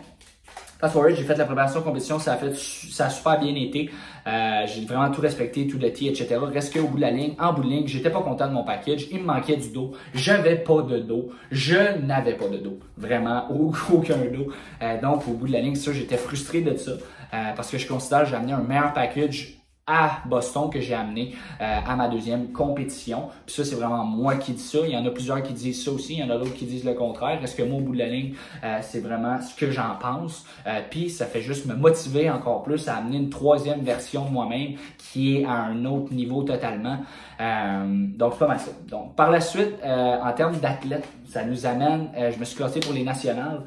Fast 0.80 0.92
forward, 0.92 1.16
j'ai 1.16 1.24
fait 1.24 1.34
la 1.34 1.44
préparation 1.44 1.82
compétition, 1.82 2.20
ça 2.20 2.34
a, 2.34 2.36
fait, 2.36 2.54
ça 2.54 3.06
a 3.06 3.10
super 3.10 3.40
bien 3.40 3.52
été. 3.56 3.90
Euh, 4.28 4.64
j'ai 4.66 4.84
vraiment 4.84 5.10
tout 5.10 5.20
respecté, 5.20 5.66
tout 5.66 5.76
le 5.76 5.92
tea, 5.92 6.06
etc. 6.06 6.38
Reste 6.40 6.72
qu'au 6.72 6.86
bout 6.86 6.98
de 6.98 7.00
la 7.00 7.10
ligne, 7.10 7.34
en 7.40 7.52
bout 7.52 7.64
de 7.64 7.68
ligne, 7.68 7.88
j'étais 7.88 8.10
pas 8.10 8.22
content 8.22 8.46
de 8.46 8.52
mon 8.52 8.62
package. 8.62 9.08
Il 9.10 9.22
me 9.22 9.24
manquait 9.24 9.56
du 9.56 9.70
dos. 9.70 9.90
J'avais 10.14 10.54
pas 10.54 10.82
de 10.82 11.00
dos. 11.00 11.30
Je 11.50 11.98
n'avais 12.06 12.34
pas 12.34 12.46
de 12.46 12.58
dos. 12.58 12.78
Vraiment, 12.96 13.48
aucun 13.92 14.18
dos. 14.18 14.52
Euh, 14.80 15.00
donc, 15.00 15.26
au 15.26 15.32
bout 15.32 15.48
de 15.48 15.52
la 15.52 15.60
ligne, 15.60 15.74
ça, 15.74 15.92
j'étais 15.92 16.16
frustré 16.16 16.60
de 16.60 16.76
ça. 16.76 16.92
Euh, 16.92 17.52
parce 17.56 17.72
que 17.72 17.78
je 17.78 17.88
considère 17.88 18.20
que 18.20 18.28
j'ai 18.28 18.36
amené 18.36 18.52
un 18.52 18.62
meilleur 18.62 18.92
package 18.92 19.57
à 19.88 20.20
Boston 20.26 20.68
que 20.70 20.80
j'ai 20.80 20.94
amené 20.94 21.34
euh, 21.60 21.78
à 21.86 21.96
ma 21.96 22.08
deuxième 22.08 22.52
compétition. 22.52 23.30
Puis 23.46 23.56
ça, 23.56 23.64
c'est 23.64 23.74
vraiment 23.74 24.04
moi 24.04 24.36
qui 24.36 24.52
dis 24.52 24.62
ça. 24.62 24.78
Il 24.84 24.90
y 24.90 24.96
en 24.96 25.04
a 25.06 25.10
plusieurs 25.10 25.42
qui 25.42 25.54
disent 25.54 25.82
ça 25.82 25.90
aussi. 25.90 26.14
Il 26.14 26.20
y 26.20 26.22
en 26.22 26.30
a 26.30 26.36
d'autres 26.36 26.54
qui 26.54 26.66
disent 26.66 26.84
le 26.84 26.94
contraire. 26.94 27.42
Est-ce 27.42 27.56
que 27.56 27.62
moi, 27.62 27.78
au 27.78 27.82
bout 27.82 27.94
de 27.94 27.98
la 27.98 28.08
ligne, 28.08 28.34
euh, 28.62 28.78
c'est 28.82 29.00
vraiment 29.00 29.40
ce 29.40 29.54
que 29.54 29.70
j'en 29.70 29.96
pense? 30.00 30.44
Euh, 30.66 30.80
puis 30.90 31.08
ça 31.08 31.24
fait 31.26 31.40
juste 31.40 31.66
me 31.66 31.74
motiver 31.74 32.30
encore 32.30 32.62
plus 32.62 32.86
à 32.88 32.96
amener 32.96 33.16
une 33.16 33.30
troisième 33.30 33.80
version 33.80 34.26
de 34.26 34.30
moi-même 34.30 34.74
qui 34.98 35.36
est 35.36 35.44
à 35.44 35.54
un 35.54 35.84
autre 35.86 36.12
niveau 36.12 36.42
totalement. 36.42 36.98
Donc, 37.38 38.32
c'est 38.32 38.38
pas 38.38 38.48
mal 38.48 38.58
ça. 38.58 38.70
Donc, 38.88 39.14
par 39.14 39.30
la 39.30 39.40
suite, 39.40 39.74
en 39.84 40.32
termes 40.32 40.56
d'athlète, 40.56 41.06
ça 41.26 41.44
nous 41.44 41.66
amène, 41.66 42.08
je 42.16 42.38
me 42.38 42.44
suis 42.44 42.56
classé 42.56 42.80
pour 42.80 42.92
les 42.92 43.04
nationales. 43.04 43.62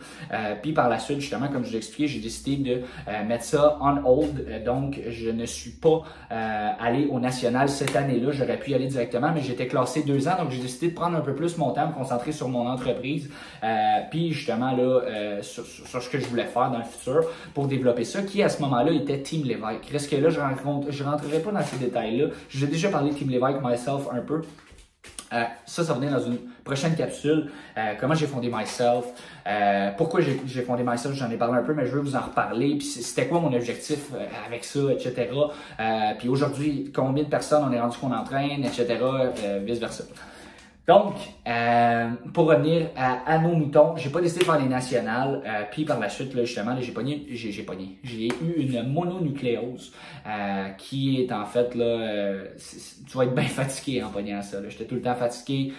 puis 0.62 0.74
par 0.74 0.90
la 0.90 1.00
suite, 1.00 1.22
justement, 1.22 1.48
comme 1.48 1.64
je 1.64 1.72
l'ai 1.72 1.78
expliqué, 1.78 2.08
j'ai 2.08 2.20
décidé 2.20 2.58
de 2.58 3.28
mettre 3.28 3.44
ça 3.46 3.78
on 3.82 4.06
hold. 4.06 4.64
donc, 4.66 5.00
je 5.08 5.30
ne 5.30 5.46
suis 5.46 5.72
pas 5.72 6.04
euh, 6.32 6.70
aller 6.80 7.08
au 7.08 7.20
national 7.20 7.70
cette 7.70 7.96
année-là. 7.96 8.32
J'aurais 8.32 8.58
pu 8.58 8.72
y 8.72 8.76
aller 8.76 8.88
directement, 8.88 9.32
mais 9.34 9.42
j'étais 9.42 9.68
classé 9.68 10.04
deux 10.04 10.28
ans, 10.28 10.36
donc 10.40 10.52
j'ai 10.52 10.62
décidé 10.62 10.90
de 10.90 10.96
prendre 10.96 11.18
un 11.18 11.22
peu 11.22 11.36
plus 11.36 11.58
mon 11.58 11.72
temps, 11.72 11.88
me 11.88 11.94
concentrer 11.94 12.32
sur 12.32 12.48
mon 12.50 12.68
entreprise, 12.68 13.30
euh, 13.64 13.68
puis 14.10 14.32
justement 14.32 14.72
là 14.72 14.84
euh, 14.84 15.42
sur, 15.42 15.66
ce 15.66 16.10
que 16.10 16.20
je 16.20 16.26
voulais 16.26 16.46
faire 16.46 16.72
dans 16.72 16.78
le 16.78 16.84
futur 16.84 17.26
pour 17.54 17.68
développer 17.68 18.06
ça, 18.06 18.22
qui 18.22 18.42
à 18.44 18.50
ce 18.50 18.62
moment-là 18.62 18.92
était 18.92 19.22
Team 19.22 19.44
Lévesque. 19.46 19.86
Reste 19.92 20.10
que 20.10 20.16
là, 20.16 20.30
je 20.30 20.40
ne 20.40 20.92
je 20.92 21.04
rentrerai 21.04 21.40
pas 21.40 21.52
dans 21.52 21.64
ces 21.64 21.78
détails-là. 21.78 22.28
J'ai 22.50 22.68
déjà 22.68 22.90
parlé 22.90 23.12
de 23.12 23.16
Team 23.16 23.30
Lévesque 23.30 23.61
myself 23.62 24.08
un 24.12 24.22
peu. 24.22 24.42
Euh, 25.34 25.44
ça, 25.66 25.84
ça 25.84 25.94
va 25.94 26.00
venir 26.00 26.12
dans 26.12 26.26
une 26.26 26.38
prochaine 26.64 26.94
capsule. 26.94 27.50
Euh, 27.78 27.94
comment 28.00 28.14
j'ai 28.16 28.28
fondé 28.28 28.52
Myself? 28.54 29.06
Euh, 29.48 29.92
pourquoi 29.98 30.20
j'ai 30.22 30.62
fondé 30.62 30.84
Myself, 30.84 31.16
j'en 31.16 31.30
ai 31.30 31.38
parlé 31.38 31.58
un 31.58 31.64
peu, 31.64 31.74
mais 31.74 31.86
je 31.86 31.92
veux 31.92 32.02
vous 32.02 32.16
en 32.16 32.22
reparler. 32.22 32.76
Puis 32.76 32.88
c'était 32.88 33.28
quoi 33.28 33.40
mon 33.40 33.54
objectif 33.54 34.12
avec 34.46 34.66
ça, 34.66 34.80
etc. 34.92 35.30
puis 36.20 36.28
aujourd'hui, 36.28 36.92
combien 36.94 37.24
de 37.24 37.30
personnes 37.30 37.64
on 37.68 37.72
est 37.72 37.80
rendu 37.80 37.98
qu'on 37.98 38.14
entraîne, 38.14 38.66
etc. 38.66 38.98
vice-versa. 39.64 40.04
Donc, 40.88 41.14
euh, 41.48 42.10
pour 42.34 42.48
revenir 42.48 42.88
à, 42.96 43.38
nos 43.38 43.54
moutons, 43.54 43.96
j'ai 43.98 44.10
pas 44.10 44.20
décidé 44.20 44.40
de 44.40 44.46
faire 44.46 44.60
les 44.60 44.68
nationales. 44.68 45.44
Euh, 45.46 45.62
puis 45.70 45.86
par 45.86 46.00
la 46.00 46.10
suite, 46.10 46.36
justement, 46.36 46.76
j'ai 46.80 46.92
pogné, 46.92 47.28
j'ai, 47.32 47.52
j'ai 47.52 48.28
eu 48.28 48.54
une 48.58 48.92
mononucléose 48.92 49.94
euh, 50.26 50.70
qui 50.80 51.22
est 51.22 51.32
en 51.32 51.46
fait 51.46 51.76
là, 51.76 52.46
tu 53.08 53.16
vas 53.18 53.26
être 53.26 53.36
bien 53.36 53.44
fatigué 53.60 54.02
en 54.02 54.10
pognant 54.10 54.42
ça. 54.42 54.58
J'étais 54.70 54.86
tout 54.86 54.96
le 54.96 55.02
temps 55.02 55.14
fatigué, 55.14 55.74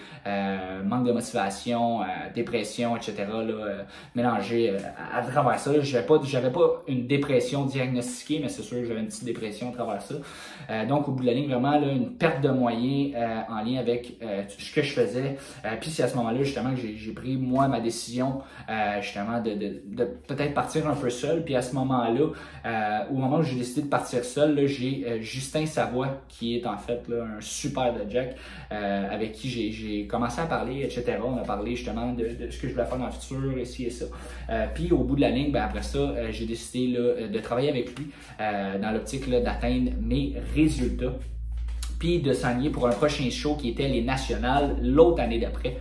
manque 0.85 1.05
de 1.05 1.11
motivation, 1.11 2.01
dépression, 2.33 2.95
etc. 2.95 3.25
Mélangé 4.15 4.73
à, 5.13 5.21
travers 5.21 5.59
ça. 5.59 5.81
J'avais 5.81 6.05
pas, 6.05 6.21
j'avais 6.23 6.51
pas 6.51 6.81
une 6.87 7.07
dépression 7.07 7.65
diagnostiquée, 7.65 8.39
mais 8.41 8.47
c'est 8.47 8.61
sûr 8.61 8.77
que 8.77 8.85
j'avais 8.85 9.01
une 9.01 9.07
petite 9.07 9.25
dépression 9.25 9.69
à 9.69 9.73
travers 9.73 10.01
ça. 10.01 10.15
donc 10.85 11.09
au 11.09 11.11
bout 11.11 11.23
de 11.23 11.27
la 11.27 11.33
ligne, 11.33 11.49
vraiment 11.49 11.73
une 11.73 12.11
perte 12.11 12.41
de 12.41 12.49
moyens 12.49 13.15
en 13.49 13.61
lien 13.63 13.79
avec 13.79 14.17
ce 14.47 14.73
que 14.73 14.81
je 14.81 14.92
faisais. 14.93 15.37
Euh, 15.65 15.75
puis 15.79 15.89
c'est 15.89 16.03
à 16.03 16.07
ce 16.07 16.15
moment-là 16.17 16.43
justement 16.43 16.71
que 16.71 16.81
j'ai 16.81 17.11
pris 17.11 17.37
moi 17.37 17.67
ma 17.67 17.79
décision 17.79 18.41
euh, 18.69 19.01
justement 19.01 19.41
de, 19.41 20.05
peut-être 20.27 20.53
partir 20.53 20.87
un 20.87 20.95
peu 20.95 21.09
seul. 21.09 21.43
Puis 21.43 21.55
à 21.55 21.61
ce 21.61 21.75
moment-là, 21.75 22.29
euh, 22.65 22.99
au 23.11 23.15
moment 23.15 23.37
où 23.37 23.43
j'ai 23.43 23.55
décidé 23.55 23.83
de 23.83 23.87
partir 23.87 24.23
seul, 24.23 24.67
j'ai 24.67 25.21
Justin 25.21 25.65
Savoie 25.65 26.21
qui 26.27 26.55
est 26.55 26.65
en 26.65 26.77
fait 26.77 27.07
là, 27.07 27.25
un 27.37 27.41
super 27.41 27.93
de 27.93 28.09
Jack 28.09 28.35
avec 28.69 29.33
qui 29.33 29.49
j'ai 29.71 30.07
commencé 30.07 30.41
à 30.41 30.45
parler, 30.45 30.83
etc. 30.83 31.17
On 31.23 31.37
a 31.37 31.43
parlé 31.43 31.75
justement 31.75 32.13
de, 32.13 32.27
ce 32.49 32.57
que 32.59 32.67
je 32.67 32.73
voulais 32.73 32.85
faire 32.85 32.97
dans 32.97 33.05
le 33.05 33.11
futur, 33.11 33.57
ici 33.57 33.85
et 33.85 33.89
ça. 33.89 34.05
puis 34.73 34.91
au 34.91 35.03
bout 35.03 35.15
de 35.15 35.21
la 35.21 35.29
ligne, 35.29 35.51
ben, 35.51 35.63
après 35.63 35.83
ça, 35.83 36.31
j'ai 36.31 36.45
décidé 36.45 36.97
là, 36.97 37.27
de 37.27 37.39
travailler 37.39 37.69
avec 37.69 37.97
lui 37.97 38.09
dans 38.39 38.91
l'optique 38.91 39.29
d'atteindre 39.29 39.91
mes 40.01 40.35
résultats 40.55 41.13
de 42.03 42.33
s'enligner 42.33 42.69
pour 42.69 42.87
un 42.87 42.91
prochain 42.91 43.29
show 43.29 43.55
qui 43.55 43.69
était 43.69 43.87
les 43.87 44.01
nationales 44.01 44.77
l'autre 44.81 45.21
année 45.21 45.39
d'après. 45.39 45.77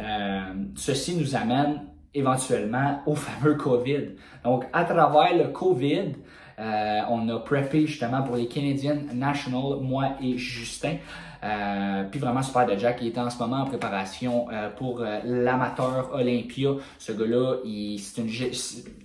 Euh, 0.00 0.40
ceci 0.74 1.16
nous 1.16 1.36
amène 1.36 1.82
éventuellement 2.14 3.00
au 3.06 3.14
fameux 3.14 3.54
COVID. 3.54 4.14
Donc, 4.44 4.64
à 4.72 4.84
travers 4.84 5.36
le 5.36 5.48
COVID, 5.52 6.12
euh, 6.58 7.00
on 7.10 7.28
a 7.28 7.38
preppé 7.38 7.86
justement 7.86 8.22
pour 8.22 8.36
les 8.36 8.46
Canadian 8.46 8.96
National, 9.14 9.80
moi 9.82 10.12
et 10.22 10.38
Justin. 10.38 10.96
Euh, 11.44 12.04
puis 12.10 12.18
vraiment 12.18 12.42
super 12.42 12.66
de 12.66 12.76
Jack, 12.76 12.96
qui 12.96 13.08
est 13.08 13.18
en 13.18 13.28
ce 13.28 13.38
moment 13.38 13.58
en 13.58 13.66
préparation 13.66 14.46
euh, 14.50 14.70
pour 14.70 15.04
l'amateur 15.24 16.10
Olympia. 16.14 16.70
Ce 16.98 17.12
gars-là, 17.12 17.56
il, 17.64 18.00
une, 18.16 18.28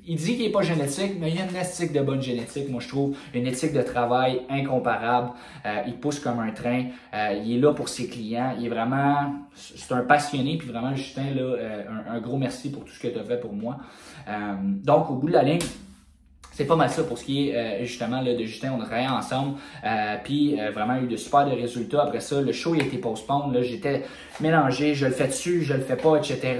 il 0.08 0.16
dit 0.16 0.36
qu'il 0.36 0.46
n'est 0.46 0.52
pas 0.52 0.62
génétique, 0.62 1.18
mais 1.20 1.32
il 1.32 1.40
a 1.40 1.44
une 1.44 1.56
éthique 1.56 1.92
de 1.92 2.00
bonne 2.00 2.22
génétique, 2.22 2.70
moi 2.70 2.80
je 2.80 2.88
trouve, 2.88 3.18
une 3.34 3.46
éthique 3.46 3.74
de 3.74 3.82
travail 3.82 4.42
incomparable. 4.50 5.32
il 5.86 5.96
pousse 5.98 6.20
comme 6.20 6.40
un 6.40 6.52
train, 6.52 6.86
il 7.14 7.58
est 7.58 7.60
là 7.60 7.74
pour 7.74 7.90
ses 7.90 8.08
clients, 8.08 8.56
il 8.58 8.66
est 8.66 8.70
vraiment, 8.70 9.36
c'est 9.54 9.94
un 9.94 10.02
passionné, 10.02 10.58
puis 10.58 10.70
vraiment 10.70 10.96
Justin, 10.96 11.36
là, 11.36 11.58
un, 11.90 12.16
un, 12.16 12.20
gros 12.22 12.38
merci 12.38 12.72
pour 12.72 12.86
tout 12.86 12.94
ce 12.94 13.00
que 13.00 13.10
tu 13.10 13.20
as 13.20 13.24
fait 13.24 13.40
pour 13.40 13.54
moi. 13.54 13.78
donc 14.62 15.12
au 15.12 15.16
bout 15.16 15.28
de 15.28 15.34
la 15.34 15.44
ligne, 15.44 15.60
c'est 16.52 16.66
pas 16.66 16.76
mal 16.76 16.90
ça 16.90 17.04
pour 17.04 17.18
ce 17.18 17.24
qui 17.24 17.50
est 17.50 17.56
euh, 17.56 17.86
justement 17.86 18.22
là, 18.22 18.34
de 18.34 18.44
Justin. 18.44 18.74
On 18.78 18.82
a 18.82 18.86
travaillé 18.86 19.08
ensemble, 19.08 19.58
euh, 19.86 20.16
puis 20.24 20.60
euh, 20.60 20.72
vraiment 20.72 20.98
eu 20.98 21.08
de 21.08 21.16
super 21.16 21.46
de 21.46 21.52
résultats. 21.52 22.04
Après 22.04 22.20
ça, 22.20 22.42
le 22.42 22.52
show 22.52 22.76
il 22.76 22.82
a 22.82 22.86
été 22.86 22.98
postponed. 22.98 23.54
Là, 23.54 23.64
j'étais 23.64 24.04
mélangé, 24.42 24.94
je 24.94 25.06
le 25.06 25.14
fais 25.14 25.28
dessus, 25.28 25.64
je 25.64 25.74
le 25.74 25.82
fais 25.82 25.96
pas, 25.96 26.18
etc. 26.18 26.60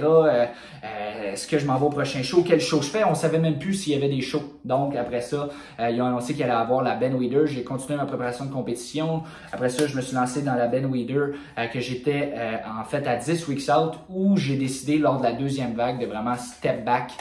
Est-ce 1.32 1.46
que 1.46 1.58
je 1.58 1.66
m'en 1.66 1.78
vais 1.78 1.86
au 1.86 1.90
prochain 1.90 2.22
show? 2.22 2.42
Quel 2.46 2.60
show 2.60 2.82
je 2.82 2.88
fais? 2.88 3.04
On 3.04 3.14
savait 3.14 3.38
même 3.38 3.58
plus 3.58 3.74
s'il 3.74 3.92
y 3.92 3.96
avait 3.96 4.08
des 4.08 4.20
shows. 4.22 4.42
Donc 4.64 4.94
après 4.96 5.20
ça, 5.20 5.48
ils 5.80 6.00
ont 6.00 6.06
annoncé 6.06 6.34
qu'il 6.34 6.42
allait 6.44 6.52
avoir 6.52 6.82
la 6.82 6.94
Ben 6.94 7.14
Weeder. 7.14 7.46
J'ai 7.46 7.64
continué 7.64 7.96
ma 7.96 8.06
préparation 8.06 8.44
de 8.44 8.52
compétition. 8.52 9.22
Après 9.52 9.68
ça, 9.68 9.86
je 9.86 9.96
me 9.96 10.00
suis 10.00 10.14
lancé 10.14 10.42
dans 10.42 10.54
la 10.54 10.68
Ben 10.68 10.86
Weeder 10.86 11.34
que 11.72 11.80
j'étais 11.80 12.34
en 12.80 12.84
fait 12.84 13.06
à 13.06 13.16
10 13.16 13.48
weeks 13.48 13.68
out 13.68 13.94
où 14.08 14.36
j'ai 14.36 14.56
décidé 14.56 14.98
lors 14.98 15.18
de 15.18 15.24
la 15.24 15.32
deuxième 15.32 15.74
vague 15.74 16.00
de 16.00 16.06
vraiment 16.06 16.36
step 16.36 16.84
back 16.84 17.12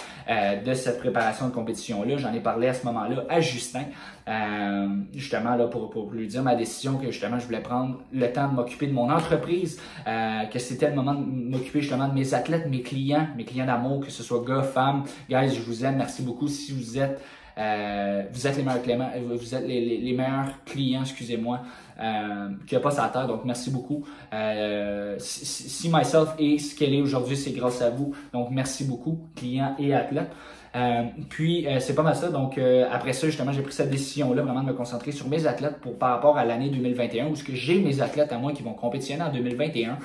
de 0.65 0.73
cette 0.73 0.99
préparation 0.99 1.47
de 1.47 1.53
compétition-là. 1.53 2.17
J'en 2.17 2.33
ai 2.33 2.39
parlé 2.39 2.67
à 2.67 2.73
ce 2.73 2.85
moment-là 2.85 3.23
à 3.27 3.41
Justin, 3.41 3.85
euh, 4.31 4.87
justement 5.13 5.55
là 5.55 5.67
pour, 5.67 5.89
pour, 5.89 6.09
lui 6.11 6.27
dire 6.27 6.41
ma 6.41 6.55
décision 6.55 6.97
que 6.97 7.11
justement 7.11 7.37
je 7.37 7.45
voulais 7.45 7.61
prendre 7.61 7.99
le 8.13 8.31
temps 8.31 8.47
de 8.47 8.55
m'occuper 8.55 8.87
de 8.87 8.93
mon 8.93 9.09
entreprise, 9.09 9.81
euh, 10.07 10.45
que 10.45 10.57
c'était 10.57 10.89
le 10.89 10.95
moment 10.95 11.13
de 11.13 11.25
m'occuper 11.25 11.81
justement 11.81 12.07
de 12.07 12.13
mes 12.13 12.33
athlètes, 12.33 12.67
mes 12.69 12.81
clients, 12.81 13.27
mes 13.35 13.43
clients 13.43 13.65
d'amour, 13.65 14.05
que 14.05 14.11
ce 14.11 14.23
soit 14.23 14.43
gars, 14.47 14.63
femmes. 14.63 15.03
Guys, 15.29 15.53
je 15.53 15.61
vous 15.61 15.83
aime, 15.83 15.97
merci 15.97 16.21
beaucoup. 16.21 16.47
Si 16.47 16.71
vous 16.71 16.97
êtes 16.97 17.21
euh, 17.57 18.23
vous 18.31 18.47
êtes 18.47 18.57
les 18.57 18.63
meilleurs 18.63 18.81
clients, 18.81 19.11
vous 19.35 19.55
êtes 19.55 19.67
les, 19.67 20.13
meilleurs 20.13 20.63
clients, 20.65 21.01
excusez-moi, 21.01 21.61
euh, 21.99 22.49
qui 22.65 22.75
a 22.75 22.79
pas 22.79 22.91
sa 22.91 23.09
terre. 23.09 23.27
Donc 23.27 23.45
merci 23.45 23.69
beaucoup. 23.69 24.05
Euh, 24.33 25.15
si, 25.19 25.89
myself 25.89 26.29
est 26.39 26.57
ce 26.57 26.75
qu'elle 26.75 26.93
est 26.93 27.01
aujourd'hui, 27.01 27.37
c'est 27.37 27.51
grâce 27.51 27.81
à 27.81 27.89
vous. 27.89 28.13
Donc 28.33 28.49
merci 28.51 28.85
beaucoup, 28.85 29.19
clients 29.35 29.75
et 29.77 29.93
athlètes. 29.93 30.31
Euh, 30.75 31.03
puis 31.29 31.67
euh, 31.67 31.79
c'est 31.79 31.95
pas 31.95 32.03
mal 32.03 32.15
ça. 32.15 32.29
Donc 32.29 32.57
euh, 32.57 32.87
après 32.91 33.13
ça, 33.13 33.27
justement, 33.27 33.51
j'ai 33.51 33.61
pris 33.61 33.73
cette 33.73 33.89
décision-là 33.89 34.41
vraiment 34.41 34.61
de 34.61 34.67
me 34.67 34.73
concentrer 34.73 35.11
sur 35.11 35.27
mes 35.27 35.45
athlètes 35.45 35.77
pour 35.81 35.97
par 35.97 36.11
rapport 36.11 36.37
à 36.37 36.45
l'année 36.45 36.69
2021 36.69 37.27
où 37.27 37.35
ce 37.35 37.43
que 37.43 37.53
j'ai 37.53 37.79
mes 37.79 38.01
athlètes 38.01 38.31
à 38.31 38.37
moi 38.37 38.53
qui 38.53 38.63
vont 38.63 38.73
compétitionner 38.73 39.23
en 39.23 39.31
2021. 39.31 39.97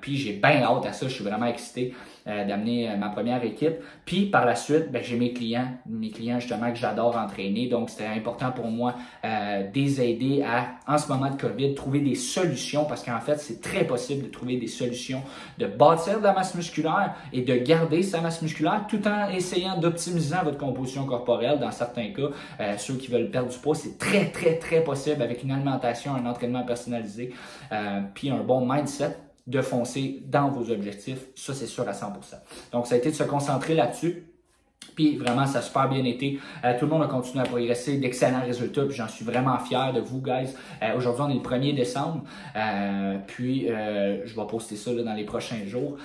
puis 0.00 0.16
j'ai 0.16 0.34
bien 0.34 0.62
hâte 0.62 0.86
à 0.86 0.92
ça. 0.92 1.08
Je 1.08 1.14
suis 1.14 1.24
vraiment 1.24 1.46
excité. 1.46 1.94
Euh, 2.26 2.46
d'amener 2.46 2.88
euh, 2.88 2.96
ma 2.96 3.10
première 3.10 3.44
équipe. 3.44 3.74
Puis 4.06 4.24
par 4.24 4.46
la 4.46 4.54
suite, 4.54 4.90
ben, 4.90 5.02
j'ai 5.04 5.18
mes 5.18 5.34
clients, 5.34 5.68
mes 5.86 6.08
clients 6.08 6.40
justement 6.40 6.70
que 6.70 6.78
j'adore 6.78 7.18
entraîner. 7.18 7.68
Donc 7.68 7.90
c'était 7.90 8.06
important 8.06 8.50
pour 8.50 8.68
moi 8.68 8.94
euh, 9.26 9.64
de 9.70 9.74
les 9.78 10.00
aider 10.00 10.42
à, 10.42 10.68
en 10.90 10.96
ce 10.96 11.06
moment 11.12 11.28
de 11.28 11.38
COVID, 11.38 11.74
trouver 11.74 12.00
des 12.00 12.14
solutions 12.14 12.86
parce 12.86 13.04
qu'en 13.04 13.20
fait, 13.20 13.36
c'est 13.36 13.60
très 13.60 13.84
possible 13.84 14.24
de 14.24 14.30
trouver 14.30 14.56
des 14.56 14.68
solutions 14.68 15.20
de 15.58 15.66
bâtir 15.66 16.18
de 16.18 16.24
la 16.24 16.32
masse 16.32 16.54
musculaire 16.54 17.14
et 17.30 17.42
de 17.42 17.56
garder 17.56 18.02
sa 18.02 18.22
masse 18.22 18.40
musculaire 18.40 18.86
tout 18.88 19.06
en 19.06 19.28
essayant 19.28 19.76
d'optimiser 19.76 20.36
votre 20.42 20.56
composition 20.56 21.04
corporelle. 21.04 21.58
Dans 21.60 21.72
certains 21.72 22.10
cas, 22.14 22.30
euh, 22.58 22.78
ceux 22.78 22.94
qui 22.94 23.10
veulent 23.10 23.30
perdre 23.30 23.50
du 23.50 23.58
poids, 23.58 23.74
c'est 23.74 23.98
très, 23.98 24.30
très, 24.30 24.58
très 24.58 24.82
possible 24.82 25.20
avec 25.20 25.42
une 25.42 25.50
alimentation, 25.50 26.14
un 26.14 26.24
entraînement 26.24 26.64
personnalisé, 26.64 27.34
euh, 27.70 28.00
puis 28.14 28.30
un 28.30 28.42
bon 28.42 28.66
mindset 28.66 29.14
de 29.46 29.60
foncer 29.60 30.22
dans 30.26 30.50
vos 30.50 30.70
objectifs. 30.70 31.26
Ça, 31.36 31.54
c'est 31.54 31.66
sûr 31.66 31.86
à 31.88 31.92
100%. 31.92 32.12
Donc, 32.72 32.86
ça 32.86 32.94
a 32.94 32.98
été 32.98 33.10
de 33.10 33.16
se 33.16 33.24
concentrer 33.24 33.74
là-dessus. 33.74 34.26
Puis 34.94 35.16
vraiment, 35.16 35.46
ça 35.46 35.58
a 35.58 35.62
super 35.62 35.88
bien 35.88 36.04
été. 36.04 36.38
Euh, 36.64 36.78
tout 36.78 36.86
le 36.86 36.92
monde 36.92 37.02
a 37.02 37.06
continué 37.06 37.40
à 37.40 37.46
progresser, 37.46 37.96
d'excellents 37.96 38.42
résultats, 38.44 38.84
puis 38.84 38.96
j'en 38.96 39.08
suis 39.08 39.24
vraiment 39.24 39.58
fier 39.58 39.92
de 39.92 40.00
vous, 40.00 40.20
guys. 40.20 40.54
Euh, 40.82 40.96
aujourd'hui, 40.96 41.24
on 41.26 41.30
est 41.30 41.34
le 41.34 41.40
1er 41.40 41.74
décembre, 41.74 42.22
euh, 42.56 43.16
puis 43.26 43.66
je 43.66 44.34
vais 44.34 44.46
poster 44.48 44.76
ça 44.76 44.92
dans 44.92 45.14
les 45.14 45.24
prochains 45.24 45.66
jours. 45.66 45.96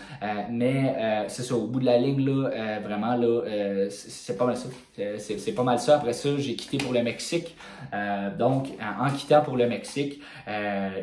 mais 0.52 1.26
c'est 1.28 1.44
ça, 1.44 1.56
au 1.56 1.68
bout 1.68 1.80
de 1.80 1.86
la 1.86 1.98
ligne, 1.98 2.26
là, 2.26 2.80
vraiment, 2.80 3.16
là, 3.16 3.88
c'est 3.90 4.38
pas 4.38 4.46
mal 4.46 4.58
ça. 4.58 4.70
C'est 5.18 5.52
pas 5.54 5.64
mal 5.64 5.80
ça. 5.80 5.98
Après 5.98 6.14
ça, 6.14 6.30
j'ai 6.38 6.56
quitté 6.56 6.78
pour 6.78 6.94
le 6.94 7.04
Mexique. 7.04 7.56
donc, 8.38 8.70
en, 8.82 9.10
quittant 9.10 9.42
pour 9.42 9.58
le 9.58 9.68
Mexique, 9.68 10.22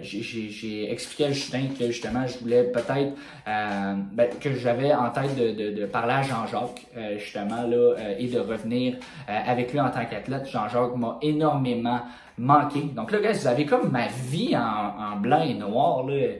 j'ai 0.02 0.90
expliqué 0.90 1.26
à 1.26 1.32
Justin 1.32 1.66
que 1.78 1.86
justement, 1.86 2.26
je 2.26 2.38
voulais 2.38 2.64
peut-être 2.64 3.12
ben, 3.46 4.28
que 4.40 4.54
j'avais 4.54 4.92
en 4.92 5.10
tête 5.10 5.36
de, 5.36 5.52
de, 5.52 5.80
de 5.80 5.86
parler 5.86 6.14
à 6.14 6.22
Jean-Jacques, 6.22 6.86
justement, 7.18 7.62
là, 7.62 7.75
euh, 7.76 8.14
et 8.18 8.28
de 8.28 8.38
revenir 8.38 8.94
euh, 9.28 9.38
avec 9.46 9.72
lui 9.72 9.80
en 9.80 9.90
tant 9.90 10.04
qu'athlète. 10.04 10.48
Jean-Jacques 10.48 10.96
m'a 10.96 11.18
énormément 11.22 12.00
manqué. 12.38 12.82
Donc 12.94 13.12
là, 13.12 13.20
guys, 13.20 13.38
vous 13.38 13.46
avez 13.46 13.66
comme 13.66 13.90
ma 13.90 14.06
vie 14.08 14.56
en, 14.56 15.16
blanc 15.16 15.42
et 15.42 15.54
noir. 15.54 16.06
Euh, 16.08 16.38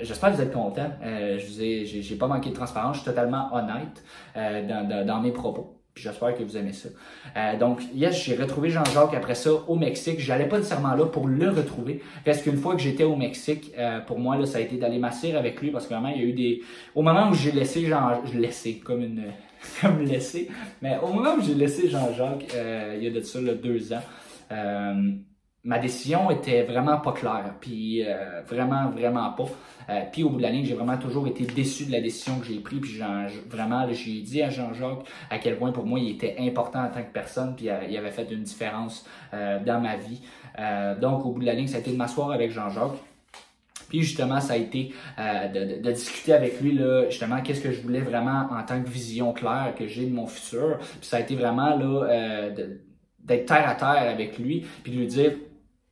J'espère 0.00 0.30
que 0.30 0.36
vous 0.36 0.42
êtes 0.42 0.52
contents. 0.52 0.90
Euh, 1.02 1.38
je 1.38 1.46
vous 1.46 1.62
ai, 1.62 1.84
j'ai 1.84 2.16
pas 2.16 2.26
manqué 2.26 2.50
de 2.50 2.54
transparence. 2.54 2.96
Je 2.96 3.02
suis 3.02 3.10
totalement 3.10 3.48
honnête 3.52 4.04
dans, 5.06 5.20
mes 5.20 5.32
propos. 5.32 5.77
J'espère 6.00 6.34
que 6.34 6.42
vous 6.42 6.56
aimez 6.56 6.72
ça. 6.72 6.88
Euh, 7.36 7.58
donc, 7.58 7.82
yes, 7.94 8.24
j'ai 8.24 8.36
retrouvé 8.36 8.70
Jean-Jacques 8.70 9.14
après 9.14 9.34
ça 9.34 9.50
au 9.52 9.76
Mexique. 9.76 10.20
J'allais 10.20 10.46
pas 10.46 10.58
nécessairement 10.58 10.94
là 10.94 11.06
pour 11.06 11.26
le 11.26 11.48
retrouver. 11.50 12.02
Parce 12.24 12.42
qu'une 12.42 12.56
fois 12.56 12.74
que 12.74 12.80
j'étais 12.80 13.04
au 13.04 13.16
Mexique, 13.16 13.72
euh, 13.78 14.00
pour 14.00 14.18
moi, 14.18 14.36
là, 14.36 14.46
ça 14.46 14.58
a 14.58 14.60
été 14.60 14.76
d'aller 14.76 14.98
m'asseoir 14.98 15.36
avec 15.36 15.60
lui 15.60 15.70
parce 15.70 15.86
que 15.86 15.94
vraiment, 15.94 16.08
il 16.08 16.22
y 16.22 16.24
a 16.24 16.28
eu 16.28 16.32
des. 16.32 16.62
Au 16.94 17.02
moment 17.02 17.30
où 17.30 17.34
j'ai 17.34 17.52
laissé 17.52 17.86
Jean 17.86 18.20
je 18.24 18.38
laissé 18.38 18.78
comme 18.78 19.02
une 19.02 19.24
comme 19.80 20.02
laissé. 20.02 20.48
Mais 20.82 20.98
au 21.02 21.08
moment 21.08 21.34
où 21.38 21.42
j'ai 21.42 21.54
laissé 21.54 21.88
Jean-Jacques, 21.88 22.46
euh, 22.54 22.94
il 22.96 23.04
y 23.04 23.06
a 23.06 23.10
de 23.10 23.20
ça 23.20 23.40
là, 23.40 23.54
deux 23.54 23.92
ans, 23.92 24.02
ma 25.64 25.78
décision 25.78 26.30
était 26.30 26.62
vraiment 26.62 26.98
pas 26.98 27.12
claire. 27.12 27.54
Puis 27.60 28.04
euh, 28.04 28.42
vraiment, 28.46 28.90
vraiment 28.90 29.30
pas. 29.32 29.46
puis 30.12 30.22
au 30.22 30.30
bout 30.30 30.38
de 30.38 30.42
la 30.42 30.50
ligne, 30.50 30.64
j'ai 30.64 30.74
vraiment 30.74 30.96
toujours 30.98 31.26
été 31.26 31.44
déçu 31.44 31.86
de 31.86 31.92
la 31.92 32.00
décision 32.00 32.38
que 32.38 32.46
j'ai 32.46 32.58
prise. 32.60 32.80
Puis 32.80 33.00
vraiment, 33.48 33.86
j'ai 33.92 34.20
dit 34.20 34.42
à 34.42 34.50
Jean-Jacques 34.50 35.06
à 35.30 35.38
quel 35.38 35.56
point 35.58 35.72
pour 35.72 35.86
moi 35.86 35.98
il 35.98 36.10
était 36.10 36.36
important 36.38 36.84
en 36.84 36.88
tant 36.88 37.02
que 37.02 37.12
personne. 37.12 37.54
Puis 37.56 37.68
il 37.88 37.96
avait 37.96 38.10
fait 38.10 38.30
une 38.30 38.42
différence 38.42 39.06
dans 39.32 39.80
ma 39.80 39.96
vie. 39.96 40.20
donc 41.00 41.26
au 41.26 41.32
bout 41.32 41.40
de 41.40 41.46
la 41.46 41.54
ligne, 41.54 41.66
ça 41.66 41.78
a 41.78 41.80
été 41.80 41.90
de 41.90 41.96
m'asseoir 41.96 42.30
avec 42.30 42.50
Jean-Jacques 42.50 42.98
puis 43.88 44.02
justement, 44.02 44.40
ça 44.40 44.54
a 44.54 44.56
été 44.56 44.92
euh, 45.18 45.78
de, 45.80 45.90
discuter 45.90 46.34
avec 46.34 46.60
lui, 46.60 46.72
là, 46.72 47.08
justement, 47.08 47.40
qu'est-ce 47.40 47.60
que 47.60 47.72
je 47.72 47.80
voulais 47.80 48.00
vraiment 48.00 48.48
en 48.50 48.62
tant 48.62 48.82
que 48.82 48.88
vision 48.88 49.32
claire 49.32 49.74
que 49.76 49.86
j'ai 49.86 50.06
de 50.06 50.14
mon 50.14 50.26
futur. 50.26 50.78
Puis 50.78 51.08
ça 51.08 51.16
a 51.16 51.20
été 51.20 51.34
vraiment 51.34 51.74
là 51.74 52.04
euh, 52.04 52.68
d'être 53.20 53.46
terre 53.46 53.68
à 53.68 53.74
terre 53.74 54.10
avec 54.10 54.38
lui, 54.38 54.66
puis 54.82 54.92
de 54.92 54.98
lui 54.98 55.06
dire 55.06 55.32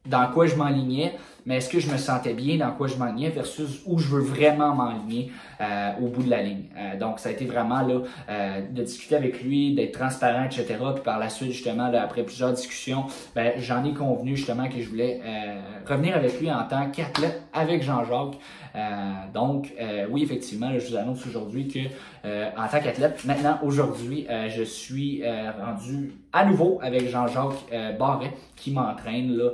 dans 0.06 0.30
quoi 0.32 0.46
je 0.46 0.54
m'enlignais, 0.56 1.14
mais 1.46 1.58
est-ce 1.58 1.68
que 1.68 1.78
je 1.78 1.90
me 1.90 1.96
sentais 1.96 2.34
bien 2.34 2.58
dans 2.58 2.72
quoi 2.72 2.88
je 2.88 2.96
m'enlignais 2.96 3.30
versus 3.30 3.80
où 3.86 3.98
je 3.98 4.08
veux 4.08 4.20
vraiment 4.20 4.74
m'enligner 4.74 5.30
euh, 5.60 5.92
au 6.02 6.08
bout 6.08 6.24
de 6.24 6.30
la 6.30 6.42
ligne. 6.42 6.64
Euh, 6.76 6.98
donc, 6.98 7.20
ça 7.20 7.28
a 7.28 7.32
été 7.32 7.46
vraiment 7.46 7.82
là 7.82 8.00
euh, 8.28 8.60
de 8.68 8.82
discuter 8.82 9.14
avec 9.14 9.42
lui, 9.42 9.72
d'être 9.72 9.96
transparent, 9.96 10.44
etc. 10.44 10.66
Puis 10.94 11.04
par 11.04 11.20
la 11.20 11.30
suite, 11.30 11.52
justement, 11.52 11.88
là, 11.88 12.02
après 12.02 12.24
plusieurs 12.24 12.52
discussions, 12.52 13.04
ben, 13.34 13.52
j'en 13.58 13.84
ai 13.84 13.94
convenu 13.94 14.36
justement 14.36 14.68
que 14.68 14.80
je 14.80 14.88
voulais 14.88 15.20
euh, 15.24 15.60
revenir 15.86 16.16
avec 16.16 16.40
lui 16.40 16.50
en 16.50 16.64
tant 16.64 16.90
qu'athlète 16.90 17.42
avec 17.54 17.82
Jean-Jacques. 17.82 18.38
Euh, 18.76 19.12
donc, 19.32 19.72
oui, 20.10 20.22
effectivement, 20.22 20.70
je 20.78 20.88
vous 20.88 20.96
annonce 20.96 21.26
aujourd'hui 21.26 21.68
que 21.68 21.78
en 22.24 22.68
tant 22.68 22.80
qu'athlète, 22.80 23.24
maintenant, 23.24 23.58
aujourd'hui, 23.62 24.26
je 24.48 24.62
suis 24.62 25.22
rendu 25.24 26.12
à 26.32 26.44
nouveau 26.44 26.78
avec 26.82 27.08
Jean-Jacques 27.08 27.70
Barret 27.98 28.32
qui 28.56 28.72
m'entraîne 28.72 29.36
là 29.36 29.50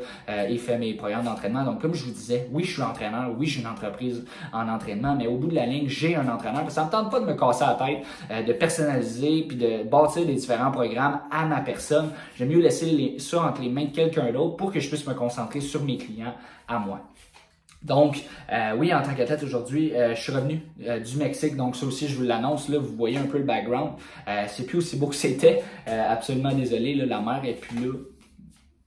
et 0.49 0.57
fait 0.59 0.79
mes 0.79 0.95
programmes 0.95 1.25
d'entraînement. 1.25 1.65
Donc, 1.65 1.81
comme 1.81 1.95
je 1.95 2.05
vous 2.05 2.11
disais, 2.11 2.49
oui, 2.53 2.65
je 2.65 2.73
suis 2.73 2.83
entraîneur, 2.83 3.31
oui, 3.39 3.47
j'ai 3.47 3.61
une 3.61 3.67
entreprise 3.67 4.25
en 4.53 4.69
entraînement, 4.69 5.15
mais 5.15 5.27
au 5.27 5.37
bout 5.37 5.49
de 5.49 5.55
la 5.55 5.67
ligne, 5.67 5.89
j'ai 5.89 6.17
un 6.17 6.29
entraîneur. 6.29 6.71
Ça 6.71 6.85
me 6.85 6.91
tente 6.91 7.11
pas 7.11 7.21
de 7.21 7.27
me 7.27 7.35
casser 7.35 7.65
la 7.65 7.75
tête, 7.75 8.05
euh, 8.31 8.43
de 8.43 8.53
personnaliser 8.53 9.45
puis 9.49 9.57
de 9.57 9.83
bâtir 9.85 10.25
les 10.25 10.35
différents 10.35 10.71
programmes 10.71 11.21
à 11.31 11.45
ma 11.45 11.61
personne. 11.61 12.11
J'aime 12.37 12.49
mieux 12.49 12.61
laisser 12.61 13.17
ça 13.19 13.43
entre 13.43 13.63
les 13.63 13.69
mains 13.69 13.85
de 13.85 13.91
quelqu'un 13.91 14.33
d'autre 14.33 14.57
pour 14.57 14.73
que 14.73 14.81
je 14.81 14.89
puisse 14.89 15.07
me 15.07 15.15
concentrer 15.15 15.61
sur 15.61 15.83
mes 15.83 15.97
clients 15.97 16.35
à 16.69 16.79
moi. 16.79 17.01
Donc, 17.85 18.23
euh, 18.53 18.77
oui, 18.77 18.95
en 18.95 19.03
tant 19.03 19.15
qu'athlète 19.15 19.43
aujourd'hui, 19.43 19.93
euh, 19.95 20.15
je 20.15 20.21
suis 20.21 20.33
revenu 20.33 20.63
du 20.77 21.17
Mexique, 21.17 21.57
donc 21.57 21.77
ça 21.77 21.87
aussi, 21.87 22.09
je 22.09 22.17
vous 22.17 22.23
l'annonce, 22.23 22.69
là, 22.69 22.79
vous 22.79 22.95
voyez 22.97 23.19
un 23.19 23.27
peu 23.27 23.39
le 23.39 23.45
background. 23.45 23.93
c'est 24.49 24.67
plus 24.67 24.79
aussi 24.79 24.97
beau 24.97 25.09
que 25.09 25.15
c'était, 25.15 25.63
absolument 25.87 26.53
désolé, 26.53 26.95
là, 26.95 27.07
la 27.07 27.21
mer 27.21 27.43
est 27.45 27.55
plus 27.55 27.85
là, 27.85 27.93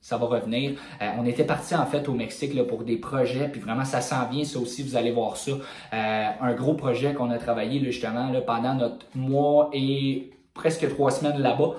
ça 0.06 0.18
va 0.18 0.28
revenir. 0.28 0.74
Euh, 1.02 1.10
on 1.18 1.26
était 1.26 1.46
parti 1.46 1.74
en 1.74 1.88
fait 1.88 2.08
au 2.08 2.14
Mexique 2.14 2.54
là, 2.54 2.64
pour 2.64 2.84
des 2.84 2.98
projets, 2.98 3.50
puis 3.50 3.60
vraiment 3.60 3.86
ça 3.86 4.02
s'en 4.02 4.30
vient, 4.30 4.44
ça 4.44 4.60
aussi, 4.60 4.84
vous 4.84 4.96
allez 4.96 5.12
voir 5.12 5.36
ça. 5.36 5.54
Euh, 5.54 6.30
un 6.42 6.54
gros 6.54 6.76
projet 6.76 7.16
qu'on 7.16 7.32
a 7.32 7.40
travaillé 7.40 7.84
justement 7.84 8.30
là, 8.30 8.42
pendant 8.42 8.76
notre 8.76 9.08
mois 9.16 9.72
et 9.74 10.30
presque 10.54 10.88
trois 10.90 11.10
semaines 11.10 11.40
là-bas. 11.40 11.72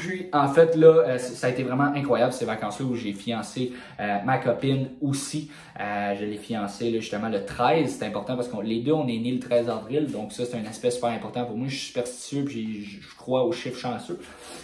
Puis, 0.00 0.28
en 0.32 0.48
fait, 0.48 0.76
là, 0.76 1.04
euh, 1.06 1.18
ça 1.18 1.48
a 1.48 1.50
été 1.50 1.62
vraiment 1.62 1.92
incroyable 1.94 2.32
ces 2.32 2.46
vacances-là 2.46 2.86
où 2.86 2.94
j'ai 2.94 3.12
fiancé 3.12 3.72
euh, 4.00 4.16
ma 4.24 4.38
copine 4.38 4.88
aussi. 5.02 5.50
Euh, 5.78 6.14
je 6.18 6.24
l'ai 6.24 6.38
fiancée 6.38 6.90
là, 6.90 7.00
justement 7.00 7.28
le 7.28 7.44
13. 7.44 7.98
C'est 7.98 8.06
important 8.06 8.34
parce 8.34 8.48
que 8.48 8.56
les 8.62 8.80
deux, 8.80 8.92
on 8.92 9.06
est 9.08 9.18
nés 9.18 9.32
le 9.32 9.40
13 9.40 9.68
avril. 9.68 10.10
Donc, 10.10 10.32
ça, 10.32 10.46
c'est 10.46 10.56
un 10.56 10.64
aspect 10.64 10.90
super 10.90 11.10
important 11.10 11.44
pour 11.44 11.54
moi. 11.54 11.68
Je 11.68 11.76
suis 11.76 11.86
superstitieux 11.88 12.44
puis 12.46 12.82
je 12.82 13.14
crois 13.14 13.44
aux 13.44 13.52
chiffres 13.52 13.78
chanceux. 13.78 14.18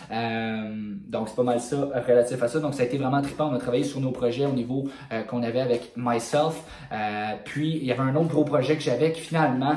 donc, 0.08 1.28
c'est 1.28 1.36
pas 1.36 1.42
mal 1.42 1.60
ça 1.60 1.86
relatif 2.08 2.42
à 2.42 2.48
ça. 2.48 2.58
Donc, 2.58 2.72
ça 2.72 2.84
a 2.84 2.86
été 2.86 2.96
vraiment 2.96 3.20
trippant. 3.20 3.50
On 3.50 3.54
a 3.54 3.58
travaillé 3.58 3.84
sur 3.84 4.00
nos 4.00 4.12
projets 4.12 4.46
au 4.46 4.52
niveau 4.52 4.88
qu'on 5.28 5.42
avait 5.42 5.60
avec 5.60 5.92
Myself. 5.96 6.62
puis, 7.44 7.76
il 7.76 7.84
y 7.84 7.92
avait 7.92 8.00
un 8.00 8.16
autre 8.16 8.28
gros 8.28 8.44
projet 8.44 8.76
que 8.76 8.82
j'avais 8.82 9.12
qui 9.12 9.20
finalement 9.20 9.76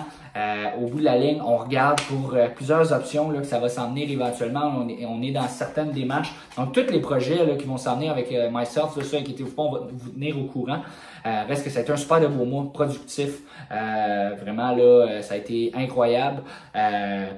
au 0.81 0.87
bout 0.87 0.99
de 0.99 1.03
la 1.03 1.17
ligne, 1.17 1.41
on 1.41 1.57
regarde 1.57 1.99
pour 2.01 2.33
plusieurs 2.55 2.93
options 2.93 3.29
là, 3.29 3.39
que 3.41 3.47
ça 3.47 3.59
va 3.59 3.67
s'en 3.67 3.89
venir 3.89 4.09
éventuellement. 4.09 4.71
On 4.77 4.87
est, 4.87 5.05
on 5.05 5.21
est 5.21 5.31
dans 5.31 5.48
certaines 5.49 5.91
démarches. 5.91 6.33
Donc, 6.57 6.73
tous 6.73 6.91
les 6.91 6.99
projets 6.99 7.57
qui 7.57 7.65
vont 7.65 7.77
s'en 7.77 7.95
venir 7.95 8.11
avec 8.11 8.31
euh, 8.31 8.49
Myself, 8.51 9.01
ça, 9.01 9.17
inquiétez-vous 9.17 9.51
pas, 9.51 9.63
on 9.63 9.71
va 9.71 9.79
vous 9.91 10.09
tenir 10.11 10.39
au 10.39 10.45
courant. 10.45 10.81
Euh, 11.25 11.43
reste 11.47 11.63
que 11.63 11.69
ça 11.69 11.81
un 11.87 11.97
super 11.97 12.21
de 12.21 12.27
beau 12.27 12.45
mois, 12.45 12.71
productif. 12.71 13.39
Euh, 13.71 14.35
vraiment, 14.41 14.75
là, 14.75 14.83
euh, 14.83 15.21
ça 15.21 15.33
a 15.33 15.37
été 15.37 15.71
incroyable. 15.75 16.43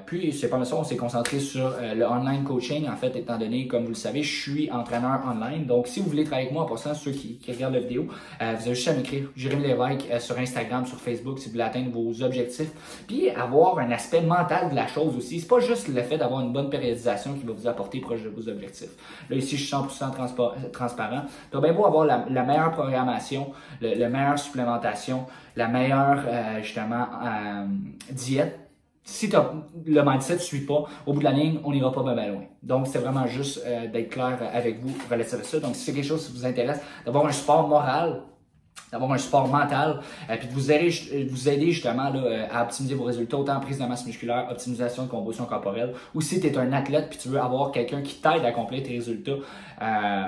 puis, 0.06 0.32
c'est 0.32 0.48
pas 0.48 0.56
mal 0.56 0.66
ça, 0.66 0.76
on 0.76 0.84
s'est 0.84 0.96
concentré 0.96 1.40
sur 1.40 1.74
le 1.94 2.04
online 2.04 2.44
coaching. 2.44 2.88
En 2.88 2.96
fait, 2.96 3.16
étant 3.16 3.38
donné, 3.38 3.66
comme 3.66 3.84
vous 3.84 3.90
le 3.90 3.94
savez, 3.94 4.22
je 4.22 4.42
suis 4.42 4.70
entraîneur 4.70 5.20
online. 5.26 5.66
Donc, 5.66 5.86
si 5.86 6.00
vous 6.00 6.08
voulez 6.08 6.24
travailler 6.24 6.48
avec 6.48 6.54
moi, 6.54 6.64
en 6.64 6.66
passant, 6.66 6.94
ceux 6.94 7.12
qui, 7.12 7.38
qui 7.38 7.52
regardent 7.52 7.74
la 7.74 7.80
vidéo, 7.80 8.06
vous 8.40 8.44
avez 8.44 8.74
juste 8.74 8.88
à 8.88 8.92
m'écrire 8.92 9.28
Jérémy 9.36 9.62
Lévesque 9.62 10.06
sur 10.20 10.38
Instagram, 10.38 10.86
sur 10.86 10.98
Facebook, 10.98 11.38
si 11.38 11.46
vous 11.46 11.52
voulez 11.52 11.64
atteindre 11.64 11.90
vos 11.90 12.22
objectifs. 12.22 12.70
Puis, 13.06 13.30
avoir 13.30 13.78
un 13.78 13.90
aspect 13.90 14.20
mental 14.20 14.70
de 14.70 14.74
la 14.74 14.86
chose 14.86 15.16
aussi. 15.16 15.40
C'est 15.40 15.48
pas 15.48 15.60
juste 15.60 15.88
le 15.88 16.02
fait 16.02 16.18
d'avoir 16.18 16.40
une 16.40 16.52
bonne 16.52 16.70
périodisation 16.70 17.34
qui 17.34 17.46
va 17.46 17.52
vous 17.52 17.66
apporter 17.66 18.00
proche 18.00 18.22
de 18.22 18.28
vos 18.28 18.48
objectifs. 18.48 18.92
Là, 19.28 19.36
ici, 19.36 19.56
je 19.56 19.64
suis 19.64 19.74
100% 19.74 20.70
transparent. 20.72 21.22
Tu 21.50 21.60
bien 21.60 21.72
beau 21.72 21.86
avoir 21.86 22.04
la, 22.04 22.24
la 22.28 22.42
meilleure 22.42 22.72
programmation, 22.72 23.52
le, 23.82 24.08
meilleure 24.08 24.38
supplémentation, 24.38 25.26
la 25.56 25.68
meilleure, 25.68 26.24
euh, 26.26 26.62
justement, 26.62 27.06
euh, 27.24 27.66
diète. 28.10 28.58
Si 29.04 29.28
le 29.84 30.02
mindset 30.04 30.34
ne 30.34 30.38
suit 30.38 30.64
pas, 30.64 30.84
au 31.06 31.12
bout 31.12 31.18
de 31.18 31.24
la 31.24 31.32
ligne, 31.32 31.58
on 31.64 31.72
n'ira 31.72 31.90
pas 31.90 32.02
bien, 32.02 32.28
loin. 32.28 32.44
Donc, 32.62 32.86
c'est 32.86 33.00
vraiment 33.00 33.26
juste 33.26 33.60
euh, 33.66 33.88
d'être 33.88 34.10
clair 34.10 34.38
avec 34.54 34.80
vous 34.80 34.94
relatif 35.10 35.34
à 35.40 35.42
ça. 35.42 35.58
Donc, 35.58 35.74
si 35.74 35.84
c'est 35.84 35.92
quelque 35.92 36.06
chose 36.06 36.24
qui 36.26 36.32
vous 36.32 36.46
intéresse, 36.46 36.80
d'avoir 37.04 37.26
un 37.26 37.32
support 37.32 37.66
moral, 37.66 38.22
d'avoir 38.92 39.10
un 39.12 39.18
support 39.18 39.48
mental, 39.48 40.00
puis 40.28 40.46
de 40.46 40.52
vous 40.52 40.70
aider, 40.70 41.26
vous 41.28 41.48
aider 41.48 41.72
justement 41.72 42.12
à 42.50 42.62
optimiser 42.62 42.94
vos 42.94 43.04
résultats, 43.04 43.38
autant 43.38 43.56
en 43.56 43.60
prise 43.60 43.78
de 43.78 43.84
masse 43.84 44.06
musculaire, 44.06 44.46
optimisation 44.50 45.04
de 45.04 45.08
composition 45.08 45.46
corporelle, 45.46 45.94
ou 46.14 46.20
si 46.20 46.40
tu 46.40 46.46
es 46.46 46.56
un 46.56 46.72
athlète 46.72 47.08
puis 47.10 47.18
tu 47.18 47.28
veux 47.28 47.40
avoir 47.40 47.72
quelqu'un 47.72 48.02
qui 48.02 48.20
t'aide 48.20 48.44
à 48.44 48.48
accomplir 48.48 48.82
tes 48.82 48.92
résultats 48.92 49.36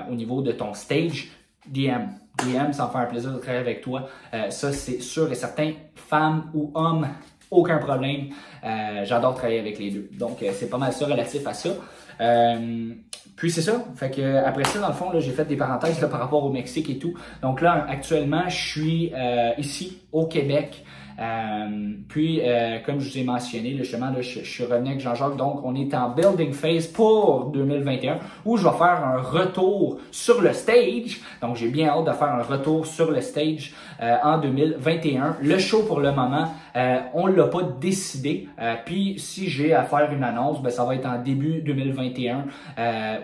au 0.09 0.15
niveau 0.15 0.41
de 0.41 0.51
ton 0.51 0.73
stage, 0.73 1.29
DM. 1.67 2.07
DM, 2.43 2.71
ça 2.71 2.85
me 2.85 2.91
fait 2.91 2.97
un 2.97 3.05
plaisir 3.05 3.31
de 3.31 3.37
travailler 3.37 3.61
avec 3.61 3.81
toi. 3.81 4.07
Euh, 4.33 4.49
ça, 4.49 4.71
c'est 4.71 5.01
sûr 5.01 5.31
et 5.31 5.35
certain. 5.35 5.73
Femmes 5.95 6.49
ou 6.53 6.71
hommes, 6.73 7.07
aucun 7.51 7.77
problème. 7.77 8.29
Euh, 8.63 9.05
j'adore 9.05 9.35
travailler 9.35 9.59
avec 9.59 9.79
les 9.79 9.91
deux. 9.91 10.09
Donc, 10.17 10.41
euh, 10.43 10.51
c'est 10.53 10.69
pas 10.69 10.77
mal 10.77 10.93
ça 10.93 11.05
relatif 11.05 11.45
à 11.47 11.53
ça. 11.53 11.69
puis 13.35 13.51
c'est 13.51 13.61
ça. 13.61 13.83
Fait 13.95 14.11
que 14.11 14.37
après 14.45 14.65
ça, 14.65 14.79
dans 14.79 14.87
le 14.87 14.93
fond, 14.93 15.11
j'ai 15.19 15.31
fait 15.31 15.45
des 15.45 15.57
parenthèses 15.57 15.99
par 15.99 16.19
rapport 16.19 16.43
au 16.43 16.49
Mexique 16.49 16.89
et 16.89 16.97
tout. 16.97 17.13
Donc 17.41 17.61
là, 17.61 17.85
actuellement, 17.89 18.47
je 18.47 18.55
suis 18.55 19.13
ici 19.57 20.01
au 20.11 20.25
Québec. 20.27 20.83
Euh, 21.19 21.93
puis, 22.09 22.41
euh, 22.43 22.79
comme 22.85 22.99
je 22.99 23.09
vous 23.09 23.17
ai 23.17 23.23
mentionné, 23.23 23.75
justement, 23.77 24.07
là, 24.07 24.21
je, 24.21 24.39
suis 24.39 24.65
revenu 24.65 24.89
avec 24.89 24.99
Jean-Jacques. 24.99 25.37
Donc, 25.37 25.61
on 25.63 25.75
est 25.75 25.93
en 25.93 26.09
building 26.09 26.53
phase 26.53 26.87
pour 26.87 27.45
2021 27.45 28.19
où 28.45 28.57
je 28.57 28.63
vais 28.63 28.77
faire 28.77 29.03
un 29.03 29.21
retour 29.21 29.99
sur 30.11 30.41
le 30.41 30.53
stage. 30.53 31.21
Donc, 31.41 31.55
j'ai 31.55 31.69
bien 31.69 31.89
hâte 31.89 32.05
de 32.05 32.11
faire 32.11 32.33
un 32.33 32.43
retour 32.43 32.85
sur 32.85 33.11
le 33.11 33.21
stage 33.21 33.73
euh, 34.01 34.15
en 34.23 34.37
2021. 34.39 35.37
Le 35.41 35.57
show, 35.57 35.83
pour 35.83 35.99
le 35.99 36.11
moment, 36.11 36.49
euh, 36.75 36.99
on 37.13 37.27
l'a 37.27 37.47
pas 37.47 37.63
décidé. 37.79 38.49
Euh, 38.59 38.75
puis, 38.85 39.19
si 39.19 39.49
j'ai 39.49 39.73
à 39.73 39.83
faire 39.83 40.11
une 40.11 40.23
annonce, 40.23 40.61
ben, 40.61 40.69
ça 40.69 40.83
va 40.85 40.95
être 40.95 41.05
en 41.05 41.21
début 41.21 41.61
2021 41.61 42.45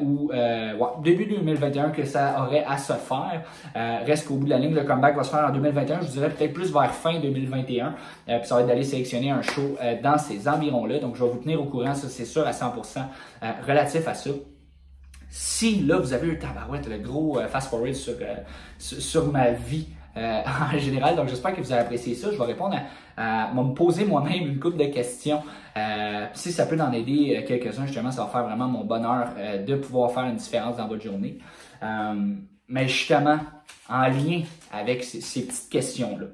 ou 0.02 0.32
ouais, 0.32 0.88
début 1.04 1.26
2021 1.26 1.90
que 1.90 2.06
ça 2.06 2.44
aurait 2.44 2.64
à 2.68 2.78
se 2.78 2.94
faire. 2.94 3.44
reste 4.06 4.28
qu'au 4.28 4.36
bout 4.36 4.46
de 4.46 4.50
la 4.50 4.60
ligne, 4.60 4.74
le 4.74 4.84
comeback 4.84 5.16
va 5.16 5.24
se 5.24 5.30
faire 5.30 5.46
en 5.46 5.52
2021. 5.52 6.02
Je 6.02 6.08
dirais 6.08 6.30
peut-être 6.30 6.54
plus 6.54 6.72
vers 6.72 6.94
fin 6.94 7.20
2021. 7.20 7.96
Euh, 8.30 8.40
puis 8.40 8.48
ça 8.48 8.56
va 8.56 8.62
être 8.62 8.68
d'aller 8.68 8.84
sélectionner 8.84 9.32
un 9.32 9.42
show 9.42 9.78
euh, 9.82 9.96
dans 10.02 10.18
ces 10.18 10.48
environs-là. 10.48 11.00
Donc, 11.00 11.16
je 11.16 11.24
vais 11.24 11.30
vous 11.30 11.40
tenir 11.40 11.62
au 11.62 11.66
courant, 11.66 11.96
ça 11.96 12.08
c'est 12.10 12.26
sûr 12.26 12.46
à 12.46 12.52
100% 12.52 13.00
euh, 13.44 13.52
relatif 13.68 14.08
à 14.08 14.14
ça. 14.14 14.30
Si 15.30 15.82
là, 15.82 15.98
vous 15.98 16.14
avez 16.14 16.28
eu 16.28 16.40
tabarouette, 16.40 16.88
le 16.88 16.98
gros 16.98 17.40
fast-forward 17.48 17.94
sur, 17.94 18.16
sur, 18.78 19.32
ma 19.32 19.52
vie 19.52 19.88
en 20.16 20.78
général, 20.78 21.16
donc 21.16 21.30
j'espère 21.30 21.56
que 21.56 21.62
vous 21.62 21.72
avez 21.72 21.82
apprécié 21.82 22.16
ça. 22.16 22.30
Je 22.32 22.38
vais 22.38 22.46
répondre 22.46 22.76
à, 23.18 23.52
me 23.54 23.74
poser 23.74 24.06
moi-même 24.06 24.48
une 24.48 24.60
couple 24.60 24.78
de 24.78 24.86
questions. 24.86 25.42
si 26.34 26.52
ça 26.52 26.66
peut 26.66 26.80
en 26.80 26.92
aider 26.92 27.44
quelques-uns, 27.48 27.86
justement, 27.86 28.12
ça 28.12 28.24
va 28.24 28.30
faire 28.30 28.44
vraiment 28.44 28.68
mon 28.68 28.84
bonheur 28.84 29.30
de 29.66 29.76
pouvoir 29.76 30.12
faire 30.12 30.26
une 30.26 30.36
différence 30.36 30.78
dans 30.78 30.88
votre 30.88 31.04
journée. 31.04 31.38
mais 32.68 32.88
justement, 32.88 33.40
en 33.90 34.08
lien 34.08 34.42
avec 34.72 35.04
ces 35.04 35.46
petites 35.46 35.70
questions-là. 35.70 36.28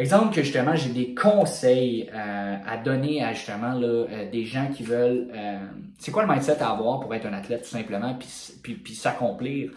Exemple 0.00 0.34
que 0.34 0.42
justement, 0.42 0.74
j'ai 0.76 0.88
des 0.88 1.14
conseils 1.14 2.08
euh, 2.14 2.56
à 2.66 2.78
donner 2.78 3.22
à 3.22 3.34
justement 3.34 3.74
là, 3.74 3.86
euh, 3.86 4.30
des 4.30 4.46
gens 4.46 4.68
qui 4.74 4.82
veulent. 4.82 5.28
Euh, 5.34 5.58
c'est 5.98 6.10
quoi 6.10 6.22
le 6.24 6.32
mindset 6.32 6.62
à 6.62 6.70
avoir 6.70 7.00
pour 7.00 7.14
être 7.14 7.26
un 7.26 7.34
athlète 7.34 7.64
tout 7.64 7.68
simplement, 7.68 8.14
puis, 8.14 8.28
puis, 8.62 8.74
puis 8.76 8.94
s'accomplir, 8.94 9.72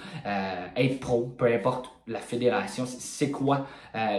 être 0.78 1.02
pro, 1.02 1.24
peu 1.38 1.54
importe 1.54 1.90
la 2.08 2.20
fédération. 2.20 2.86
C'est 2.86 3.32
quoi 3.32 3.68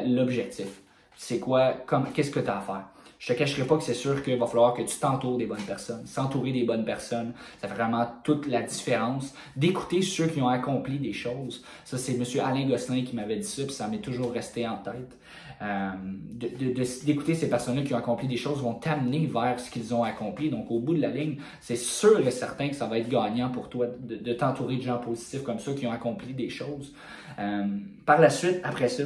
l'objectif? 0.04 0.82
C'est 1.16 1.38
quoi, 1.38 1.74
qu'est-ce 2.14 2.30
que 2.30 2.40
tu 2.40 2.48
as 2.48 2.58
à 2.58 2.60
faire? 2.60 2.84
Je 3.18 3.32
te 3.32 3.38
cacherai 3.38 3.66
pas 3.66 3.78
que 3.78 3.82
c'est 3.82 3.94
sûr 3.94 4.22
qu'il 4.22 4.38
va 4.38 4.46
falloir 4.46 4.74
que 4.74 4.82
tu 4.82 4.98
t'entoures 4.98 5.38
des 5.38 5.46
bonnes 5.46 5.62
personnes. 5.62 6.06
S'entourer 6.06 6.52
des 6.52 6.64
bonnes 6.64 6.84
personnes, 6.84 7.32
ça 7.58 7.68
fait 7.68 7.74
vraiment 7.74 8.06
toute 8.22 8.46
la 8.46 8.60
différence. 8.60 9.32
D'écouter 9.56 10.02
ceux 10.02 10.26
qui 10.26 10.42
ont 10.42 10.48
accompli 10.48 10.98
des 10.98 11.14
choses. 11.14 11.64
Ça, 11.84 11.96
c'est 11.96 12.12
M. 12.12 12.24
Alain 12.44 12.68
Gosselin 12.68 13.02
qui 13.02 13.16
m'avait 13.16 13.36
dit 13.36 13.48
ça, 13.48 13.62
puis 13.62 13.72
ça 13.72 13.88
m'est 13.88 14.02
toujours 14.02 14.30
resté 14.30 14.68
en 14.68 14.76
tête. 14.76 15.16
Euh, 15.62 15.90
d'écouter 16.34 17.34
ces 17.34 17.48
personnes-là 17.48 17.82
qui 17.82 17.94
ont 17.94 17.98
accompli 17.98 18.28
des 18.28 18.36
choses 18.36 18.60
vont 18.60 18.74
t'amener 18.74 19.24
vers 19.24 19.58
ce 19.58 19.70
qu'ils 19.70 19.94
ont 19.94 20.02
accompli. 20.02 20.50
Donc, 20.50 20.70
au 20.70 20.80
bout 20.80 20.94
de 20.94 21.00
la 21.00 21.08
ligne, 21.08 21.38
c'est 21.60 21.76
sûr 21.76 22.20
et 22.26 22.30
certain 22.30 22.68
que 22.68 22.74
ça 22.74 22.86
va 22.86 22.98
être 22.98 23.08
gagnant 23.08 23.48
pour 23.48 23.70
toi 23.70 23.86
de, 23.86 24.32
t'entourer 24.34 24.76
de 24.76 24.82
gens 24.82 24.98
positifs 24.98 25.44
comme 25.44 25.60
ça 25.60 25.72
qui 25.72 25.86
ont 25.86 25.92
accompli 25.92 26.34
des 26.34 26.50
choses. 26.50 26.92
Euh, 27.38 27.64
par 28.04 28.20
la 28.20 28.28
suite, 28.28 28.60
après 28.64 28.88
ça, 28.88 29.04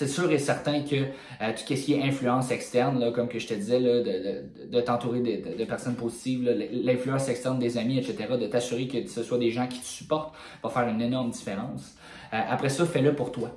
c'est 0.00 0.08
sûr 0.08 0.32
et 0.32 0.38
certain 0.38 0.80
que 0.80 0.96
euh, 0.96 1.52
tout 1.52 1.58
ce 1.58 1.74
qui 1.74 1.92
est 1.92 2.02
influence 2.02 2.50
externe, 2.50 2.98
là, 2.98 3.10
comme 3.10 3.28
que 3.28 3.38
je 3.38 3.46
te 3.46 3.52
disais, 3.52 3.78
là, 3.78 4.00
de, 4.00 4.66
de, 4.72 4.80
t'entourer 4.80 5.20
de, 5.20 5.58
de, 5.58 5.64
personnes 5.66 5.94
positives, 5.94 6.42
l'influence 6.72 7.28
externe 7.28 7.58
des 7.58 7.76
amis, 7.76 7.98
etc., 7.98 8.38
de 8.40 8.46
t'assurer 8.46 8.88
que 8.88 9.06
ce 9.06 9.22
soit 9.22 9.36
des 9.36 9.50
gens 9.50 9.66
qui 9.66 9.78
te 9.78 9.84
supportent, 9.84 10.34
va 10.62 10.70
faire 10.70 10.88
une 10.88 11.02
énorme 11.02 11.28
différence. 11.28 11.96
après 12.32 12.70
ça, 12.70 12.86
fais-le 12.86 13.14
pour 13.14 13.30
toi. 13.30 13.50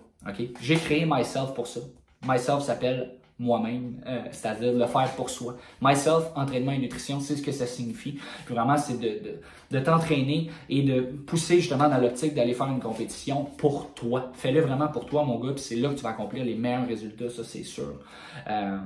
J'ai 0.59 0.75
créé 0.75 1.05
Myself 1.05 1.53
pour 1.55 1.65
ça. 1.65 1.79
Myself 2.27 2.61
s'appelle 2.63 3.13
moi-même, 3.39 4.01
euh, 4.07 4.19
c'est-à-dire 4.31 4.73
le 4.73 4.85
faire 4.85 5.09
pour 5.15 5.29
soi. 5.29 5.57
Myself, 5.81 6.25
entraînement 6.35 6.71
et 6.71 6.77
nutrition, 6.77 7.19
c'est 7.19 7.35
ce 7.35 7.41
que 7.41 7.51
ça 7.51 7.65
signifie. 7.65 8.19
vraiment, 8.47 8.77
c'est 8.77 8.99
de, 8.99 9.07
de, 9.07 9.41
de 9.71 9.79
t'entraîner 9.79 10.49
et 10.69 10.83
de 10.83 11.01
pousser 11.01 11.59
justement 11.59 11.89
dans 11.89 11.97
l'optique 11.97 12.33
d'aller 12.33 12.53
faire 12.53 12.67
une 12.67 12.79
compétition 12.79 13.45
pour 13.57 13.93
toi. 13.93 14.31
Fais-le 14.33 14.61
vraiment 14.61 14.87
pour 14.87 15.05
toi, 15.05 15.23
mon 15.23 15.39
gars, 15.39 15.53
puis 15.53 15.63
c'est 15.63 15.75
là 15.75 15.89
que 15.89 15.95
tu 15.95 16.03
vas 16.03 16.09
accomplir 16.09 16.45
les 16.45 16.55
meilleurs 16.55 16.87
résultats, 16.87 17.29
ça 17.29 17.43
c'est 17.43 17.63
sûr. 17.63 17.99
Euh, 18.47 18.77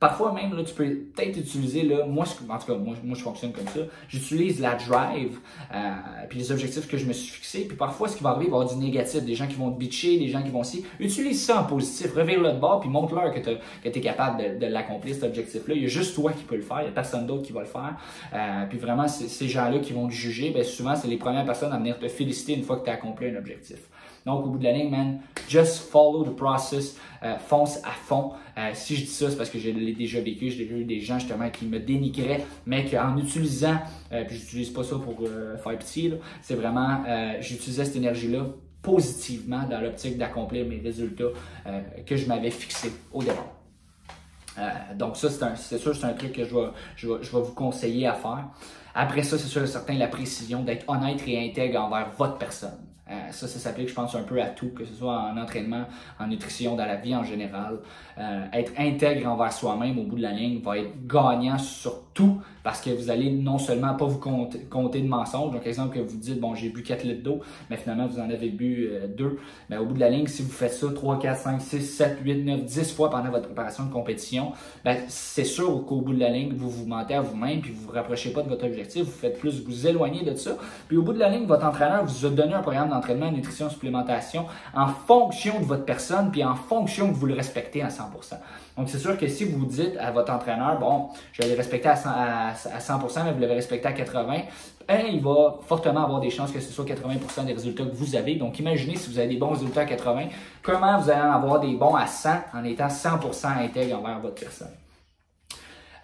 Parfois 0.00 0.32
même, 0.32 0.54
là, 0.54 0.62
tu 0.64 0.74
peux 0.74 0.84
peut-être 0.84 1.38
utiliser, 1.38 1.82
là, 1.82 2.04
moi, 2.04 2.24
en 2.48 2.58
tout 2.58 2.66
cas, 2.66 2.74
moi, 2.74 2.94
moi 3.02 3.16
je 3.16 3.22
fonctionne 3.22 3.52
comme 3.52 3.68
ça, 3.68 3.80
j'utilise 4.08 4.60
la 4.60 4.74
drive, 4.74 5.38
euh, 5.72 5.92
puis 6.28 6.40
les 6.40 6.52
objectifs 6.52 6.88
que 6.88 6.98
je 6.98 7.06
me 7.06 7.12
suis 7.12 7.30
fixés, 7.30 7.64
puis 7.66 7.76
parfois, 7.76 8.08
ce 8.08 8.16
qui 8.16 8.22
va 8.22 8.30
arriver, 8.30 8.46
il 8.46 8.50
va 8.50 8.58
y 8.58 8.60
avoir 8.60 8.76
du 8.76 8.84
négatif, 8.84 9.22
des 9.22 9.34
gens 9.34 9.46
qui 9.46 9.54
vont 9.54 9.70
te 9.70 9.78
bitcher, 9.78 10.18
des 10.18 10.28
gens 10.28 10.42
qui 10.42 10.50
vont 10.50 10.60
aussi. 10.60 10.84
Utilise 10.98 11.42
ça 11.42 11.60
en 11.60 11.64
positif, 11.64 12.14
revire-le 12.14 12.52
de 12.52 12.58
bord, 12.58 12.80
puis 12.80 12.90
montre-leur 12.90 13.32
que 13.32 13.38
tu 13.38 13.50
es 13.88 14.00
capable 14.00 14.58
de, 14.58 14.66
l'accomplir, 14.66 15.14
cet 15.14 15.24
objectif-là. 15.24 15.74
Il 15.74 15.82
y 15.82 15.86
a 15.86 15.88
juste 15.88 16.14
toi 16.14 16.32
qui 16.32 16.44
peux 16.44 16.56
le 16.56 16.62
faire, 16.62 16.80
il 16.80 16.84
n'y 16.84 16.88
a 16.88 16.92
personne 16.92 17.26
d'autre 17.26 17.42
qui 17.42 17.52
va 17.52 17.60
le 17.60 17.66
faire. 17.66 17.94
Euh, 18.34 18.66
puis 18.68 18.78
vraiment, 18.78 19.08
ces 19.08 19.48
gens-là 19.48 19.78
qui 19.78 19.92
vont 19.92 20.08
te 20.08 20.12
juger, 20.12 20.50
ben, 20.50 20.64
souvent, 20.64 20.96
c'est 20.96 21.08
les 21.08 21.16
premières 21.16 21.46
personnes 21.46 21.72
à 21.72 21.78
venir 21.78 21.98
te 21.98 22.08
féliciter 22.08 22.54
une 22.54 22.62
fois 22.64 22.78
que 22.78 22.84
tu 22.84 22.90
as 22.90 22.94
accompli 22.94 23.28
un 23.28 23.36
objectif. 23.36 23.78
Donc, 24.26 24.46
au 24.46 24.50
bout 24.50 24.58
de 24.58 24.64
la 24.64 24.72
ligne, 24.72 24.90
man, 24.90 25.20
just 25.48 25.90
follow 25.90 26.24
the 26.24 26.34
process, 26.34 26.96
euh, 27.22 27.36
fonce 27.38 27.78
à 27.84 27.90
fond. 27.90 28.32
Euh, 28.56 28.70
si 28.72 28.96
je 28.96 29.02
dis 29.02 29.10
ça, 29.10 29.30
c'est 29.30 29.36
parce 29.36 29.50
que 29.50 29.58
je 29.58 29.70
l'ai 29.70 29.92
déjà 29.92 30.20
vécu. 30.20 30.50
J'ai 30.50 30.64
vu 30.64 30.84
des 30.84 31.00
gens 31.00 31.18
justement 31.18 31.50
qui 31.50 31.66
me 31.66 31.78
dénigraient, 31.78 32.44
mais 32.66 32.84
qu'en 32.86 33.16
utilisant, 33.18 33.76
euh, 34.12 34.24
puis 34.24 34.36
j'utilise 34.36 34.70
pas 34.70 34.82
ça 34.82 34.96
pour 34.96 35.16
faire 35.62 35.78
petit, 35.78 36.12
c'est 36.40 36.54
vraiment, 36.54 37.04
j'utilisais 37.40 37.84
cette 37.84 37.96
énergie-là 37.96 38.46
positivement 38.82 39.66
dans 39.68 39.80
l'optique 39.80 40.18
d'accomplir 40.18 40.66
mes 40.66 40.78
résultats 40.78 41.30
que 42.06 42.16
je 42.16 42.26
m'avais 42.26 42.50
fixés 42.50 42.92
au 43.12 43.22
départ. 43.22 43.54
donc 44.96 45.16
ça, 45.16 45.28
c'est 45.56 45.78
sûr, 45.78 45.96
c'est 45.96 46.04
un 46.04 46.12
truc 46.12 46.32
que 46.32 46.44
je 46.44 46.54
vais, 46.54 46.68
je, 46.96 47.08
vais, 47.08 47.22
je 47.22 47.32
vais 47.32 47.42
vous 47.42 47.54
conseiller 47.54 48.06
à 48.06 48.14
faire. 48.14 48.48
Après 48.94 49.22
ça, 49.22 49.38
c'est 49.38 49.48
sûr 49.48 49.62
et 49.62 49.66
certain 49.66 49.94
la 49.94 50.08
précision 50.08 50.62
d'être 50.62 50.88
honnête 50.88 51.22
et 51.26 51.48
intègre 51.48 51.80
envers 51.80 52.10
votre 52.16 52.38
personne. 52.38 52.93
Euh, 53.10 53.30
ça, 53.30 53.46
ça 53.46 53.58
s'applique, 53.58 53.88
je 53.88 53.94
pense, 53.94 54.14
un 54.14 54.22
peu 54.22 54.40
à 54.40 54.46
tout, 54.46 54.70
que 54.70 54.84
ce 54.84 54.94
soit 54.94 55.14
en 55.14 55.36
entraînement, 55.36 55.84
en 56.18 56.26
nutrition, 56.26 56.74
dans 56.74 56.86
la 56.86 56.96
vie 56.96 57.14
en 57.14 57.24
général. 57.24 57.78
Euh, 58.18 58.46
être 58.52 58.72
intègre 58.78 59.28
envers 59.28 59.52
soi-même 59.52 59.98
au 59.98 60.04
bout 60.04 60.16
de 60.16 60.22
la 60.22 60.32
ligne 60.32 60.60
va 60.62 60.78
être 60.78 61.06
gagnant 61.06 61.58
sur 61.58 62.04
tout 62.14 62.40
parce 62.64 62.80
que 62.80 62.90
vous 62.90 63.10
allez 63.10 63.30
non 63.30 63.58
seulement 63.58 63.94
pas 63.94 64.06
vous 64.06 64.18
compter, 64.18 64.58
compter 64.70 65.02
de 65.02 65.06
mensonges. 65.06 65.52
Donc, 65.52 65.66
exemple, 65.66 65.94
que 65.94 66.00
vous 66.00 66.16
dites, 66.16 66.40
bon, 66.40 66.54
j'ai 66.54 66.70
bu 66.70 66.82
4 66.82 67.04
litres 67.04 67.22
d'eau, 67.22 67.40
mais 67.68 67.76
finalement, 67.76 68.06
vous 68.06 68.18
en 68.18 68.30
avez 68.30 68.48
bu 68.48 68.90
2. 69.16 69.24
Euh, 69.24 69.30
mais 69.68 69.76
au 69.76 69.84
bout 69.84 69.92
de 69.92 70.00
la 70.00 70.08
ligne, 70.08 70.26
si 70.26 70.42
vous 70.42 70.50
faites 70.50 70.72
ça 70.72 70.86
3, 70.92 71.18
4, 71.18 71.38
5, 71.38 71.60
6, 71.60 71.82
7, 71.82 72.18
8, 72.24 72.44
9, 72.44 72.64
10 72.64 72.94
fois 72.94 73.10
pendant 73.10 73.30
votre 73.30 73.46
préparation 73.46 73.84
de 73.84 73.92
compétition, 73.92 74.52
ben, 74.82 74.96
c'est 75.08 75.44
sûr 75.44 75.84
qu'au 75.86 76.00
bout 76.00 76.14
de 76.14 76.20
la 76.20 76.30
ligne, 76.30 76.54
vous 76.54 76.70
vous 76.70 76.86
mentez 76.86 77.14
à 77.14 77.20
vous-même 77.20 77.60
puis 77.60 77.70
vous 77.70 77.86
vous 77.86 77.92
rapprochez 77.92 78.30
pas 78.30 78.42
de 78.42 78.48
votre 78.48 78.64
objectif. 78.64 79.04
Vous 79.04 79.10
faites 79.10 79.38
plus 79.38 79.62
vous 79.62 79.86
éloigner 79.86 80.24
de 80.24 80.34
ça. 80.34 80.56
Puis 80.88 80.96
au 80.96 81.02
bout 81.02 81.12
de 81.12 81.18
la 81.18 81.28
ligne, 81.28 81.44
votre 81.44 81.66
entraîneur 81.66 82.04
vous 82.06 82.24
a 82.24 82.30
donné 82.30 82.54
un 82.54 82.62
programme 82.62 82.88
d'entraînement, 82.88 83.30
nutrition, 83.30 83.68
supplémentation 83.68 84.46
en 84.74 84.86
fonction 84.86 85.60
de 85.60 85.66
votre 85.66 85.84
personne 85.84 86.30
puis 86.30 86.42
en 86.42 86.54
fonction 86.54 87.12
que 87.12 87.14
vous 87.14 87.26
le 87.26 87.34
respectez 87.34 87.82
à 87.82 87.88
100%. 87.88 88.36
Donc, 88.76 88.88
c'est 88.88 88.98
sûr 88.98 89.16
que 89.16 89.28
si 89.28 89.44
vous 89.44 89.64
dites 89.66 89.96
à 89.98 90.10
votre 90.10 90.32
entraîneur, 90.32 90.78
bon, 90.78 91.08
je 91.32 91.42
vais 91.42 91.48
le 91.48 91.56
respecter 91.56 91.88
à 91.88 91.94
100%, 92.54 93.24
mais 93.24 93.32
vous 93.32 93.40
l'avez 93.40 93.54
respecté 93.54 93.86
à 93.86 93.92
80%, 93.92 94.44
ben, 94.86 95.06
il 95.10 95.22
va 95.22 95.58
fortement 95.66 96.04
avoir 96.04 96.20
des 96.20 96.30
chances 96.30 96.50
que 96.50 96.60
ce 96.60 96.72
soit 96.72 96.84
80% 96.84 97.46
des 97.46 97.52
résultats 97.52 97.84
que 97.84 97.94
vous 97.94 98.16
avez. 98.16 98.34
Donc, 98.34 98.58
imaginez 98.58 98.96
si 98.96 99.10
vous 99.10 99.18
avez 99.18 99.28
des 99.28 99.36
bons 99.36 99.50
résultats 99.50 99.82
à 99.82 99.86
80, 99.86 100.28
comment 100.62 100.98
vous 100.98 101.08
allez 101.08 101.22
en 101.22 101.32
avoir 101.32 101.60
des 101.60 101.74
bons 101.74 101.94
à 101.94 102.06
100 102.06 102.30
en 102.52 102.64
étant 102.64 102.88
100% 102.88 103.64
intègre 103.64 103.98
envers 103.98 104.20
votre 104.20 104.40
personne. 104.40 104.74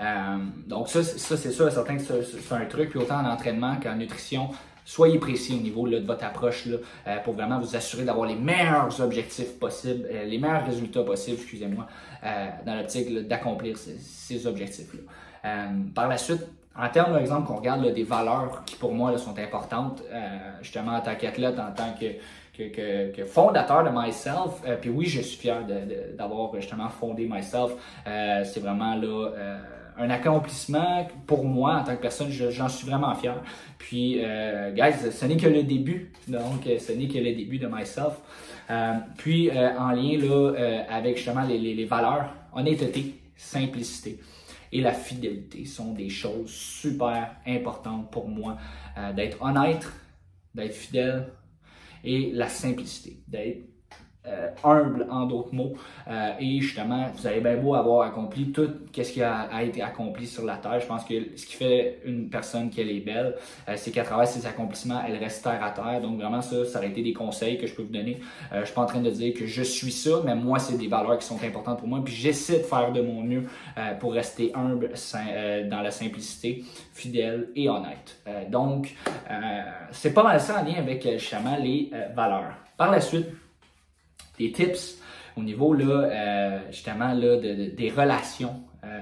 Euh, 0.01 0.39
donc 0.66 0.89
ça, 0.89 1.03
ça 1.03 1.37
c'est 1.37 1.53
sûr, 1.53 1.71
certain 1.71 1.97
que 1.97 2.03
c'est 2.03 2.55
un 2.55 2.64
truc, 2.64 2.91
puis 2.91 2.99
autant 2.99 3.21
en 3.21 3.31
entraînement 3.31 3.77
qu'en 3.83 3.97
nutrition, 3.97 4.49
soyez 4.85 5.18
précis 5.18 5.55
au 5.59 5.62
niveau 5.62 5.87
de 5.87 5.99
votre 5.99 6.25
approche 6.25 6.66
là, 6.66 6.79
euh, 7.07 7.16
pour 7.18 7.35
vraiment 7.35 7.61
vous 7.61 7.77
assurer 7.77 8.05
d'avoir 8.05 8.27
les 8.27 8.35
meilleurs 8.35 9.01
objectifs 9.01 9.59
possibles, 9.59 10.09
euh, 10.11 10.25
les 10.25 10.39
meilleurs 10.39 10.64
résultats 10.64 11.03
possibles, 11.03 11.37
excusez-moi, 11.37 11.87
dans 12.23 12.75
l'optique 12.75 13.27
d'accomplir 13.29 13.77
ces, 13.77 14.47
objectifs-là. 14.47 15.68
par 15.95 16.09
la 16.09 16.18
suite, 16.18 16.47
en 16.77 16.89
termes, 16.89 17.12
par 17.18 17.43
qu'on 17.43 17.57
regarde 17.57 17.93
des 17.93 18.05
valeurs 18.05 18.62
qui 18.64 18.77
pour 18.77 18.95
moi 18.95 19.16
sont 19.18 19.39
importantes, 19.39 20.03
justement 20.62 20.93
en 20.93 21.01
tant 21.01 21.14
qu'athlète, 21.14 21.59
en 21.59 21.73
tant 21.73 21.95
que, 21.99 23.25
fondateur 23.27 23.85
de 23.85 23.91
Myself. 23.91 24.62
puis 24.81 24.91
oui, 24.91 25.07
je 25.07 25.23
suis 25.23 25.39
fier 25.39 25.64
d'avoir 26.16 26.55
justement 26.57 26.89
fondé 26.89 27.27
Myself. 27.27 27.73
c'est 28.05 28.61
vraiment 28.61 28.95
là 28.95 29.31
un 30.01 30.09
accomplissement 30.09 31.07
pour 31.26 31.44
moi 31.44 31.76
en 31.76 31.84
tant 31.84 31.94
que 31.94 32.01
personne, 32.01 32.30
j'en 32.30 32.68
suis 32.68 32.86
vraiment 32.86 33.14
fier. 33.14 33.42
Puis, 33.78 34.16
euh, 34.24 34.72
guys, 34.72 35.11
ce 35.11 35.26
n'est 35.26 35.36
que 35.36 35.46
le 35.46 35.62
début. 35.62 36.12
Donc, 36.26 36.64
ce 36.64 36.92
n'est 36.92 37.07
que 37.07 37.18
le 37.18 37.34
début 37.34 37.59
de 37.59 37.66
myself. 37.66 38.14
Euh, 38.70 38.94
puis, 39.18 39.51
euh, 39.51 39.78
en 39.78 39.90
lien 39.90 40.18
là, 40.18 40.84
avec 40.88 41.16
justement 41.16 41.44
les, 41.44 41.59
les, 41.59 41.84
valeurs, 41.84 42.32
honnêteté, 42.55 43.14
simplicité 43.36 44.18
et 44.72 44.80
la 44.80 44.92
fidélité 44.92 45.64
sont 45.64 45.92
des 45.92 46.09
choses 46.09 46.51
super 46.51 47.34
importantes 47.46 48.11
pour 48.11 48.28
moi. 48.28 48.57
d'être 49.16 49.42
honnête, 49.42 49.86
d'être 50.55 50.74
fidèle 50.74 51.26
et 52.05 52.30
la 52.32 52.48
simplicité, 52.48 53.18
d'être 53.26 53.70
euh, 54.27 54.51
humble 54.64 55.07
en 55.09 55.25
d'autres 55.25 55.55
mots. 55.55 55.73
Euh, 56.07 56.33
et 56.39 56.61
justement, 56.61 57.07
vous 57.14 57.27
avez 57.27 57.41
bien 57.41 57.57
beau 57.57 57.75
avoir 57.75 58.07
accompli 58.07 58.53
tout 58.53 58.68
ce 58.95 59.01
qui 59.01 59.23
a, 59.23 59.62
été 59.62 59.81
accompli 59.81 60.27
sur 60.27 60.45
la 60.45 60.59
terre. 60.59 60.79
Je 60.79 60.87
pense 60.87 61.05
que 61.07 61.14
ce 61.37 61.47
qui 61.47 61.55
fait 61.55 62.03
une 62.05 62.29
personne 62.29 62.68
qu'elle 62.68 62.91
est 62.91 63.01
belle, 63.01 63.37
euh, 63.66 63.73
c'est 63.77 63.91
qu'à 63.91 64.05
travers 64.05 64.29
ses 64.29 64.45
accomplissements, 64.45 65.01
elle 65.09 65.16
reste 65.16 65.43
terre 65.43 65.64
à 65.64 65.71
terre. 65.71 66.03
Donc 66.03 66.21
vraiment, 66.21 66.43
ça, 66.43 66.66
ça 66.66 66.81
aurait 66.81 66.89
été 66.89 67.01
des 67.01 67.14
conseils 67.14 67.57
que 67.57 67.66
je 67.66 67.75
peux 67.75 67.81
vous 67.81 67.95
donner. 67.95 68.21
je 68.53 68.62
suis 68.66 68.75
pas 68.75 68.83
en 68.83 68.87
train 68.87 69.01
de 69.01 69.09
dire 69.09 69.33
que 69.33 69.47
je 69.47 69.62
suis 69.62 69.91
ça, 69.91 70.21
mais 70.23 70.35
moi, 70.35 70.59
c'est 70.59 70.77
des 70.77 70.89
valeurs 70.89 71.16
qui 71.16 71.27
sont 71.27 71.43
importantes 71.43 71.79
pour 71.79 71.89
moi. 71.89 72.03
Puis 72.05 72.12
j'essaie 72.12 72.59
de 72.59 72.64
faire 72.64 72.93
de 72.93 73.01
mon 73.01 73.23
mieux 73.23 73.47
pour 74.01 74.12
rester 74.12 74.53
humble 74.55 74.91
dans 75.71 75.81
la 75.81 75.91
simplicité, 75.91 76.62
fidèle 76.93 77.49
et 77.57 77.71
honnête. 77.71 78.23
donc, 78.51 78.95
c'est 79.93 80.12
pas 80.12 80.23
mal 80.23 80.39
ça 80.39 80.61
en 80.61 80.64
lien 80.66 80.75
avec 80.77 81.09
justement 81.18 81.57
les 81.57 81.91
valeurs. 82.14 82.53
Par 82.77 82.91
la 82.91 83.01
suite, 83.01 83.27
des 84.41 84.53
tips 84.53 84.99
au 85.36 85.43
niveau 85.43 85.74
là, 85.74 85.84
euh, 85.84 86.59
justement 86.70 87.12
là, 87.12 87.36
des 87.36 87.93
relations, 87.95 88.62
euh, 88.84 89.01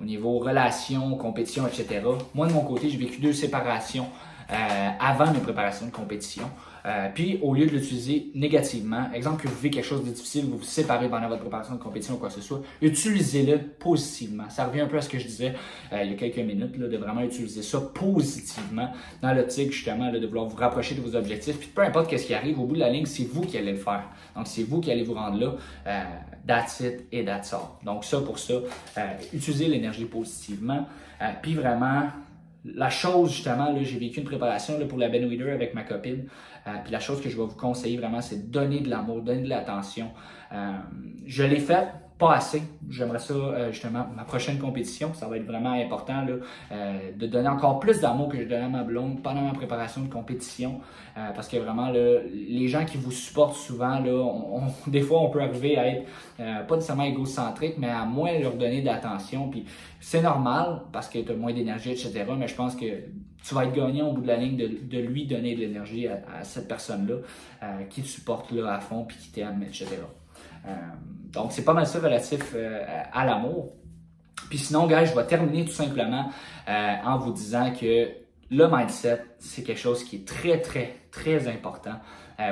au 0.00 0.04
niveau 0.04 0.38
relations, 0.38 1.16
compétition, 1.16 1.66
etc. 1.66 2.02
Moi, 2.34 2.46
de 2.46 2.52
mon 2.52 2.62
côté, 2.62 2.90
j'ai 2.90 2.98
vécu 2.98 3.20
deux 3.20 3.32
séparations 3.32 4.06
euh, 4.50 4.88
avant 4.98 5.32
mes 5.32 5.38
préparations 5.38 5.86
de 5.86 5.92
compétition. 5.92 6.50
Euh, 6.86 7.08
puis, 7.14 7.38
au 7.42 7.54
lieu 7.54 7.66
de 7.66 7.70
l'utiliser 7.70 8.30
négativement, 8.34 9.10
exemple 9.12 9.42
que 9.42 9.48
vous 9.48 9.54
vivez 9.56 9.70
quelque 9.70 9.86
chose 9.86 10.04
de 10.04 10.10
difficile, 10.10 10.46
vous 10.46 10.58
vous 10.58 10.64
séparez 10.64 11.08
pendant 11.08 11.28
votre 11.28 11.42
préparation 11.42 11.74
de 11.74 11.80
compétition 11.80 12.14
ou 12.14 12.18
quoi 12.18 12.28
que 12.28 12.34
ce 12.34 12.40
soit, 12.40 12.62
utilisez-le 12.80 13.58
positivement. 13.78 14.48
Ça 14.48 14.66
revient 14.66 14.80
un 14.80 14.86
peu 14.86 14.96
à 14.96 15.02
ce 15.02 15.08
que 15.08 15.18
je 15.18 15.26
disais 15.26 15.54
euh, 15.92 16.02
il 16.02 16.10
y 16.10 16.14
a 16.14 16.16
quelques 16.16 16.38
minutes, 16.38 16.76
là, 16.78 16.88
de 16.88 16.96
vraiment 16.96 17.22
utiliser 17.22 17.62
ça 17.62 17.80
positivement 17.80 18.90
dans 19.22 19.32
l'optique 19.34 19.72
justement 19.72 20.10
de 20.10 20.26
vouloir 20.26 20.46
vous 20.46 20.56
rapprocher 20.56 20.94
de 20.94 21.00
vos 21.00 21.16
objectifs. 21.16 21.58
Puis 21.58 21.68
peu 21.68 21.82
importe 21.82 22.16
ce 22.16 22.26
qui 22.26 22.34
arrive, 22.34 22.58
au 22.58 22.64
bout 22.64 22.74
de 22.74 22.80
la 22.80 22.90
ligne, 22.90 23.06
c'est 23.06 23.24
vous 23.24 23.42
qui 23.42 23.56
allez 23.58 23.72
le 23.72 23.78
faire. 23.78 24.04
Donc, 24.36 24.46
c'est 24.46 24.62
vous 24.62 24.80
qui 24.80 24.90
allez 24.90 25.02
vous 25.02 25.14
rendre 25.14 25.38
là. 25.38 25.54
Euh, 25.86 26.04
et 27.12 27.24
that's. 27.24 27.54
Donc, 27.84 28.04
ça 28.04 28.20
pour 28.20 28.38
ça, 28.38 28.54
euh, 28.54 29.00
utilisez 29.32 29.68
l'énergie 29.68 30.04
positivement. 30.04 30.86
puis 31.42 31.54
vraiment, 31.54 32.08
la 32.64 32.90
chose, 32.90 33.32
justement, 33.32 33.74
j'ai 33.80 33.98
vécu 33.98 34.20
une 34.20 34.26
préparation 34.26 34.78
là, 34.78 34.86
pour 34.86 34.98
la 34.98 35.08
Ben 35.08 35.26
Weeder 35.26 35.52
avec 35.52 35.74
ma 35.74 35.82
copine. 35.82 36.26
Euh, 36.66 36.70
puis 36.82 36.92
la 36.92 37.00
chose 37.00 37.20
que 37.20 37.28
je 37.28 37.36
vais 37.36 37.44
vous 37.44 37.56
conseiller 37.56 37.96
vraiment, 37.96 38.20
c'est 38.20 38.48
de 38.48 38.52
donner 38.52 38.80
de 38.80 38.90
l'amour, 38.90 39.22
donner 39.22 39.42
de 39.42 39.48
l'attention. 39.48 40.10
Euh, 40.52 40.72
je 41.26 41.42
l'ai 41.42 41.60
fait, 41.60 41.88
pas 42.20 42.34
assez. 42.34 42.62
J'aimerais 42.88 43.18
ça, 43.18 43.32
euh, 43.32 43.72
justement, 43.72 44.06
ma 44.14 44.24
prochaine 44.24 44.58
compétition, 44.58 45.12
ça 45.14 45.26
va 45.26 45.38
être 45.38 45.46
vraiment 45.46 45.72
important 45.72 46.20
là, 46.20 46.34
euh, 46.70 47.12
de 47.16 47.26
donner 47.26 47.48
encore 47.48 47.80
plus 47.80 47.98
d'amour 48.00 48.28
que 48.28 48.36
je 48.36 48.44
donnais 48.44 48.64
à 48.64 48.68
ma 48.68 48.84
blonde 48.84 49.22
pendant 49.22 49.40
ma 49.40 49.54
préparation 49.54 50.02
de 50.02 50.08
compétition. 50.08 50.80
Euh, 51.16 51.30
parce 51.34 51.48
que 51.48 51.56
vraiment, 51.56 51.88
là, 51.88 52.20
les 52.30 52.68
gens 52.68 52.84
qui 52.84 52.98
vous 52.98 53.10
supportent 53.10 53.56
souvent, 53.56 53.98
là, 53.98 54.34
des 54.86 55.00
fois, 55.00 55.20
on 55.22 55.30
peut 55.30 55.40
arriver 55.40 55.78
à 55.78 55.88
être 55.88 56.06
pas 56.68 56.74
nécessairement 56.74 57.04
égocentrique, 57.04 57.74
mais 57.78 57.88
à 57.88 58.04
moins 58.04 58.38
leur 58.38 58.54
donner 58.54 58.82
d'attention. 58.82 59.48
Puis 59.48 59.64
c'est 59.98 60.22
normal 60.22 60.82
parce 60.92 61.08
que 61.08 61.18
tu 61.18 61.32
as 61.32 61.34
moins 61.34 61.52
d'énergie, 61.52 61.90
etc. 61.90 62.24
Mais 62.38 62.48
je 62.48 62.54
pense 62.54 62.76
que 62.76 62.84
tu 63.42 63.54
vas 63.54 63.64
être 63.64 63.72
gagnant 63.72 64.08
au 64.08 64.12
bout 64.12 64.22
de 64.22 64.26
la 64.26 64.36
ligne 64.36 64.56
de, 64.56 64.98
lui 64.98 65.26
donner 65.26 65.54
de 65.54 65.60
l'énergie 65.60 66.06
à, 66.06 66.44
cette 66.44 66.68
personne-là 66.68 67.16
qui 67.88 68.02
te 68.02 68.06
supporte 68.06 68.52
là, 68.52 68.74
à 68.74 68.80
fond 68.80 69.04
puis 69.04 69.16
qui 69.16 69.30
t'aime, 69.30 69.62
etc. 69.62 69.86
Euh, 70.66 70.70
donc, 71.32 71.52
c'est 71.52 71.64
pas 71.64 71.72
mal 71.72 71.86
ça 71.86 71.98
relatif 71.98 72.52
euh, 72.54 72.84
à 73.12 73.24
l'amour. 73.24 73.72
Puis 74.48 74.58
sinon, 74.58 74.86
gars, 74.86 75.04
je 75.04 75.14
vais 75.14 75.26
terminer 75.26 75.64
tout 75.64 75.72
simplement 75.72 76.30
euh, 76.68 76.94
en 77.04 77.18
vous 77.18 77.32
disant 77.32 77.72
que 77.72 78.08
le 78.50 78.68
mindset, 78.68 79.24
c'est 79.38 79.62
quelque 79.62 79.80
chose 79.80 80.02
qui 80.02 80.16
est 80.16 80.26
très, 80.26 80.60
très, 80.60 80.96
très 81.12 81.46
important. 81.46 81.94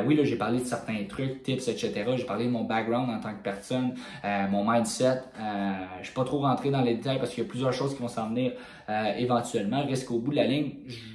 oui, 0.07 0.15
là, 0.15 0.23
j'ai 0.23 0.37
parlé 0.37 0.61
de 0.61 0.65
certains 0.65 1.03
trucs, 1.09 1.43
tips, 1.43 1.67
etc. 1.67 2.05
J'ai 2.15 2.25
parlé 2.25 2.45
de 2.45 2.51
mon 2.51 2.63
background 2.63 3.11
en 3.11 3.19
tant 3.19 3.35
que 3.35 3.43
personne, 3.43 3.95
mon 4.49 4.71
mindset. 4.71 5.23
Euh, 5.41 5.73
je 5.95 5.99
ne 5.99 6.05
suis 6.05 6.15
pas 6.15 6.25
trop 6.25 6.39
rentré 6.41 6.71
dans 6.71 6.83
les 6.83 6.95
détails 6.95 7.19
parce 7.19 7.31
qu'il 7.31 7.43
y 7.43 7.47
a 7.47 7.49
plusieurs 7.49 7.73
choses 7.73 7.97
qui 7.97 8.03
vont 8.03 8.09
s'en 8.09 8.29
venir 8.29 8.53
euh, 8.89 9.13
éventuellement. 9.19 9.85
Reste 9.87 10.07
qu'au 10.07 10.19
bout 10.19 10.31
de 10.31 10.37
la 10.37 10.47
ligne, 10.47 10.73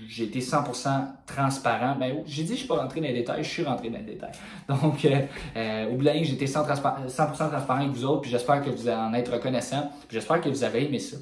j'ai 0.07 0.25
été 0.25 0.39
100% 0.39 0.89
transparent. 1.25 1.95
Ben, 1.99 2.17
j'ai 2.25 2.43
dit 2.43 2.49
que 2.49 2.53
je 2.53 2.59
suis 2.59 2.67
pas 2.67 2.75
rentré 2.75 3.01
dans 3.01 3.07
les 3.07 3.13
détails, 3.13 3.43
je 3.43 3.49
suis 3.49 3.63
rentré 3.63 3.89
dans 3.89 3.97
les 3.97 4.03
détails. 4.03 4.31
Donc, 4.69 5.03
euh, 5.05 5.21
euh, 5.57 5.87
au 5.89 5.95
bout 5.95 6.01
de 6.01 6.05
la 6.05 6.13
ligne, 6.13 6.23
j'ai 6.23 6.33
été 6.33 6.45
100%, 6.45 6.65
transparent 6.67 7.75
avec 7.75 7.89
vous 7.89 8.05
autres, 8.05 8.21
puis 8.21 8.31
j'espère 8.31 8.63
que 8.63 8.69
vous 8.69 8.87
en 8.89 9.13
être 9.13 9.33
reconnaissant, 9.33 9.89
puis 10.07 10.17
j'espère 10.17 10.39
que 10.41 10.49
vous 10.49 10.63
avez 10.63 10.85
aimé 10.85 10.99
ça. 10.99 11.17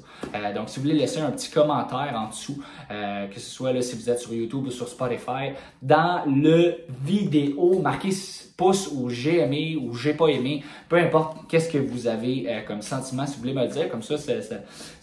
donc, 0.54 0.68
si 0.68 0.76
vous 0.76 0.82
voulez 0.82 0.98
laisser 0.98 1.20
un 1.20 1.30
petit 1.30 1.50
commentaire 1.50 2.12
en 2.14 2.28
dessous, 2.28 2.62
que 2.88 3.40
ce 3.40 3.50
soit 3.50 3.72
là, 3.72 3.80
si 3.80 3.96
vous 3.96 4.10
êtes 4.10 4.18
sur 4.18 4.34
YouTube 4.34 4.66
ou 4.66 4.70
sur 4.70 4.88
Spotify, 4.88 5.52
dans 5.80 6.22
le 6.26 6.76
vidéo, 7.04 7.78
marquez 7.80 8.10
pouce 8.56 8.88
ou 8.92 9.08
j'ai 9.08 9.40
aimé 9.40 9.76
ou 9.80 9.94
j'ai 9.94 10.14
pas 10.14 10.28
aimé, 10.28 10.62
peu 10.88 10.96
importe 10.96 11.48
qu'est-ce 11.48 11.70
que 11.70 11.78
vous 11.78 12.06
avez 12.06 12.46
euh, 12.48 12.60
comme 12.66 12.82
sentiment, 12.82 13.26
si 13.26 13.34
vous 13.34 13.40
voulez 13.40 13.54
me 13.54 13.62
le 13.62 13.68
dire, 13.68 13.88
comme 13.88 14.02
ça, 14.02 14.16
ça, 14.18 14.32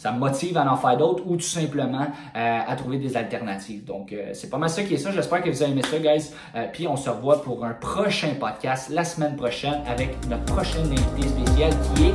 me 0.07 0.19
motive 0.19 0.57
à 0.57 0.71
en 0.71 0.77
faire 0.77 0.97
d'autres 0.97 1.23
ou 1.27 1.35
tout 1.35 1.41
simplement 1.41 2.07
euh, 2.35 2.59
à 2.67 2.75
trouver 2.75 2.97
des 2.97 3.17
alternatives. 3.17 3.83
Donc, 3.83 4.13
euh, 4.13 4.31
c'est 4.33 4.49
pas 4.49 4.57
mal 4.57 4.69
ça 4.69 4.83
qui 4.83 4.93
est 4.93 4.97
ça. 4.97 5.11
J'espère 5.11 5.41
que 5.41 5.49
vous 5.49 5.61
avez 5.61 5.71
aimé 5.71 5.81
ça, 5.83 5.99
guys. 5.99 6.31
puis 6.71 6.87
on 6.87 6.95
se 6.95 7.09
revoit 7.09 7.41
pour 7.43 7.63
un 7.65 7.73
prochain 7.73 8.33
podcast 8.39 8.89
la 8.89 9.03
semaine 9.03 9.35
prochaine 9.35 9.81
avec 9.87 10.15
notre 10.29 10.45
prochaine 10.45 10.85
invité 10.85 11.27
spéciale 11.27 11.73
qui 11.95 12.07
est, 12.07 12.13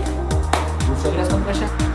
vous 0.81 1.11
le 1.11 1.17
la 1.17 1.25
semaine 1.25 1.43
prochaine. 1.43 1.94